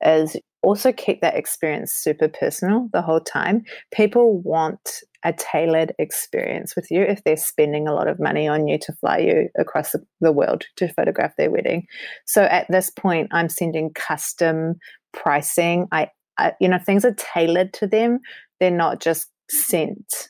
is 0.05 0.37
also 0.63 0.91
keep 0.91 1.21
that 1.21 1.35
experience 1.35 1.91
super 1.91 2.27
personal 2.27 2.89
the 2.93 3.01
whole 3.01 3.19
time. 3.19 3.63
People 3.91 4.41
want 4.41 5.01
a 5.23 5.33
tailored 5.33 5.93
experience 5.99 6.75
with 6.75 6.89
you 6.89 7.01
if 7.01 7.23
they're 7.23 7.37
spending 7.37 7.87
a 7.87 7.93
lot 7.93 8.07
of 8.07 8.19
money 8.19 8.47
on 8.47 8.67
you 8.67 8.77
to 8.79 8.93
fly 8.93 9.17
you 9.19 9.49
across 9.57 9.95
the, 10.19 10.31
world 10.31 10.63
to 10.77 10.87
photograph 10.93 11.35
their 11.35 11.51
wedding. 11.51 11.85
So 12.25 12.43
at 12.43 12.65
this 12.69 12.89
point, 12.89 13.29
I'm 13.31 13.49
sending 13.49 13.91
custom 13.93 14.75
pricing. 15.13 15.87
I, 15.91 16.09
I 16.37 16.53
you 16.59 16.67
know, 16.67 16.79
things 16.79 17.05
are 17.05 17.15
tailored 17.15 17.73
to 17.73 17.87
them. 17.87 18.19
They're 18.59 18.71
not 18.71 19.01
just 19.01 19.27
sent 19.49 20.29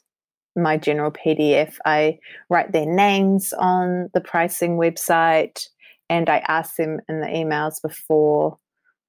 my 0.55 0.77
general 0.77 1.11
PDF. 1.11 1.75
I 1.85 2.19
write 2.49 2.73
their 2.73 2.85
names 2.85 3.53
on 3.53 4.09
the 4.13 4.21
pricing 4.21 4.77
website 4.77 5.67
and 6.09 6.29
I 6.29 6.37
ask 6.47 6.75
them 6.75 6.99
in 7.07 7.21
the 7.21 7.27
emails 7.27 7.81
before 7.81 8.57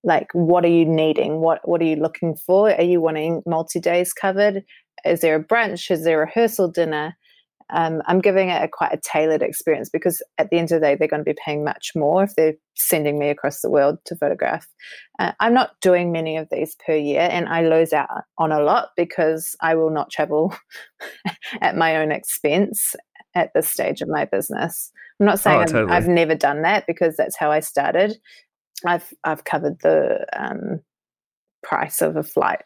like 0.05 0.29
what 0.33 0.65
are 0.65 0.69
you 0.69 0.85
needing? 0.85 1.41
What 1.41 1.61
what 1.65 1.81
are 1.81 1.87
you 1.87 1.97
looking 1.97 2.35
for? 2.35 2.73
Are 2.73 2.83
you 2.83 3.01
wanting 3.01 3.43
multi 3.47 3.81
days 3.81 4.13
covered? 4.13 4.65
Is 5.05 5.21
there 5.21 5.37
a 5.37 5.45
brunch? 5.45 5.91
Is 5.91 6.05
there 6.05 6.23
a 6.23 6.27
rehearsal 6.27 6.69
dinner? 6.69 7.17
Um, 7.75 8.03
i'm 8.07 8.21
giving 8.21 8.51
it 8.51 8.63
a 8.63 8.69
quite 8.69 8.93
a 8.93 9.01
tailored 9.03 9.41
experience 9.41 9.89
because 9.89 10.23
at 10.37 10.51
the 10.51 10.59
end 10.59 10.71
of 10.73 10.81
the 10.81 10.87
day 10.87 10.95
they're 10.95 11.09
going 11.09 11.25
to 11.25 11.33
be 11.33 11.39
paying 11.43 11.65
much 11.65 11.93
more 11.95 12.25
if 12.25 12.35
they're 12.37 12.57
sending 12.77 13.19
me 13.19 13.31
across 13.31 13.63
the 13.63 13.71
world 13.71 13.97
to 14.05 14.17
photograph. 14.17 14.67
Uh, 15.19 15.33
i'm 15.41 15.55
not 15.55 15.81
doing 15.81 16.13
many 16.13 16.37
of 16.37 16.49
these 16.51 16.77
per 16.85 16.95
year 16.95 17.27
and 17.31 17.49
i 17.49 17.67
lose 17.67 17.95
out 17.95 18.09
on 18.37 18.53
a 18.53 18.61
lot 18.61 18.89
because 18.95 19.57
i 19.63 19.75
will 19.75 19.89
not 19.89 20.11
travel 20.11 20.55
at 21.63 21.75
my 21.75 21.97
own 21.97 22.13
expense 22.13 22.95
at 23.35 23.51
this 23.55 23.71
stage 23.71 24.03
of 24.03 24.09
my 24.09 24.27
business. 24.27 24.93
I'm 25.19 25.25
not 25.25 25.41
saying 25.41 25.63
oh, 25.63 25.65
totally. 25.65 25.93
I've 25.93 26.09
never 26.09 26.35
done 26.35 26.63
that 26.63 26.85
because 26.87 27.17
that's 27.17 27.39
how 27.39 27.51
i 27.51 27.61
started 27.61 28.19
I've 28.87 29.13
I've 29.25 29.45
covered 29.45 29.81
the 29.81 30.27
um, 30.33 30.81
price 31.63 32.03
of 32.03 32.17
a 32.17 32.23
flight 32.23 32.63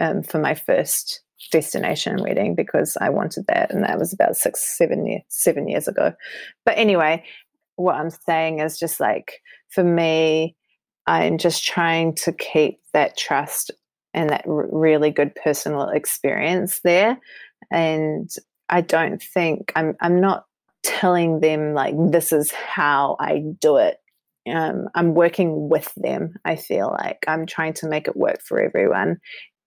um, 0.00 0.22
for 0.22 0.38
my 0.38 0.54
first 0.54 1.22
destination 1.50 2.22
wedding 2.22 2.54
because 2.54 2.96
I 3.00 3.10
wanted 3.10 3.46
that, 3.48 3.72
and 3.72 3.82
that 3.84 3.98
was 3.98 4.12
about 4.12 4.36
six, 4.36 4.76
seven 4.76 5.06
years, 5.06 5.22
seven 5.28 5.68
years 5.68 5.88
ago. 5.88 6.12
But 6.64 6.78
anyway, 6.78 7.24
what 7.76 7.96
I'm 7.96 8.10
saying 8.10 8.60
is 8.60 8.78
just 8.78 9.00
like 9.00 9.40
for 9.70 9.84
me, 9.84 10.56
I'm 11.06 11.38
just 11.38 11.64
trying 11.64 12.14
to 12.16 12.32
keep 12.32 12.80
that 12.92 13.16
trust 13.16 13.70
and 14.12 14.30
that 14.30 14.46
r- 14.46 14.68
really 14.70 15.10
good 15.10 15.34
personal 15.34 15.88
experience 15.88 16.80
there, 16.84 17.18
and 17.70 18.30
I 18.68 18.80
don't 18.80 19.22
think 19.22 19.72
I'm 19.76 19.96
I'm 20.00 20.20
not 20.20 20.44
telling 20.82 21.40
them 21.40 21.72
like 21.72 21.94
this 22.10 22.30
is 22.32 22.52
how 22.52 23.16
I 23.18 23.42
do 23.60 23.78
it 23.78 23.96
um, 24.50 24.88
I'm 24.94 25.14
working 25.14 25.68
with 25.68 25.92
them. 25.96 26.34
I 26.44 26.56
feel 26.56 26.96
like 26.98 27.24
I'm 27.26 27.46
trying 27.46 27.74
to 27.74 27.88
make 27.88 28.08
it 28.08 28.16
work 28.16 28.40
for 28.42 28.60
everyone, 28.60 29.18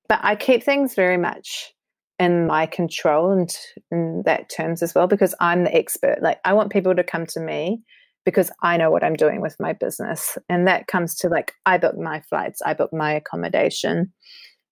but 0.07 0.19
I 0.23 0.35
keep 0.35 0.63
things 0.63 0.95
very 0.95 1.17
much 1.17 1.73
in 2.19 2.47
my 2.47 2.65
control 2.65 3.31
and 3.31 3.49
in 3.91 4.23
that 4.25 4.49
terms 4.49 4.81
as 4.81 4.95
well 4.95 5.07
because 5.07 5.35
I'm 5.39 5.63
the 5.63 5.75
expert. 5.75 6.19
Like 6.21 6.39
I 6.45 6.53
want 6.53 6.71
people 6.71 6.95
to 6.95 7.03
come 7.03 7.25
to 7.27 7.39
me 7.39 7.81
because 8.25 8.51
I 8.61 8.77
know 8.77 8.91
what 8.91 9.03
I'm 9.03 9.15
doing 9.15 9.41
with 9.41 9.55
my 9.59 9.73
business, 9.73 10.37
and 10.49 10.67
that 10.67 10.87
comes 10.87 11.15
to 11.15 11.29
like 11.29 11.53
I 11.65 11.77
book 11.77 11.97
my 11.97 12.21
flights, 12.21 12.61
I 12.65 12.73
book 12.73 12.91
my 12.91 13.13
accommodation 13.13 14.11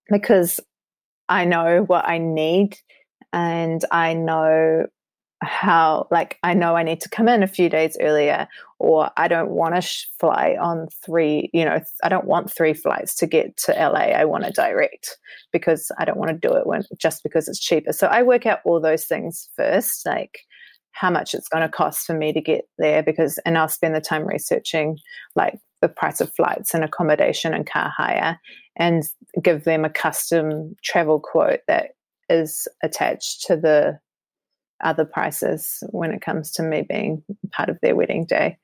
because 0.10 0.60
I 1.30 1.46
know 1.46 1.84
what 1.88 2.08
I 2.08 2.18
need 2.18 2.78
and 3.34 3.84
I 3.92 4.14
know 4.14 4.86
how 5.42 6.08
like 6.12 6.38
i 6.44 6.54
know 6.54 6.76
i 6.76 6.84
need 6.84 7.02
to 7.02 7.10
come 7.10 7.28
in 7.28 7.44
a 7.44 7.48
few 7.48 7.70
days 7.70 7.98
earlier 8.00 8.48
or 8.80 9.10
i 9.18 9.28
don't 9.28 9.52
want 9.52 9.76
to 9.76 9.82
sh- 9.82 10.06
fly 10.20 10.56
on 10.60 10.88
three 11.06 11.50
you 11.54 11.66
know 11.66 11.80
i 12.04 12.10
don't 12.10 12.26
want 12.26 12.52
three 12.52 12.74
flights 12.74 13.16
to 13.16 13.28
get 13.28 13.56
to 13.58 13.72
la 13.74 14.00
i 14.00 14.24
want 14.24 14.46
to 14.46 14.52
direct 14.52 15.18
because 15.52 15.92
i 16.00 16.06
don't 16.06 16.18
want 16.18 16.30
to 16.30 16.48
do 16.48 16.54
it 16.56 16.66
when 16.66 16.84
just 16.98 17.22
because 17.22 17.48
it's 17.48 17.60
cheaper. 17.60 17.92
So 17.92 18.08
i 18.08 18.24
work 18.24 18.46
out 18.46 18.60
all 18.66 18.80
those 18.80 19.06
things 19.06 19.50
first 19.56 20.06
like 20.06 20.40
how 20.92 21.10
much 21.10 21.34
it's 21.34 21.50
going 21.50 21.62
to 21.62 21.70
cost 21.70 22.06
for 22.06 22.14
me 22.14 22.32
to 22.32 22.40
get 22.40 22.66
there 22.78 23.04
because 23.04 23.38
and 23.46 23.58
i'll 23.58 23.68
spend 23.68 23.94
the 23.94 24.02
time 24.02 24.26
researching 24.26 24.98
like 25.36 25.60
the 25.82 25.90
price 25.90 26.22
of 26.22 26.34
flights 26.34 26.74
and 26.74 26.84
accommodation 26.84 27.54
and 27.54 27.68
car 27.68 27.92
hire 27.96 28.40
and 28.78 29.04
give 29.44 29.66
them 29.66 29.84
a 29.84 29.90
custom 29.90 30.76
travel 30.84 31.20
quote 31.20 31.60
that 31.68 31.92
is 32.30 32.68
attached 32.82 33.46
to 33.46 33.56
the 33.56 34.00
other 34.84 35.06
prices 35.06 35.84
when 35.92 36.12
it 36.12 36.22
comes 36.22 36.52
to 36.52 36.64
me 36.64 36.84
being 36.88 37.24
part 37.52 37.70
of 37.70 37.78
their 37.82 37.96
wedding 37.96 38.26
day. 38.26 38.58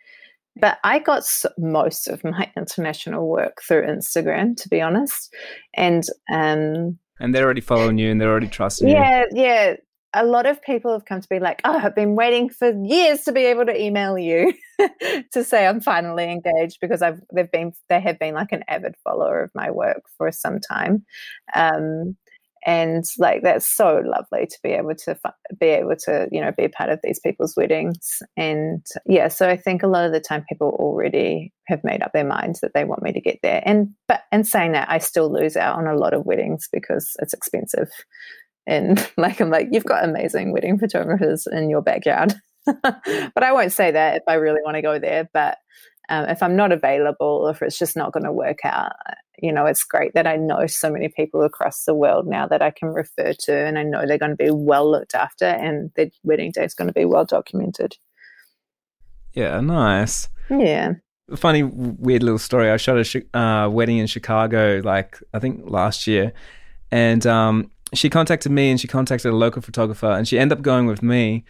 But 0.57 0.80
I 0.84 0.99
got 0.99 1.24
most 1.57 2.07
of 2.07 2.24
my 2.24 2.51
international 2.57 3.28
work 3.28 3.62
through 3.68 3.84
Instagram, 3.84 4.57
to 4.57 4.70
be 4.70 4.82
honest, 4.82 5.34
and 5.74 6.03
um, 6.32 6.97
and 7.20 7.36
they're 7.36 7.45
already 7.45 7.62
following 7.62 7.97
you 7.97 8.12
and 8.12 8.20
they're 8.20 8.32
already 8.32 8.47
trusting 8.47 8.88
yeah, 8.88 9.26
you. 9.32 9.41
Yeah, 9.41 9.43
yeah. 9.43 9.76
A 10.14 10.26
lot 10.26 10.45
of 10.45 10.62
people 10.62 10.91
have 10.91 11.05
come 11.05 11.22
to 11.22 11.30
be 11.30 11.39
like, 11.39 11.62
"Oh, 11.64 11.78
I've 11.78 11.95
been 11.95 12.16
waiting 12.16 12.49
for 12.49 12.74
years 12.84 13.22
to 13.22 13.32
be 13.32 13.45
able 13.45 13.66
to 13.66 13.82
email 13.82 14.18
you 14.18 14.53
to 15.32 15.43
say 15.43 15.66
I'm 15.66 15.80
finally 15.80 16.30
engaged," 16.30 16.80
because 16.82 17.01
I've 17.01 17.22
they've 17.34 17.49
been 17.49 17.72
they 17.88 18.01
have 18.01 18.20
been 18.20 18.34
like 18.34 18.51
an 18.51 18.66
avid 18.68 18.95
follower 19.05 19.43
of 19.43 19.51
my 19.55 19.72
work 19.72 20.01
for 20.18 20.30
some 20.34 20.59
time. 20.59 21.05
Um, 21.55 22.18
and 22.66 23.03
like 23.18 23.41
that's 23.41 23.68
so 23.68 24.01
lovely 24.05 24.45
to 24.45 24.57
be 24.62 24.70
able 24.70 24.93
to 24.95 25.18
be 25.59 25.68
able 25.68 25.95
to 25.95 26.28
you 26.32 26.39
know 26.39 26.51
be 26.55 26.66
a 26.66 26.70
part 26.70 26.89
of 26.89 26.99
these 27.03 27.20
people's 27.20 27.55
weddings. 27.55 28.22
And 28.38 28.86
yeah 29.05 29.28
so 29.28 29.49
i 29.49 29.57
think 29.57 29.84
a 29.84 29.88
lot 29.88 30.05
of 30.05 30.12
the 30.12 30.20
time 30.20 30.45
people 30.47 30.76
already 30.80 31.53
have 31.68 31.84
made 31.84 32.01
up 32.01 32.14
their 32.14 32.26
minds 32.26 32.59
that 32.59 32.72
they 32.74 32.84
want 32.84 33.03
me 33.03 33.14
to 33.14 33.22
get 33.22 33.39
there. 33.41 33.62
And 33.66 33.89
but 34.07 34.22
and 34.32 34.47
saying 34.47 34.74
that 34.74 34.89
i 34.89 34.97
still 34.97 35.32
lose 35.32 35.57
out 35.57 35.78
on 35.78 35.88
a 35.88 35.97
lot 35.97 36.14
of 36.14 36.26
weddings 36.26 36.68
because 36.72 37.12
it's 37.20 37.34
expensive. 37.34 37.89
And 38.68 39.09
like 39.18 39.39
i'm 39.39 39.49
like 39.49 39.70
you've 39.72 39.86
got 39.86 40.03
amazing 40.05 40.51
wedding 40.53 40.78
photographers 40.78 41.47
in 41.51 41.70
your 41.70 41.82
backyard. 41.82 42.34
But 42.74 43.43
i 43.43 43.51
won't 43.51 43.72
say 43.72 43.91
that 43.91 44.18
if 44.18 44.24
i 44.28 44.36
really 44.36 44.62
want 44.64 44.76
to 44.76 44.84
go 44.84 44.99
there 44.99 45.28
but 45.34 45.57
um, 46.12 46.26
if 46.26 46.43
I'm 46.43 46.57
not 46.57 46.74
available, 46.74 47.47
if 47.47 47.62
it's 47.62 47.80
just 47.80 47.95
not 47.95 48.12
going 48.12 48.26
to 48.26 48.34
work 48.34 48.59
out, 48.66 48.91
you 49.41 49.51
know, 49.51 49.66
it's 49.66 49.86
great 49.86 50.14
that 50.14 50.28
I 50.28 50.36
know 50.36 50.68
so 50.68 50.91
many 50.91 51.07
people 51.07 51.41
across 51.41 51.86
the 51.86 51.95
world 51.95 52.28
now 52.28 52.45
that 52.47 52.62
I 52.62 52.70
can 52.70 52.89
refer 52.89 53.32
to, 53.32 53.55
and 53.55 53.80
I 53.80 53.84
know 53.84 54.05
they're 54.05 54.18
going 54.18 54.32
to 54.32 54.36
be 54.36 54.51
well 54.51 54.91
looked 54.91 55.16
after, 55.16 55.45
and 55.45 55.89
their 55.95 56.07
wedding 56.24 56.51
day 56.51 56.66
is 56.66 56.74
going 56.74 56.89
to 56.89 56.93
be 56.93 57.05
well 57.05 57.24
documented. 57.24 57.95
Yeah, 59.34 59.62
nice. 59.62 60.28
Yeah. 60.49 60.95
Funny, 61.34 61.64
weird 61.64 62.24
little 62.24 62.38
story. 62.38 62.70
I 62.70 62.76
shot 62.76 62.97
a 62.97 63.39
uh, 63.39 63.70
wedding 63.70 63.97
in 63.97 64.07
Chicago, 64.07 64.82
like 64.84 65.18
I 65.34 65.39
think 65.39 65.62
last 65.64 66.07
year, 66.07 66.34
and 66.91 67.26
um, 67.26 67.72
she 67.93 68.09
contacted 68.09 68.51
me, 68.51 68.70
and 68.70 68.82
she 68.82 68.89
contacted 68.89 69.32
a 69.32 69.36
local 69.36 69.62
photographer, 69.62 70.12
and 70.12 70.28
she 70.28 70.38
ended 70.38 70.57
up 70.57 70.62
going 70.62 70.88
with 70.88 71.01
me, 71.01 71.45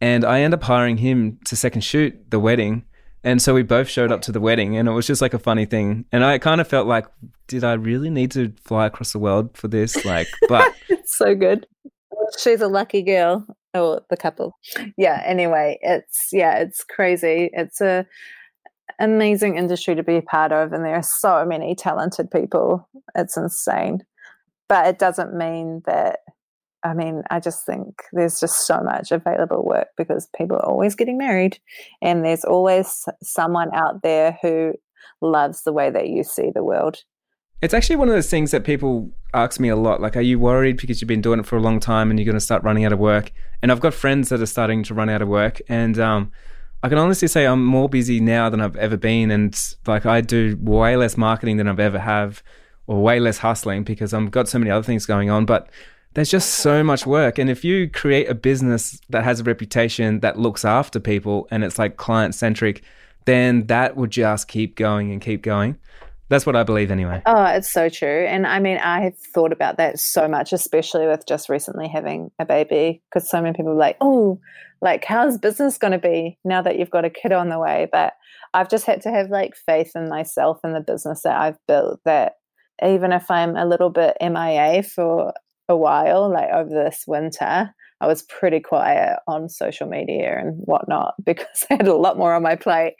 and 0.00 0.24
I 0.24 0.42
ended 0.42 0.60
up 0.60 0.64
hiring 0.64 0.98
him 0.98 1.40
to 1.46 1.56
second 1.56 1.80
shoot 1.80 2.30
the 2.30 2.38
wedding 2.38 2.84
and 3.26 3.42
so 3.42 3.54
we 3.54 3.64
both 3.64 3.88
showed 3.88 4.12
up 4.12 4.22
to 4.22 4.32
the 4.32 4.38
wedding, 4.40 4.76
and 4.76 4.88
it 4.88 4.92
was 4.92 5.04
just 5.04 5.20
like 5.20 5.34
a 5.34 5.38
funny 5.40 5.64
thing. 5.66 6.04
And 6.12 6.24
I 6.24 6.38
kind 6.38 6.60
of 6.60 6.68
felt 6.68 6.86
like, 6.86 7.06
did 7.48 7.64
I 7.64 7.72
really 7.72 8.08
need 8.08 8.30
to 8.30 8.52
fly 8.62 8.86
across 8.86 9.12
the 9.12 9.18
world 9.18 9.50
for 9.56 9.66
this? 9.66 10.04
Like, 10.04 10.28
but 10.48 10.72
so 11.06 11.34
good. 11.34 11.66
She's 12.38 12.60
a 12.60 12.68
lucky 12.68 13.02
girl. 13.02 13.44
Oh, 13.74 13.98
the 14.10 14.16
couple. 14.16 14.52
Yeah. 14.96 15.20
Anyway, 15.26 15.76
it's 15.82 16.28
yeah, 16.32 16.58
it's 16.58 16.84
crazy. 16.84 17.50
It's 17.52 17.80
a 17.80 18.06
amazing 19.00 19.56
industry 19.56 19.96
to 19.96 20.04
be 20.04 20.18
a 20.18 20.22
part 20.22 20.52
of, 20.52 20.72
and 20.72 20.84
there 20.84 20.94
are 20.94 21.02
so 21.02 21.44
many 21.44 21.74
talented 21.74 22.30
people. 22.30 22.88
It's 23.16 23.36
insane, 23.36 24.04
but 24.68 24.86
it 24.86 25.00
doesn't 25.00 25.36
mean 25.36 25.82
that 25.86 26.20
I 26.86 26.94
mean, 26.94 27.22
I 27.30 27.40
just 27.40 27.66
think 27.66 28.00
there's 28.12 28.38
just 28.38 28.66
so 28.66 28.80
much 28.80 29.10
available 29.10 29.64
work 29.64 29.88
because 29.96 30.28
people 30.36 30.56
are 30.56 30.64
always 30.64 30.94
getting 30.94 31.18
married, 31.18 31.58
and 32.00 32.24
there's 32.24 32.44
always 32.44 33.04
someone 33.22 33.74
out 33.74 34.02
there 34.02 34.38
who 34.40 34.74
loves 35.20 35.62
the 35.64 35.72
way 35.72 35.90
that 35.90 36.08
you 36.08 36.22
see 36.22 36.50
the 36.54 36.62
world. 36.62 36.98
It's 37.60 37.74
actually 37.74 37.96
one 37.96 38.08
of 38.08 38.14
those 38.14 38.30
things 38.30 38.52
that 38.52 38.64
people 38.64 39.10
ask 39.34 39.58
me 39.58 39.68
a 39.68 39.76
lot. 39.76 40.00
Like, 40.00 40.16
are 40.16 40.20
you 40.20 40.38
worried 40.38 40.76
because 40.76 41.00
you've 41.00 41.08
been 41.08 41.22
doing 41.22 41.40
it 41.40 41.46
for 41.46 41.56
a 41.56 41.60
long 41.60 41.80
time 41.80 42.10
and 42.10 42.18
you're 42.20 42.26
going 42.26 42.34
to 42.34 42.40
start 42.40 42.62
running 42.62 42.84
out 42.84 42.92
of 42.92 42.98
work? 42.98 43.32
And 43.62 43.72
I've 43.72 43.80
got 43.80 43.94
friends 43.94 44.28
that 44.28 44.40
are 44.40 44.46
starting 44.46 44.84
to 44.84 44.94
run 44.94 45.08
out 45.08 45.22
of 45.22 45.28
work, 45.28 45.60
and 45.68 45.98
um, 45.98 46.30
I 46.84 46.88
can 46.88 46.98
honestly 46.98 47.26
say 47.26 47.46
I'm 47.46 47.64
more 47.64 47.88
busy 47.88 48.20
now 48.20 48.48
than 48.48 48.60
I've 48.60 48.76
ever 48.76 48.96
been, 48.96 49.32
and 49.32 49.58
like 49.88 50.06
I 50.06 50.20
do 50.20 50.56
way 50.60 50.96
less 50.96 51.16
marketing 51.16 51.56
than 51.56 51.66
I've 51.66 51.80
ever 51.80 51.98
have, 51.98 52.44
or 52.86 53.02
way 53.02 53.18
less 53.18 53.38
hustling 53.38 53.82
because 53.82 54.14
I've 54.14 54.30
got 54.30 54.48
so 54.48 54.60
many 54.60 54.70
other 54.70 54.84
things 54.84 55.04
going 55.04 55.30
on. 55.30 55.46
But 55.46 55.68
there's 56.16 56.30
just 56.30 56.54
so 56.54 56.82
much 56.82 57.04
work. 57.04 57.38
And 57.38 57.50
if 57.50 57.62
you 57.62 57.90
create 57.90 58.30
a 58.30 58.34
business 58.34 58.98
that 59.10 59.22
has 59.22 59.40
a 59.40 59.44
reputation 59.44 60.20
that 60.20 60.38
looks 60.38 60.64
after 60.64 60.98
people 60.98 61.46
and 61.50 61.62
it's 61.62 61.78
like 61.78 61.98
client 61.98 62.34
centric, 62.34 62.82
then 63.26 63.66
that 63.66 63.98
would 63.98 64.12
just 64.12 64.48
keep 64.48 64.76
going 64.76 65.12
and 65.12 65.20
keep 65.20 65.42
going. 65.42 65.76
That's 66.30 66.46
what 66.46 66.56
I 66.56 66.62
believe 66.62 66.90
anyway. 66.90 67.20
Oh, 67.26 67.44
it's 67.44 67.70
so 67.70 67.90
true. 67.90 68.24
And 68.24 68.46
I 68.46 68.60
mean, 68.60 68.78
I 68.78 69.02
have 69.02 69.18
thought 69.34 69.52
about 69.52 69.76
that 69.76 70.00
so 70.00 70.26
much, 70.26 70.54
especially 70.54 71.06
with 71.06 71.26
just 71.26 71.50
recently 71.50 71.86
having 71.86 72.30
a 72.38 72.46
baby, 72.46 73.02
because 73.10 73.28
so 73.28 73.42
many 73.42 73.54
people 73.54 73.72
are 73.72 73.76
like, 73.76 73.98
oh, 74.00 74.40
like, 74.80 75.04
how's 75.04 75.36
business 75.36 75.76
going 75.76 75.92
to 75.92 75.98
be 75.98 76.38
now 76.46 76.62
that 76.62 76.78
you've 76.78 76.90
got 76.90 77.04
a 77.04 77.10
kid 77.10 77.32
on 77.32 77.50
the 77.50 77.58
way? 77.58 77.88
But 77.92 78.14
I've 78.54 78.70
just 78.70 78.86
had 78.86 79.02
to 79.02 79.10
have 79.10 79.28
like 79.28 79.52
faith 79.54 79.92
in 79.94 80.08
myself 80.08 80.60
and 80.64 80.74
the 80.74 80.80
business 80.80 81.20
that 81.24 81.38
I've 81.38 81.58
built 81.68 82.00
that 82.06 82.36
even 82.82 83.12
if 83.12 83.30
I'm 83.30 83.54
a 83.54 83.66
little 83.66 83.90
bit 83.90 84.16
MIA 84.20 84.82
for 84.82 85.34
a 85.68 85.76
while, 85.76 86.30
like 86.32 86.50
over 86.52 86.70
this 86.70 87.04
winter, 87.06 87.74
I 88.00 88.06
was 88.06 88.22
pretty 88.22 88.60
quiet 88.60 89.18
on 89.26 89.48
social 89.48 89.88
media 89.88 90.38
and 90.38 90.56
whatnot 90.64 91.14
because 91.24 91.66
I 91.70 91.74
had 91.74 91.88
a 91.88 91.94
lot 91.94 92.18
more 92.18 92.34
on 92.34 92.42
my 92.42 92.56
plate. 92.56 92.94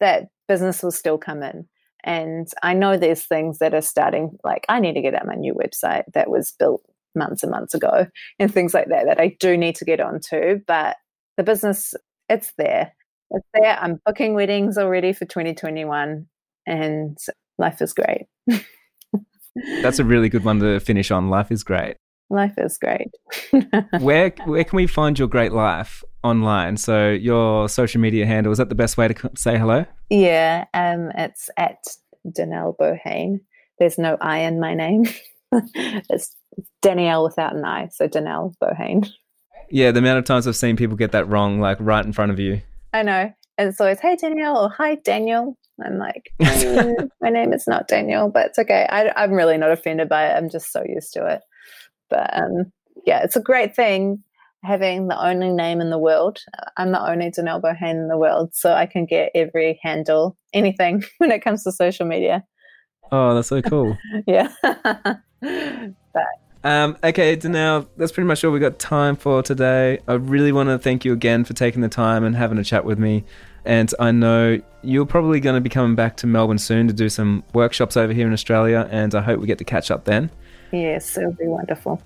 That 0.00 0.28
business 0.48 0.82
will 0.82 0.90
still 0.90 1.18
come 1.18 1.42
in. 1.42 1.66
And 2.04 2.48
I 2.62 2.74
know 2.74 2.96
there's 2.96 3.24
things 3.24 3.58
that 3.58 3.74
are 3.74 3.82
starting, 3.82 4.36
like 4.42 4.66
I 4.68 4.80
need 4.80 4.94
to 4.94 5.02
get 5.02 5.14
out 5.14 5.26
my 5.26 5.36
new 5.36 5.54
website 5.54 6.02
that 6.14 6.28
was 6.28 6.52
built 6.58 6.82
months 7.14 7.42
and 7.42 7.52
months 7.52 7.74
ago 7.74 8.06
and 8.38 8.52
things 8.52 8.74
like 8.74 8.88
that 8.88 9.06
that 9.06 9.20
I 9.20 9.36
do 9.38 9.56
need 9.56 9.76
to 9.76 9.84
get 9.84 10.00
onto. 10.00 10.60
But 10.66 10.96
the 11.36 11.44
business, 11.44 11.94
it's 12.28 12.52
there. 12.58 12.92
It's 13.30 13.46
there. 13.54 13.78
I'm 13.80 14.00
booking 14.04 14.34
weddings 14.34 14.76
already 14.76 15.12
for 15.12 15.24
2021 15.24 16.26
and 16.66 17.18
life 17.58 17.80
is 17.80 17.94
great. 17.94 18.26
That's 19.82 19.98
a 19.98 20.04
really 20.04 20.28
good 20.28 20.44
one 20.44 20.58
to 20.60 20.80
finish 20.80 21.10
on. 21.10 21.30
Life 21.30 21.52
is 21.52 21.62
great. 21.62 21.96
Life 22.32 22.54
is 22.56 22.78
great. 22.78 23.10
where 24.00 24.32
where 24.46 24.64
can 24.64 24.76
we 24.76 24.86
find 24.86 25.18
your 25.18 25.28
great 25.28 25.52
life 25.52 26.02
online? 26.24 26.78
So 26.78 27.10
your 27.10 27.68
social 27.68 28.00
media 28.00 28.24
handle 28.24 28.50
is 28.52 28.58
that 28.58 28.70
the 28.70 28.74
best 28.74 28.96
way 28.96 29.08
to 29.08 29.30
say 29.36 29.58
hello? 29.58 29.84
Yeah, 30.08 30.64
um, 30.72 31.10
it's 31.14 31.50
at 31.58 31.84
Danelle 32.26 32.74
Bohane. 32.78 33.40
There's 33.78 33.98
no 33.98 34.16
I 34.18 34.38
in 34.38 34.60
my 34.60 34.72
name. 34.72 35.04
it's 35.52 36.34
Danielle 36.80 37.24
without 37.24 37.54
an 37.54 37.66
I, 37.66 37.88
so 37.88 38.08
Danelle 38.08 38.54
Bohane. 38.62 39.10
Yeah, 39.70 39.90
the 39.90 39.98
amount 39.98 40.18
of 40.18 40.24
times 40.24 40.48
I've 40.48 40.56
seen 40.56 40.76
people 40.76 40.96
get 40.96 41.12
that 41.12 41.28
wrong, 41.28 41.60
like 41.60 41.76
right 41.80 42.04
in 42.04 42.14
front 42.14 42.32
of 42.32 42.38
you. 42.38 42.62
I 42.94 43.02
know. 43.02 43.30
And 43.58 43.74
so 43.74 43.84
it's 43.84 44.00
hey 44.00 44.16
Danielle 44.16 44.56
or 44.56 44.70
hi 44.70 44.94
Daniel. 44.94 45.58
I'm 45.84 45.98
like, 45.98 46.32
mm, 46.40 47.10
my 47.20 47.28
name 47.28 47.52
is 47.52 47.66
not 47.66 47.88
Daniel, 47.88 48.30
but 48.30 48.46
it's 48.46 48.58
okay. 48.58 48.86
I, 48.88 49.12
I'm 49.22 49.32
really 49.32 49.58
not 49.58 49.70
offended 49.70 50.08
by 50.08 50.28
it. 50.28 50.34
I'm 50.34 50.48
just 50.48 50.72
so 50.72 50.82
used 50.88 51.12
to 51.12 51.26
it. 51.26 51.42
But 52.12 52.36
um, 52.36 52.70
yeah, 53.06 53.22
it's 53.22 53.36
a 53.36 53.40
great 53.40 53.74
thing 53.74 54.22
having 54.62 55.08
the 55.08 55.20
only 55.20 55.50
name 55.50 55.80
in 55.80 55.90
the 55.90 55.98
world. 55.98 56.38
I'm 56.76 56.92
the 56.92 57.02
only 57.02 57.30
Danelle 57.30 57.60
Bohane 57.60 58.02
in 58.02 58.08
the 58.08 58.18
world, 58.18 58.50
so 58.54 58.72
I 58.72 58.86
can 58.86 59.06
get 59.06 59.30
every 59.34 59.80
handle, 59.82 60.36
anything 60.52 61.02
when 61.18 61.32
it 61.32 61.42
comes 61.42 61.64
to 61.64 61.72
social 61.72 62.06
media. 62.06 62.44
Oh, 63.10 63.34
that's 63.34 63.48
so 63.48 63.62
cool. 63.62 63.96
yeah. 64.26 64.52
but 64.62 66.26
um, 66.64 66.96
okay, 67.02 67.36
Danelle, 67.36 67.88
that's 67.96 68.12
pretty 68.12 68.26
much 68.26 68.44
all 68.44 68.52
we 68.52 68.60
got 68.60 68.78
time 68.78 69.16
for 69.16 69.42
today. 69.42 69.98
I 70.06 70.14
really 70.14 70.52
want 70.52 70.68
to 70.68 70.78
thank 70.78 71.04
you 71.04 71.12
again 71.12 71.44
for 71.44 71.54
taking 71.54 71.80
the 71.80 71.88
time 71.88 72.24
and 72.24 72.36
having 72.36 72.58
a 72.58 72.64
chat 72.64 72.84
with 72.84 72.98
me. 72.98 73.24
And 73.64 73.92
I 73.98 74.10
know 74.12 74.60
you're 74.82 75.06
probably 75.06 75.40
going 75.40 75.54
to 75.54 75.60
be 75.60 75.70
coming 75.70 75.94
back 75.94 76.16
to 76.18 76.26
Melbourne 76.26 76.58
soon 76.58 76.88
to 76.88 76.92
do 76.92 77.08
some 77.08 77.44
workshops 77.52 77.96
over 77.96 78.12
here 78.12 78.26
in 78.26 78.32
Australia, 78.32 78.88
and 78.90 79.14
I 79.14 79.22
hope 79.22 79.40
we 79.40 79.46
get 79.46 79.58
to 79.58 79.64
catch 79.64 79.90
up 79.90 80.04
then. 80.04 80.30
Yes, 80.72 81.16
it'll 81.16 81.32
be 81.32 81.46
wonderful. 81.46 82.02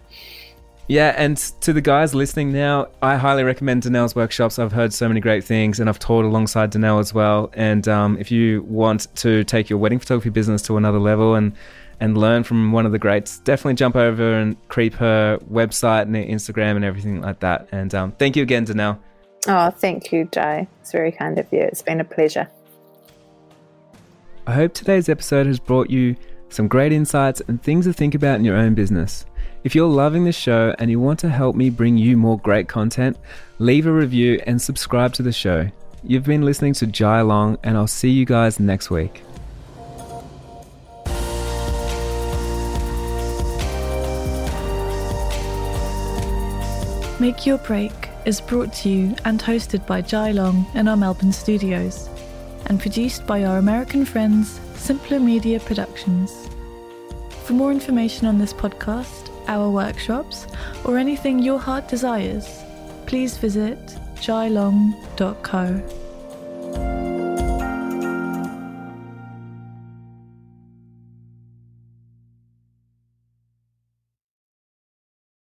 Yeah, 0.89 1.15
and 1.17 1.37
to 1.63 1.73
the 1.73 1.81
guys 1.81 2.15
listening 2.15 2.53
now, 2.53 2.89
I 3.03 3.17
highly 3.17 3.43
recommend 3.43 3.83
Danelle's 3.83 4.15
workshops. 4.15 4.59
I've 4.59 4.71
heard 4.71 4.93
so 4.93 5.09
many 5.09 5.21
great 5.21 5.43
things, 5.43 5.81
and 5.81 5.89
I've 5.89 5.99
taught 5.99 6.25
alongside 6.25 6.73
Danelle 6.73 7.01
as 7.01 7.13
well. 7.13 7.51
And 7.55 7.89
um, 7.89 8.17
if 8.19 8.31
you 8.31 8.63
want 8.63 9.09
to 9.17 9.43
take 9.45 9.69
your 9.69 9.81
wedding 9.81 9.99
photography 9.99 10.31
business 10.31 10.63
to 10.63 10.77
another 10.77 11.01
level 11.01 11.35
and 11.35 11.53
and 11.99 12.19
learn 12.19 12.45
from 12.45 12.73
one 12.73 12.85
of 12.85 12.93
the 12.93 12.99
greats, 12.99 13.39
definitely 13.41 13.75
jump 13.75 13.97
over 13.97 14.35
and 14.35 14.57
creep 14.69 14.93
her 14.95 15.39
website 15.51 16.03
and 16.03 16.15
her 16.15 16.23
Instagram 16.23 16.77
and 16.77 16.85
everything 16.85 17.23
like 17.23 17.41
that. 17.41 17.69
And 17.73 17.95
um, 17.95 18.13
thank 18.13 18.37
you 18.37 18.43
again, 18.43 18.67
Danelle. 18.67 18.99
Oh, 19.49 19.71
thank 19.71 20.13
you, 20.13 20.29
Jai. 20.31 20.69
It's 20.83 20.93
very 20.93 21.11
kind 21.11 21.39
of 21.39 21.47
you. 21.51 21.61
It's 21.61 21.83
been 21.83 22.01
a 22.01 22.05
pleasure. 22.05 22.49
I 24.47 24.53
hope 24.53 24.75
today's 24.75 25.09
episode 25.09 25.47
has 25.47 25.59
brought 25.59 25.89
you 25.89 26.17
some 26.49 26.69
great 26.69 26.93
insights 26.93 27.43
and 27.49 27.63
things 27.63 27.87
to 27.87 27.93
think 27.93 28.15
about 28.15 28.39
in 28.39 28.45
your 28.45 28.57
own 28.57 28.75
business. 28.75 29.27
If 29.65 29.75
you're 29.75 29.89
loving 29.89 30.25
the 30.25 30.33
show 30.33 30.75
and 30.79 30.91
you 30.91 31.01
want 31.01 31.19
to 31.21 31.29
help 31.29 31.57
me 31.57 31.71
bring 31.71 31.99
you 31.99 32.17
more 32.17 32.39
great 32.39 32.69
content, 32.69 33.17
leave 33.59 33.87
a 33.87 33.93
review 33.93 34.41
and 34.47 34.63
subscribe 34.63 35.13
to 35.15 35.23
the 35.23 35.33
show. 35.33 35.69
You've 36.05 36.25
been 36.25 36.43
listening 36.43 36.75
to 36.75 36.87
Jai 36.87 37.23
Long, 37.23 37.59
and 37.65 37.77
I'll 37.77 37.89
see 37.89 38.11
you 38.11 38.25
guys 38.25 38.61
next 38.61 38.91
week. 38.91 39.23
Make 47.19 47.47
Your 47.47 47.59
Break 47.59 47.93
is 48.27 48.41
brought 48.41 48.73
to 48.75 48.89
you 48.89 49.17
and 49.25 49.41
hosted 49.41 49.87
by 49.87 50.03
Jai 50.03 50.33
Long 50.33 50.67
in 50.75 50.87
our 50.87 50.97
Melbourne 50.97 51.33
studios 51.33 52.09
and 52.67 52.79
produced 52.79 53.27
by 53.27 53.43
our 53.45 53.59
American 53.59 54.05
friends, 54.05 54.61
Simpler 54.77 55.19
Media 55.19 55.59
Productions. 55.59 56.49
For 57.45 57.53
more 57.53 57.73
information 57.73 58.27
on 58.27 58.39
this 58.39 58.53
podcast, 58.53 59.31
our 59.49 59.71
workshops, 59.71 60.47
or 60.85 60.99
anything 60.99 61.39
your 61.39 61.59
heart 61.59 61.89
desires, 61.89 62.47
please 63.07 63.37
visit 63.37 63.79
jailong.co. 64.17 66.06